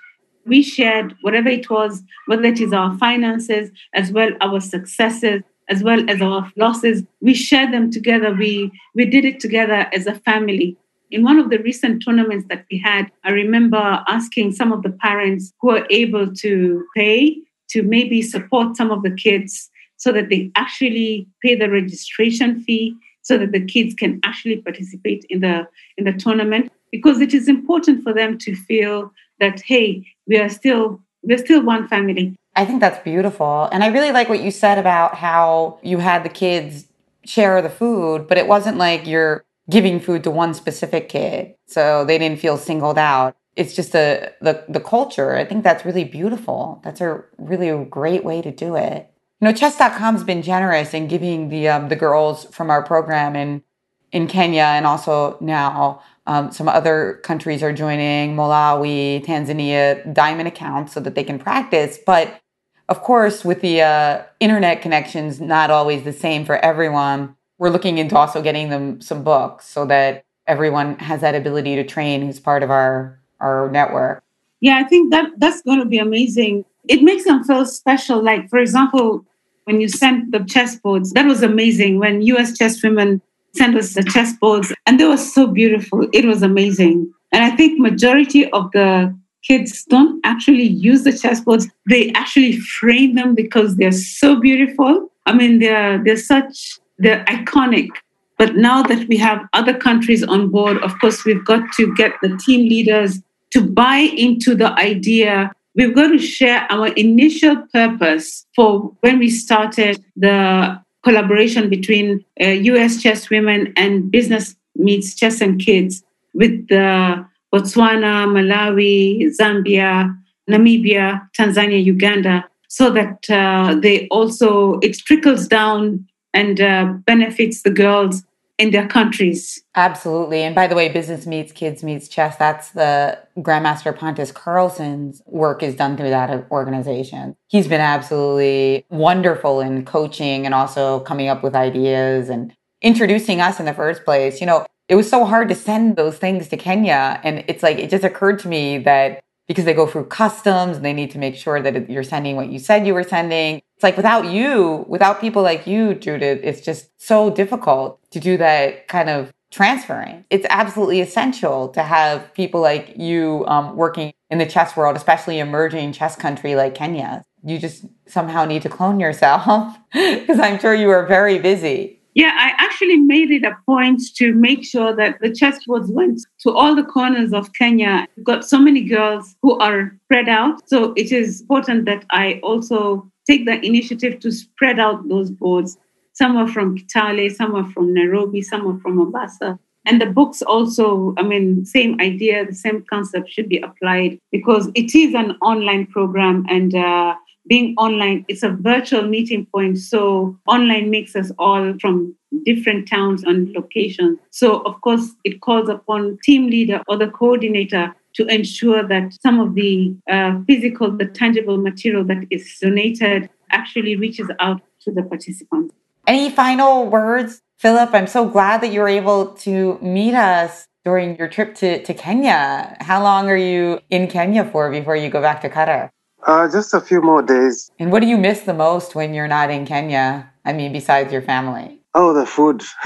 We 0.45 0.63
shared 0.63 1.13
whatever 1.19 1.49
it 1.49 1.69
was, 1.69 2.01
whether 2.27 2.45
it 2.45 2.61
is 2.61 2.71
our 2.71 2.97
finances, 2.97 3.71
as 3.93 4.09
well 4.13 4.29
our 4.39 4.61
successes, 4.61 5.41
as 5.67 5.83
well 5.83 6.09
as 6.09 6.21
our 6.21 6.49
losses. 6.55 7.03
We 7.19 7.33
shared 7.33 7.73
them 7.73 7.91
together. 7.91 8.33
We 8.33 8.71
we 8.95 9.03
did 9.03 9.25
it 9.25 9.41
together 9.41 9.89
as 9.93 10.07
a 10.07 10.15
family. 10.15 10.77
In 11.11 11.23
one 11.23 11.39
of 11.39 11.49
the 11.49 11.57
recent 11.57 12.03
tournaments 12.03 12.45
that 12.49 12.65
we 12.69 12.77
had, 12.77 13.11
I 13.23 13.31
remember 13.31 14.03
asking 14.07 14.51
some 14.51 14.71
of 14.71 14.83
the 14.83 14.91
parents 14.91 15.51
who 15.59 15.71
are 15.71 15.87
able 15.89 16.31
to 16.35 16.85
pay 16.95 17.37
to 17.69 17.81
maybe 17.81 18.21
support 18.21 18.77
some 18.77 18.91
of 18.91 19.01
the 19.01 19.11
kids 19.11 19.69
so 19.97 20.11
that 20.11 20.29
they 20.29 20.51
actually 20.55 21.27
pay 21.43 21.55
the 21.55 21.69
registration 21.69 22.61
fee 22.63 22.95
so 23.21 23.37
that 23.37 23.51
the 23.51 23.65
kids 23.65 23.93
can 23.93 24.19
actually 24.23 24.57
participate 24.57 25.25
in 25.29 25.41
the 25.41 25.67
in 25.97 26.05
the 26.05 26.13
tournament 26.13 26.71
because 26.91 27.21
it 27.21 27.33
is 27.33 27.47
important 27.47 28.03
for 28.03 28.13
them 28.13 28.37
to 28.37 28.55
feel 28.55 29.11
that 29.39 29.61
hey 29.61 30.05
we 30.25 30.37
are 30.37 30.49
still 30.49 30.99
we're 31.23 31.37
still 31.37 31.61
one 31.63 31.87
family 31.87 32.35
I 32.55 32.65
think 32.65 32.81
that's 32.81 33.01
beautiful. 33.03 33.69
And 33.71 33.85
I 33.85 33.87
really 33.87 34.11
like 34.11 34.27
what 34.27 34.41
you 34.41 34.51
said 34.51 34.77
about 34.77 35.15
how 35.15 35.79
you 35.81 35.99
had 35.99 36.23
the 36.23 36.29
kids 36.29 36.85
share 37.23 37.61
the 37.61 37.69
food, 37.69 38.27
but 38.27 38.37
it 38.37 38.47
wasn't 38.47 38.77
like 38.77 39.07
you're 39.07 39.45
giving 39.69 39.99
food 39.99 40.23
to 40.23 40.31
one 40.31 40.53
specific 40.53 41.09
kid. 41.09 41.55
So 41.67 42.03
they 42.05 42.17
didn't 42.17 42.39
feel 42.39 42.57
singled 42.57 42.97
out. 42.97 43.35
It's 43.55 43.75
just 43.75 43.95
a 43.95 44.33
the 44.41 44.65
the 44.69 44.79
culture. 44.79 45.35
I 45.35 45.45
think 45.45 45.63
that's 45.63 45.85
really 45.85 46.05
beautiful. 46.05 46.81
That's 46.83 47.01
a 47.01 47.23
really 47.37 47.85
great 47.85 48.23
way 48.23 48.41
to 48.41 48.51
do 48.51 48.75
it. 48.75 49.11
You 49.41 49.47
know, 49.47 49.53
chess.com's 49.53 50.23
been 50.23 50.41
generous 50.41 50.93
in 50.93 51.07
giving 51.07 51.49
the 51.49 51.69
um, 51.69 51.89
the 51.89 51.95
girls 51.95 52.45
from 52.45 52.69
our 52.69 52.83
program 52.83 53.35
in 53.35 53.63
in 54.11 54.27
Kenya 54.27 54.63
and 54.63 54.85
also 54.85 55.37
now 55.39 56.01
um, 56.25 56.51
some 56.51 56.67
other 56.67 57.19
countries 57.23 57.63
are 57.63 57.73
joining 57.73 58.35
Malawi, 58.35 59.23
Tanzania, 59.25 60.13
diamond 60.13 60.47
accounts 60.47 60.93
so 60.93 60.99
that 60.99 61.15
they 61.15 61.23
can 61.23 61.39
practice. 61.39 61.97
But 62.05 62.39
of 62.87 63.01
course, 63.01 63.45
with 63.45 63.61
the 63.61 63.81
uh, 63.81 64.23
internet 64.39 64.81
connections 64.81 65.39
not 65.39 65.69
always 65.69 66.03
the 66.03 66.13
same 66.13 66.45
for 66.45 66.57
everyone, 66.57 67.35
we're 67.59 67.69
looking 67.69 67.99
into 67.99 68.17
also 68.17 68.41
getting 68.41 68.69
them 68.69 68.99
some 69.01 69.23
books 69.23 69.67
so 69.67 69.85
that 69.85 70.25
everyone 70.47 70.97
has 70.97 71.21
that 71.21 71.35
ability 71.35 71.75
to 71.75 71.83
train 71.83 72.21
who's 72.23 72.39
part 72.39 72.63
of 72.63 72.71
our 72.71 73.19
our 73.39 73.69
network. 73.69 74.23
Yeah, 74.61 74.77
I 74.77 74.83
think 74.83 75.11
that 75.11 75.29
that's 75.37 75.61
going 75.61 75.79
to 75.79 75.85
be 75.85 75.99
amazing. 75.99 76.65
It 76.87 77.03
makes 77.03 77.23
them 77.23 77.43
feel 77.43 77.65
special. 77.65 78.21
Like, 78.21 78.49
for 78.49 78.59
example, 78.59 79.25
when 79.65 79.79
you 79.79 79.87
sent 79.87 80.31
the 80.31 80.39
chessboards, 80.39 81.13
that 81.13 81.25
was 81.25 81.43
amazing. 81.43 81.99
When 81.99 82.21
US 82.23 82.57
chess 82.57 82.81
women 82.83 83.21
sent 83.55 83.77
us 83.77 83.93
the 83.93 84.01
chessboards, 84.01 84.73
and 84.85 84.99
they 84.99 85.05
were 85.05 85.17
so 85.17 85.47
beautiful. 85.47 86.07
It 86.13 86.25
was 86.25 86.41
amazing. 86.41 87.11
And 87.31 87.43
I 87.43 87.55
think 87.55 87.79
majority 87.79 88.49
of 88.51 88.71
the 88.71 89.15
kids 89.43 89.85
don't 89.85 90.19
actually 90.25 90.63
use 90.67 91.03
the 91.03 91.11
chessboards. 91.11 91.69
They 91.89 92.11
actually 92.13 92.57
frame 92.57 93.15
them 93.15 93.35
because 93.35 93.77
they're 93.77 93.91
so 93.91 94.39
beautiful. 94.39 95.09
I 95.25 95.33
mean, 95.33 95.59
they're 95.59 96.03
they're 96.03 96.17
such 96.17 96.78
they're 96.99 97.23
iconic. 97.25 97.89
But 98.37 98.55
now 98.55 98.83
that 98.83 99.07
we 99.07 99.17
have 99.17 99.41
other 99.53 99.73
countries 99.73 100.23
on 100.23 100.49
board, 100.49 100.77
of 100.77 100.97
course, 100.99 101.25
we've 101.25 101.43
got 101.43 101.63
to 101.77 101.93
get 101.95 102.13
the 102.21 102.37
team 102.37 102.69
leaders 102.69 103.21
to 103.51 103.61
buy 103.61 103.97
into 103.97 104.55
the 104.55 104.71
idea. 104.79 105.51
We've 105.75 105.95
got 105.95 106.09
to 106.09 106.19
share 106.19 106.67
our 106.69 106.87
initial 106.89 107.57
purpose 107.73 108.45
for 108.55 108.93
when 109.01 109.19
we 109.19 109.29
started 109.29 110.03
the 110.15 110.79
collaboration 111.03 111.69
between 111.69 112.23
uh, 112.41 112.47
US 112.47 113.01
chess 113.01 113.29
women 113.29 113.73
and 113.75 114.11
business 114.11 114.55
meets 114.75 115.15
chess 115.15 115.41
and 115.41 115.59
kids 115.59 116.03
with 116.33 116.67
the 116.67 117.25
Botswana, 117.53 118.27
Malawi, 118.27 119.25
Zambia, 119.37 120.15
Namibia, 120.49 121.27
Tanzania, 121.37 121.83
Uganda, 121.83 122.45
so 122.67 122.91
that 122.91 123.29
uh, 123.29 123.75
they 123.81 124.07
also, 124.09 124.79
it 124.79 124.97
trickles 124.99 125.47
down 125.47 126.05
and 126.33 126.61
uh, 126.61 126.85
benefits 127.05 127.63
the 127.63 127.71
girls 127.71 128.23
in 128.59 128.71
their 128.71 128.87
countries. 128.87 129.63
Absolutely. 129.75 130.43
And 130.43 130.53
by 130.53 130.67
the 130.67 130.75
way, 130.75 130.89
Business 130.89 131.25
Meets 131.25 131.53
Kids 131.53 131.81
Meets 131.81 132.09
Chess, 132.09 132.35
that's 132.35 132.71
the 132.71 133.17
Grandmaster 133.37 133.97
Pontus 133.97 134.33
Carlsson's 134.33 135.21
work 135.25 135.63
is 135.63 135.75
done 135.75 135.95
through 135.95 136.09
that 136.09 136.45
organization. 136.51 137.37
He's 137.47 137.69
been 137.69 137.79
absolutely 137.79 138.85
wonderful 138.89 139.61
in 139.61 139.85
coaching 139.85 140.45
and 140.45 140.53
also 140.53 140.99
coming 141.01 141.29
up 141.29 141.41
with 141.41 141.55
ideas 141.55 142.27
and 142.27 142.53
introducing 142.81 143.39
us 143.39 143.59
in 143.59 143.65
the 143.65 143.73
first 143.73 144.03
place. 144.03 144.41
You 144.41 144.47
know, 144.47 144.65
it 144.89 144.95
was 144.95 145.09
so 145.09 145.23
hard 145.23 145.47
to 145.49 145.55
send 145.55 145.95
those 145.95 146.17
things 146.17 146.49
to 146.49 146.57
Kenya. 146.57 147.21
And 147.23 147.45
it's 147.47 147.63
like, 147.63 147.79
it 147.79 147.89
just 147.89 148.03
occurred 148.03 148.39
to 148.39 148.49
me 148.49 148.77
that 148.79 149.21
because 149.47 149.65
they 149.65 149.73
go 149.73 149.87
through 149.87 150.05
customs 150.05 150.77
and 150.77 150.85
they 150.85 150.93
need 150.93 151.11
to 151.11 151.17
make 151.17 151.35
sure 151.35 151.61
that 151.61 151.89
you're 151.89 152.03
sending 152.03 152.35
what 152.35 152.49
you 152.49 152.59
said 152.59 152.85
you 152.85 152.93
were 152.93 153.03
sending. 153.03 153.61
It's 153.79 153.83
like 153.85 153.95
without 153.95 154.25
you, 154.25 154.83
without 154.89 155.21
people 155.21 155.41
like 155.41 155.65
you, 155.65 155.93
Judith, 155.93 156.41
it's 156.43 156.59
just 156.59 156.89
so 157.01 157.29
difficult 157.29 157.97
to 158.11 158.19
do 158.19 158.35
that 158.35 158.89
kind 158.89 159.09
of 159.09 159.31
transferring. 159.51 160.25
It's 160.29 160.45
absolutely 160.49 160.99
essential 160.99 161.69
to 161.69 161.83
have 161.83 162.33
people 162.33 162.59
like 162.59 162.91
you 162.97 163.45
um, 163.47 163.77
working 163.77 164.11
in 164.29 164.37
the 164.37 164.45
chess 164.45 164.75
world, 164.75 164.97
especially 164.97 165.39
emerging 165.39 165.93
chess 165.93 166.17
country 166.17 166.55
like 166.55 166.75
Kenya. 166.75 167.23
You 167.45 167.57
just 167.57 167.85
somehow 168.05 168.43
need 168.43 168.63
to 168.63 168.69
clone 168.69 168.99
yourself 168.99 169.77
because 169.93 170.41
I'm 170.41 170.59
sure 170.59 170.73
you 170.73 170.89
are 170.89 171.05
very 171.05 171.39
busy. 171.39 172.01
Yeah, 172.15 172.35
I 172.37 172.51
actually 172.57 172.97
made 172.97 173.31
it 173.31 173.45
a 173.45 173.55
point 173.65 174.01
to 174.15 174.33
make 174.33 174.65
sure 174.65 174.93
that 174.93 175.21
the 175.21 175.29
chessboards 175.29 175.89
went 175.89 176.19
to 176.41 176.51
all 176.51 176.75
the 176.75 176.83
corners 176.83 177.31
of 177.31 177.53
Kenya. 177.53 178.07
We've 178.17 178.25
got 178.25 178.43
so 178.43 178.59
many 178.59 178.81
girls 178.81 179.37
who 179.41 179.57
are 179.59 179.95
spread 180.03 180.27
out. 180.27 180.67
So 180.67 180.91
it 180.97 181.13
is 181.13 181.39
important 181.39 181.85
that 181.85 182.03
I 182.09 182.41
also 182.43 183.09
take 183.29 183.45
the 183.45 183.63
initiative 183.65 184.19
to 184.21 184.31
spread 184.31 184.79
out 184.79 185.07
those 185.07 185.29
boards. 185.29 185.77
Some 186.13 186.35
are 186.35 186.47
from 186.47 186.77
Kitale, 186.77 187.31
some 187.31 187.55
are 187.55 187.69
from 187.71 187.93
Nairobi, 187.93 188.41
some 188.41 188.67
are 188.67 188.79
from 188.81 188.95
Mombasa. 188.95 189.59
And 189.85 190.01
the 190.01 190.07
books 190.07 190.41
also, 190.41 191.13
I 191.17 191.23
mean, 191.23 191.65
same 191.65 191.99
idea, 192.01 192.45
the 192.45 192.53
same 192.53 192.83
concept 192.89 193.29
should 193.29 193.47
be 193.47 193.59
applied 193.59 194.19
because 194.31 194.69
it 194.75 194.95
is 194.95 195.13
an 195.13 195.37
online 195.41 195.85
program 195.87 196.45
and 196.49 196.75
uh, 196.75 197.15
being 197.47 197.73
online, 197.77 198.25
it's 198.27 198.43
a 198.43 198.49
virtual 198.49 199.03
meeting 199.03 199.47
point. 199.53 199.77
So 199.77 200.37
online 200.47 200.89
makes 200.89 201.15
us 201.15 201.31
all 201.39 201.73
from 201.79 202.15
different 202.45 202.87
towns 202.87 203.23
and 203.23 203.49
locations. 203.53 204.19
So 204.29 204.61
of 204.61 204.79
course, 204.81 205.11
it 205.23 205.41
calls 205.41 205.69
upon 205.69 206.19
team 206.23 206.47
leader 206.47 206.83
or 206.87 206.97
the 206.97 207.07
coordinator 207.07 207.95
to 208.15 208.25
ensure 208.27 208.87
that 208.87 209.13
some 209.21 209.39
of 209.39 209.55
the 209.55 209.95
uh, 210.11 210.39
physical, 210.47 210.91
the 210.91 211.05
tangible 211.05 211.57
material 211.57 212.03
that 212.05 212.25
is 212.29 212.57
donated 212.61 213.29
actually 213.51 213.95
reaches 213.95 214.29
out 214.39 214.61
to 214.81 214.91
the 214.91 215.03
participants. 215.03 215.73
Any 216.07 216.29
final 216.29 216.87
words, 216.87 217.41
Philip? 217.57 217.93
I'm 217.93 218.07
so 218.07 218.27
glad 218.27 218.61
that 218.61 218.71
you 218.71 218.79
were 218.81 218.89
able 218.89 219.33
to 219.45 219.77
meet 219.81 220.15
us 220.15 220.65
during 220.83 221.17
your 221.17 221.27
trip 221.27 221.55
to, 221.55 221.83
to 221.83 221.93
Kenya. 221.93 222.75
How 222.79 223.03
long 223.03 223.29
are 223.29 223.37
you 223.37 223.79
in 223.89 224.07
Kenya 224.07 224.45
for 224.45 224.71
before 224.71 224.95
you 224.95 225.09
go 225.09 225.21
back 225.21 225.41
to 225.41 225.49
Qatar? 225.49 225.89
Uh, 226.25 226.49
just 226.51 226.73
a 226.73 226.81
few 226.81 227.01
more 227.01 227.21
days. 227.21 227.71
And 227.79 227.91
what 227.91 228.01
do 228.01 228.07
you 228.07 228.17
miss 228.17 228.41
the 228.41 228.53
most 228.53 228.95
when 228.95 229.13
you're 229.13 229.27
not 229.27 229.49
in 229.49 229.65
Kenya? 229.65 230.31
I 230.45 230.53
mean, 230.53 230.73
besides 230.73 231.11
your 231.13 231.21
family? 231.21 231.79
Oh, 231.93 232.13
the 232.13 232.25
food. 232.25 232.63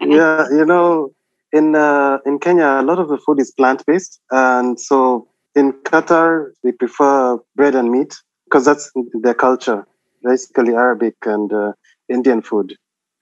yeah, 0.00 0.46
you 0.50 0.64
know, 0.64 1.12
in 1.52 1.74
uh, 1.74 2.18
in 2.26 2.38
Kenya, 2.38 2.78
a 2.80 2.82
lot 2.82 2.98
of 2.98 3.08
the 3.08 3.18
food 3.18 3.40
is 3.40 3.52
plant 3.52 3.84
based, 3.86 4.20
and 4.30 4.78
so 4.78 5.28
in 5.54 5.72
Qatar 5.84 6.50
they 6.62 6.72
prefer 6.72 7.38
bread 7.54 7.74
and 7.74 7.90
meat 7.90 8.14
because 8.44 8.64
that's 8.64 8.90
their 9.22 9.34
culture. 9.34 9.86
Basically, 10.22 10.74
Arabic 10.74 11.14
and 11.24 11.52
uh, 11.52 11.72
Indian 12.08 12.42
food 12.42 12.76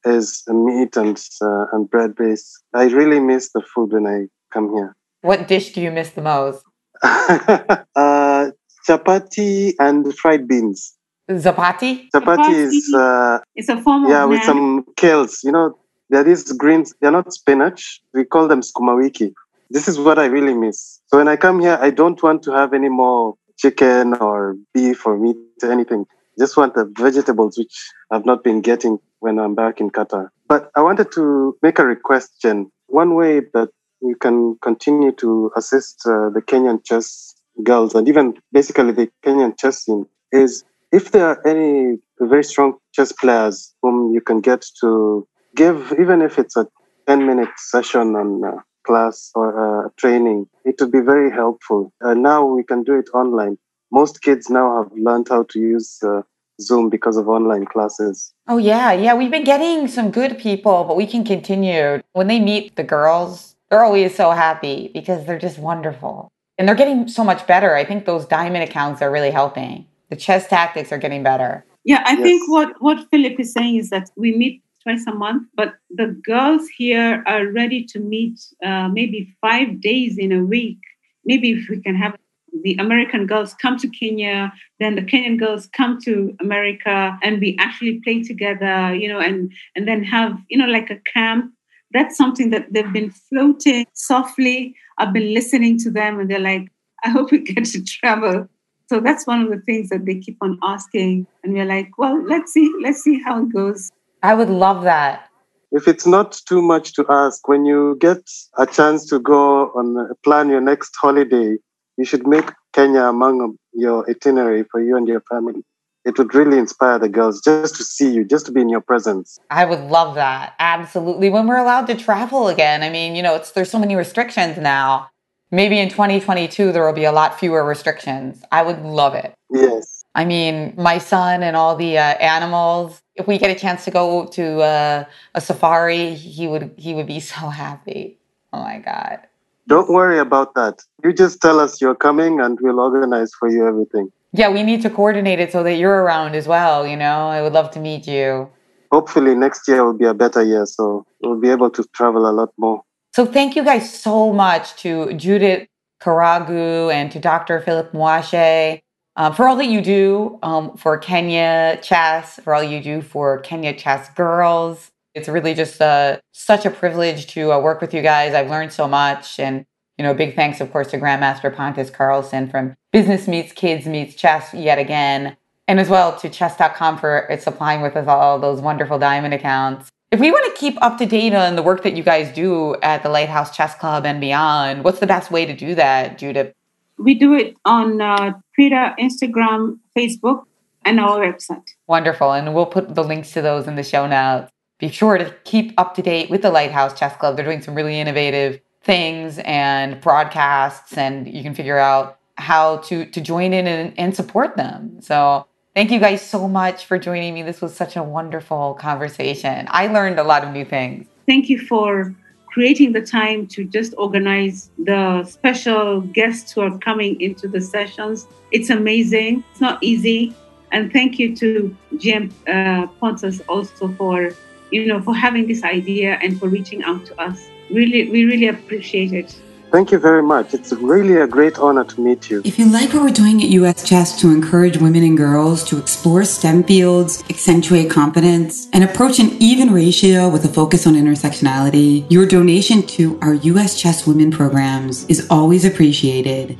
is 0.04 0.42
meat 0.48 0.96
and 0.96 1.16
uh, 1.42 1.66
and 1.72 1.88
bread 1.88 2.14
based. 2.16 2.62
I 2.74 2.84
really 2.84 3.20
miss 3.20 3.50
the 3.52 3.62
food 3.74 3.92
when 3.92 4.06
I 4.06 4.26
come 4.52 4.72
here. 4.74 4.94
What 5.22 5.48
dish 5.48 5.72
do 5.72 5.80
you 5.80 5.90
miss 5.90 6.10
the 6.10 6.22
most? 6.22 6.64
uh, 7.02 8.50
chapati 8.86 9.74
and 9.78 10.14
fried 10.16 10.46
beans. 10.46 10.94
Zapati? 11.30 12.08
Chapati 12.14 12.52
is 12.52 12.94
uh, 12.94 13.38
it's 13.54 13.68
a 13.68 13.80
form 13.80 14.04
yeah 14.04 14.06
of 14.06 14.10
yeah 14.10 14.24
with 14.24 14.42
some 14.44 14.84
kales. 14.96 15.42
You 15.42 15.52
know, 15.52 15.78
there 16.10 16.20
are 16.20 16.24
these 16.24 16.52
greens. 16.52 16.94
They're 17.00 17.10
not 17.10 17.32
spinach. 17.32 18.00
We 18.12 18.24
call 18.24 18.48
them 18.48 18.60
sukuma 18.60 18.96
wiki. 18.96 19.34
This 19.70 19.88
is 19.88 19.98
what 19.98 20.18
I 20.18 20.26
really 20.26 20.54
miss. 20.54 21.00
So 21.06 21.18
when 21.18 21.28
I 21.28 21.36
come 21.36 21.60
here, 21.60 21.78
I 21.80 21.90
don't 21.90 22.22
want 22.22 22.42
to 22.44 22.52
have 22.52 22.74
any 22.74 22.88
more 22.88 23.34
chicken 23.56 24.14
or 24.14 24.56
beef 24.72 25.06
or 25.06 25.16
meat 25.18 25.36
or 25.62 25.72
anything. 25.72 26.06
Just 26.38 26.56
want 26.56 26.74
the 26.74 26.92
vegetables, 26.98 27.56
which 27.56 27.74
I've 28.10 28.26
not 28.26 28.44
been 28.44 28.60
getting 28.60 28.98
when 29.20 29.38
I'm 29.38 29.54
back 29.54 29.80
in 29.80 29.90
Qatar. 29.90 30.28
But 30.48 30.70
I 30.76 30.82
wanted 30.82 31.12
to 31.12 31.56
make 31.62 31.78
a 31.78 31.84
request, 31.84 32.42
Jen. 32.42 32.70
One 32.88 33.14
way 33.14 33.40
that 33.54 33.70
we 34.02 34.14
can 34.20 34.56
continue 34.60 35.12
to 35.12 35.50
assist 35.56 36.02
uh, 36.06 36.28
the 36.30 36.42
Kenyan 36.42 36.84
chess 36.84 37.34
girls 37.62 37.94
and 37.94 38.08
even 38.08 38.34
basically 38.52 38.92
the 38.92 39.08
Kenyan 39.24 39.58
chess 39.58 39.84
scene 39.84 40.06
is 40.32 40.64
if 40.92 41.12
there 41.12 41.26
are 41.26 41.46
any 41.46 41.98
very 42.20 42.44
strong 42.44 42.74
chess 42.92 43.12
players 43.12 43.72
whom 43.82 44.12
you 44.12 44.20
can 44.20 44.40
get 44.40 44.66
to 44.80 45.26
give, 45.54 45.92
even 45.98 46.22
if 46.22 46.38
it's 46.38 46.56
a 46.56 46.66
10 47.06 47.26
minute 47.26 47.48
session 47.56 48.16
on 48.16 48.44
uh, 48.44 48.60
class 48.86 49.30
or 49.34 49.86
uh, 49.86 49.88
training, 49.96 50.46
it 50.64 50.76
would 50.80 50.92
be 50.92 51.00
very 51.00 51.30
helpful. 51.30 51.92
Uh, 52.04 52.14
now 52.14 52.44
we 52.44 52.62
can 52.62 52.82
do 52.82 52.98
it 52.98 53.08
online. 53.14 53.58
Most 53.90 54.22
kids 54.22 54.50
now 54.50 54.82
have 54.82 54.92
learned 54.96 55.28
how 55.28 55.44
to 55.44 55.60
use 55.60 56.02
uh, 56.02 56.22
Zoom 56.60 56.88
because 56.88 57.16
of 57.16 57.28
online 57.28 57.66
classes. 57.66 58.32
Oh, 58.48 58.58
yeah. 58.58 58.92
Yeah. 58.92 59.14
We've 59.14 59.30
been 59.30 59.44
getting 59.44 59.88
some 59.88 60.10
good 60.10 60.38
people, 60.38 60.84
but 60.84 60.96
we 60.96 61.06
can 61.06 61.24
continue. 61.24 62.02
When 62.12 62.26
they 62.26 62.40
meet 62.40 62.76
the 62.76 62.84
girls, 62.84 63.56
they're 63.70 63.84
always 63.84 64.14
so 64.14 64.30
happy 64.32 64.90
because 64.94 65.26
they're 65.26 65.38
just 65.38 65.58
wonderful. 65.58 66.30
And 66.58 66.68
they're 66.68 66.76
getting 66.76 67.08
so 67.08 67.24
much 67.24 67.46
better. 67.46 67.74
I 67.74 67.84
think 67.84 68.04
those 68.04 68.26
diamond 68.26 68.62
accounts 68.64 69.02
are 69.02 69.10
really 69.10 69.30
helping. 69.30 69.86
The 70.10 70.16
chess 70.16 70.46
tactics 70.46 70.92
are 70.92 70.98
getting 70.98 71.22
better. 71.22 71.64
Yeah, 71.84 72.02
I 72.06 72.12
Yes. 72.12 72.22
think 72.22 72.48
what, 72.50 72.80
what 72.80 73.06
Philip 73.10 73.38
is 73.40 73.52
saying 73.52 73.76
is 73.76 73.90
that 73.90 74.10
we 74.16 74.36
meet 74.36 74.62
twice 74.84 75.04
a 75.06 75.14
month, 75.14 75.48
but 75.56 75.74
the 75.90 76.08
girls 76.24 76.68
here 76.68 77.24
are 77.26 77.46
ready 77.48 77.84
to 77.86 77.98
meet 77.98 78.38
uh, 78.64 78.88
maybe 78.88 79.34
five 79.40 79.80
days 79.80 80.18
in 80.18 80.30
a 80.30 80.44
week. 80.44 80.78
Maybe 81.24 81.52
if 81.52 81.68
we 81.68 81.80
can 81.80 81.96
have 81.96 82.16
the 82.62 82.76
American 82.76 83.26
girls 83.26 83.54
come 83.54 83.76
to 83.78 83.88
Kenya, 83.88 84.52
then 84.78 84.94
the 84.94 85.02
Kenyan 85.02 85.38
girls 85.38 85.66
come 85.68 85.98
to 86.02 86.36
America, 86.40 87.18
and 87.22 87.40
we 87.40 87.56
actually 87.58 88.00
play 88.04 88.22
together, 88.22 88.94
you 88.94 89.08
know, 89.08 89.18
and 89.18 89.52
and 89.74 89.88
then 89.88 90.04
have 90.04 90.38
you 90.48 90.58
know 90.58 90.66
like 90.66 90.90
a 90.90 91.00
camp. 91.12 91.52
That's 91.92 92.16
something 92.16 92.50
that 92.50 92.72
they've 92.72 92.92
been 92.92 93.10
floating 93.10 93.86
softly. 93.94 94.76
I've 94.98 95.12
been 95.12 95.34
listening 95.34 95.78
to 95.80 95.90
them, 95.90 96.20
and 96.20 96.30
they're 96.30 96.38
like, 96.38 96.68
"I 97.04 97.10
hope 97.10 97.32
we 97.32 97.38
get 97.38 97.64
to 97.66 97.82
travel." 97.82 98.48
So 98.88 99.00
that's 99.00 99.26
one 99.26 99.40
of 99.40 99.50
the 99.50 99.60
things 99.60 99.88
that 99.88 100.04
they 100.04 100.16
keep 100.16 100.36
on 100.42 100.58
asking. 100.62 101.26
And 101.42 101.54
we're 101.54 101.64
like, 101.64 101.96
well, 101.96 102.22
let's 102.26 102.52
see, 102.52 102.70
let's 102.82 103.00
see 103.00 103.20
how 103.22 103.42
it 103.42 103.52
goes. 103.52 103.90
I 104.24 104.32
would 104.32 104.48
love 104.48 104.84
that. 104.84 105.28
If 105.70 105.86
it's 105.86 106.06
not 106.06 106.40
too 106.48 106.62
much 106.62 106.94
to 106.94 107.04
ask, 107.10 107.46
when 107.46 107.66
you 107.66 107.98
get 108.00 108.22
a 108.56 108.64
chance 108.66 109.06
to 109.10 109.18
go 109.18 109.70
on 109.78 109.98
uh, 109.98 110.14
plan 110.24 110.48
your 110.48 110.62
next 110.62 110.96
holiday, 110.96 111.58
you 111.98 112.04
should 112.06 112.26
make 112.26 112.50
Kenya 112.72 113.02
among 113.02 113.58
your 113.74 114.08
itinerary 114.08 114.64
for 114.70 114.80
you 114.80 114.96
and 114.96 115.06
your 115.06 115.20
family. 115.28 115.62
It 116.06 116.16
would 116.16 116.34
really 116.34 116.56
inspire 116.56 116.98
the 116.98 117.10
girls 117.10 117.42
just 117.42 117.76
to 117.76 117.84
see 117.84 118.10
you, 118.10 118.24
just 118.24 118.46
to 118.46 118.52
be 118.52 118.62
in 118.62 118.70
your 118.70 118.80
presence. 118.80 119.38
I 119.50 119.66
would 119.66 119.80
love 119.90 120.14
that. 120.14 120.54
Absolutely. 120.58 121.28
When 121.28 121.46
we're 121.46 121.58
allowed 121.58 121.86
to 121.88 121.94
travel 121.94 122.48
again. 122.48 122.82
I 122.82 122.88
mean, 122.88 123.14
you 123.14 123.22
know, 123.22 123.34
it's 123.34 123.50
there's 123.50 123.70
so 123.70 123.78
many 123.78 123.94
restrictions 123.94 124.56
now. 124.56 125.10
Maybe 125.50 125.78
in 125.78 125.90
2022 125.90 126.72
there 126.72 126.86
will 126.86 126.94
be 126.94 127.04
a 127.04 127.12
lot 127.12 127.38
fewer 127.38 127.62
restrictions. 127.62 128.42
I 128.50 128.62
would 128.62 128.80
love 128.80 129.14
it. 129.14 129.34
Yes. 129.50 129.93
I 130.14 130.24
mean, 130.24 130.74
my 130.76 130.98
son 130.98 131.42
and 131.42 131.56
all 131.56 131.74
the 131.76 131.98
uh, 131.98 132.02
animals. 132.02 133.02
If 133.16 133.26
we 133.26 133.38
get 133.38 133.50
a 133.50 133.58
chance 133.58 133.84
to 133.84 133.90
go 133.90 134.26
to 134.26 134.60
uh, 134.60 135.04
a 135.34 135.40
safari, 135.40 136.14
he 136.14 136.46
would 136.46 136.72
he 136.76 136.94
would 136.94 137.06
be 137.06 137.20
so 137.34 137.48
happy. 137.48 138.18
Oh 138.52 138.60
my 138.60 138.78
god! 138.78 139.20
Don't 139.66 139.88
worry 139.88 140.18
about 140.18 140.54
that. 140.54 140.82
You 141.02 141.12
just 141.12 141.40
tell 141.40 141.58
us 141.58 141.80
you're 141.80 141.96
coming 141.96 142.40
and 142.40 142.58
we'll 142.60 142.80
organize 142.80 143.32
for 143.38 143.48
you 143.50 143.66
everything. 143.66 144.12
Yeah, 144.32 144.50
we 144.50 144.62
need 144.62 144.82
to 144.82 144.90
coordinate 144.90 145.38
it 145.40 145.52
so 145.52 145.62
that 145.62 145.74
you're 145.74 146.02
around 146.02 146.34
as 146.34 146.46
well. 146.48 146.86
You 146.86 146.96
know, 146.96 147.28
I 147.28 147.40
would 147.42 147.52
love 147.52 147.70
to 147.72 147.80
meet 147.80 148.06
you. 148.06 148.50
Hopefully 148.90 149.34
next 149.34 149.66
year 149.66 149.84
will 149.84 149.98
be 149.98 150.04
a 150.04 150.14
better 150.14 150.42
year, 150.42 150.66
so 150.66 151.04
we'll 151.22 151.40
be 151.40 151.50
able 151.50 151.70
to 151.70 151.84
travel 151.92 152.28
a 152.28 152.32
lot 152.32 152.50
more. 152.56 152.82
So 153.12 153.26
thank 153.26 153.56
you 153.56 153.64
guys 153.64 153.92
so 153.92 154.32
much 154.32 154.76
to 154.82 155.12
Judith 155.14 155.68
Karagu 156.00 156.92
and 156.92 157.10
to 157.12 157.18
Dr. 157.18 157.60
Philip 157.60 157.92
Mwashe 157.92 158.82
um, 159.16 159.34
for 159.34 159.48
all 159.48 159.56
that 159.56 159.66
you 159.66 159.80
do 159.80 160.38
um, 160.42 160.76
for 160.76 160.98
Kenya 160.98 161.78
Chess, 161.82 162.40
for 162.42 162.54
all 162.54 162.62
you 162.62 162.82
do 162.82 163.00
for 163.00 163.38
Kenya 163.40 163.74
Chess 163.74 164.08
Girls. 164.10 164.90
It's 165.14 165.28
really 165.28 165.54
just 165.54 165.80
uh, 165.80 166.18
such 166.32 166.66
a 166.66 166.70
privilege 166.70 167.28
to 167.28 167.52
uh, 167.52 167.60
work 167.60 167.80
with 167.80 167.94
you 167.94 168.02
guys. 168.02 168.34
I've 168.34 168.50
learned 168.50 168.72
so 168.72 168.88
much. 168.88 169.38
And, 169.38 169.64
you 169.96 170.02
know, 170.02 170.12
big 170.12 170.34
thanks, 170.34 170.60
of 170.60 170.72
course, 170.72 170.90
to 170.90 170.98
Grandmaster 170.98 171.54
Pontus 171.54 171.90
Carlsson 171.90 172.50
from 172.50 172.74
Business 172.92 173.28
Meets 173.28 173.52
Kids 173.52 173.86
Meets 173.86 174.16
Chess 174.16 174.52
yet 174.52 174.78
again. 174.78 175.36
And 175.68 175.78
as 175.78 175.88
well 175.88 176.18
to 176.18 176.28
chess.com 176.28 176.98
for 176.98 177.30
uh, 177.30 177.36
supplying 177.36 177.80
with 177.80 177.96
us 177.96 178.08
all 178.08 178.40
those 178.40 178.60
wonderful 178.60 178.98
diamond 178.98 179.34
accounts. 179.34 179.88
If 180.10 180.20
we 180.20 180.30
want 180.30 180.52
to 180.52 180.60
keep 180.60 180.80
up 180.82 180.98
to 180.98 181.06
date 181.06 181.34
on 181.34 181.56
the 181.56 181.62
work 181.62 181.82
that 181.84 181.96
you 181.96 182.02
guys 182.02 182.32
do 182.34 182.76
at 182.82 183.02
the 183.02 183.08
Lighthouse 183.08 183.56
Chess 183.56 183.74
Club 183.74 184.04
and 184.04 184.20
beyond, 184.20 184.84
what's 184.84 185.00
the 185.00 185.06
best 185.06 185.30
way 185.30 185.46
to 185.46 185.54
do 185.54 185.74
that, 185.76 186.18
Judith? 186.18 186.52
We 186.98 187.14
do 187.14 187.34
it 187.34 187.56
on 187.64 188.00
uh, 188.00 188.34
Twitter, 188.54 188.94
Instagram, 189.00 189.78
Facebook, 189.96 190.44
and 190.84 191.00
our 191.00 191.20
website. 191.20 191.64
Wonderful. 191.86 192.32
And 192.32 192.54
we'll 192.54 192.66
put 192.66 192.94
the 192.94 193.02
links 193.02 193.32
to 193.32 193.42
those 193.42 193.66
in 193.66 193.76
the 193.76 193.82
show 193.82 194.06
notes. 194.06 194.50
Be 194.78 194.88
sure 194.88 195.18
to 195.18 195.34
keep 195.44 195.72
up 195.78 195.94
to 195.94 196.02
date 196.02 196.30
with 196.30 196.42
the 196.42 196.50
Lighthouse 196.50 196.98
Chess 196.98 197.16
Club. 197.16 197.36
They're 197.36 197.44
doing 197.44 197.62
some 197.62 197.74
really 197.74 197.98
innovative 197.98 198.60
things 198.82 199.38
and 199.44 200.00
broadcasts, 200.00 200.98
and 200.98 201.32
you 201.32 201.42
can 201.42 201.54
figure 201.54 201.78
out 201.78 202.18
how 202.36 202.78
to, 202.78 203.06
to 203.06 203.20
join 203.20 203.52
in 203.52 203.66
and, 203.66 203.94
and 203.98 204.14
support 204.14 204.56
them. 204.56 205.00
So 205.00 205.46
thank 205.74 205.90
you 205.90 206.00
guys 206.00 206.20
so 206.20 206.48
much 206.48 206.84
for 206.84 206.98
joining 206.98 207.34
me. 207.34 207.42
This 207.42 207.62
was 207.62 207.74
such 207.74 207.96
a 207.96 208.02
wonderful 208.02 208.74
conversation. 208.74 209.66
I 209.70 209.86
learned 209.86 210.18
a 210.18 210.24
lot 210.24 210.44
of 210.44 210.52
new 210.52 210.64
things. 210.64 211.06
Thank 211.26 211.48
you 211.48 211.58
for 211.58 212.14
creating 212.54 212.92
the 212.92 213.02
time 213.02 213.48
to 213.48 213.64
just 213.64 213.92
organize 213.98 214.70
the 214.78 215.24
special 215.24 216.00
guests 216.18 216.52
who 216.52 216.60
are 216.60 216.78
coming 216.78 217.20
into 217.20 217.48
the 217.48 217.60
sessions. 217.60 218.28
It's 218.52 218.70
amazing. 218.70 219.42
It's 219.50 219.60
not 219.60 219.82
easy. 219.82 220.32
And 220.70 220.92
thank 220.92 221.18
you 221.18 221.34
to 221.34 221.76
GM 221.94 222.30
uh, 222.46 222.86
Pontus 223.00 223.40
also 223.48 223.88
for, 223.98 224.30
you 224.70 224.86
know, 224.86 225.02
for 225.02 225.14
having 225.16 225.48
this 225.48 225.64
idea 225.64 226.10
and 226.22 226.38
for 226.38 226.48
reaching 226.48 226.84
out 226.84 227.04
to 227.06 227.20
us. 227.20 227.48
Really, 227.70 228.08
we 228.08 228.24
really 228.24 228.46
appreciate 228.46 229.12
it. 229.12 229.36
Thank 229.74 229.90
you 229.90 229.98
very 229.98 230.22
much. 230.22 230.54
It's 230.54 230.72
really 230.72 231.16
a 231.16 231.26
great 231.26 231.58
honor 231.58 231.82
to 231.82 232.00
meet 232.00 232.30
you. 232.30 232.42
If 232.44 232.60
you 232.60 232.66
like 232.66 232.94
what 232.94 233.02
we're 233.02 233.10
doing 233.10 233.42
at 233.42 233.48
US 233.48 233.82
Chess 233.82 234.20
to 234.20 234.28
encourage 234.30 234.76
women 234.76 235.02
and 235.02 235.16
girls 235.16 235.64
to 235.64 235.78
explore 235.78 236.24
STEM 236.24 236.62
fields, 236.62 237.24
accentuate 237.28 237.90
competence, 237.90 238.68
and 238.72 238.84
approach 238.84 239.18
an 239.18 239.30
even 239.40 239.72
ratio 239.72 240.28
with 240.28 240.44
a 240.44 240.48
focus 240.48 240.86
on 240.86 240.94
intersectionality, 240.94 242.06
your 242.08 242.24
donation 242.24 242.86
to 242.86 243.18
our 243.20 243.34
US 243.34 243.76
Chess 243.76 244.06
Women 244.06 244.30
programs 244.30 245.06
is 245.06 245.26
always 245.28 245.64
appreciated 245.64 246.56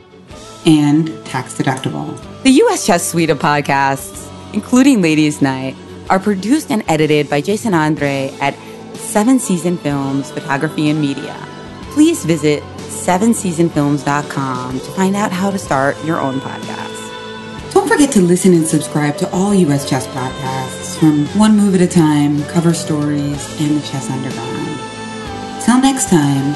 and 0.67 1.07
tax 1.25 1.57
deductible. 1.57 2.21
The 2.43 2.51
US 2.65 2.85
Chess 2.85 3.09
suite 3.09 3.31
of 3.31 3.39
podcasts, 3.39 4.29
including 4.53 5.03
Ladies 5.03 5.41
Night, 5.41 5.77
are 6.11 6.19
produced 6.19 6.73
and 6.73 6.83
edited 6.89 7.31
by 7.31 7.41
Jason 7.41 7.75
Andre 7.75 8.37
at 8.41 8.57
Seven 8.97 9.39
Season 9.39 9.79
Films, 9.79 10.33
Photography 10.33 10.91
and 10.91 11.01
Media. 11.01 11.37
Please 11.93 12.25
visit 12.25 12.61
sevenseasonfilms.com 12.95 14.81
to 14.81 14.91
find 14.93 15.17
out 15.17 15.33
how 15.33 15.51
to 15.51 15.59
start 15.59 16.03
your 16.05 16.21
own 16.21 16.41
podcast. 16.41 16.95
Don't 17.73 17.89
forget 17.89 18.13
to 18.13 18.21
listen 18.21 18.55
and 18.55 18.67
subscribe 18.67 19.17
to 19.19 19.29
all 19.31 19.53
US 19.53 19.89
Chess 19.89 20.07
podcasts 20.09 20.97
from 20.99 21.27
One 21.39 21.57
Move 21.57 21.75
at 21.75 21.81
a 21.81 21.89
Time, 21.89 22.43
Cover 22.45 22.73
Stories, 22.73 23.61
and 23.61 23.77
The 23.77 23.83
Chess 23.87 24.09
Underground. 24.11 24.79
Till 25.65 25.81
next 25.81 26.09
time, 26.09 26.55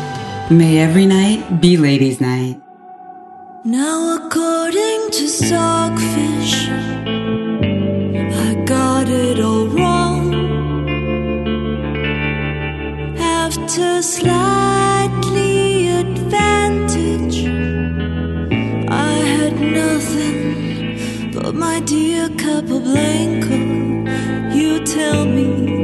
may 0.56 0.78
every 0.78 1.06
night 1.06 1.60
be 1.60 1.76
ladies' 1.76 2.20
night. 2.20 2.60
Now, 3.64 4.16
according 4.16 5.10
to 5.10 5.28
Stockfish, 5.28 6.68
I 8.46 8.54
got 8.64 9.08
it 9.08 9.40
all 9.40 9.66
wrong. 9.66 10.34
After 13.18 14.02
slightly 14.02 14.77
dear 22.48 22.62
Capablanca. 22.62 23.56
You 24.54 24.84
tell 24.84 25.24
me 25.26 25.77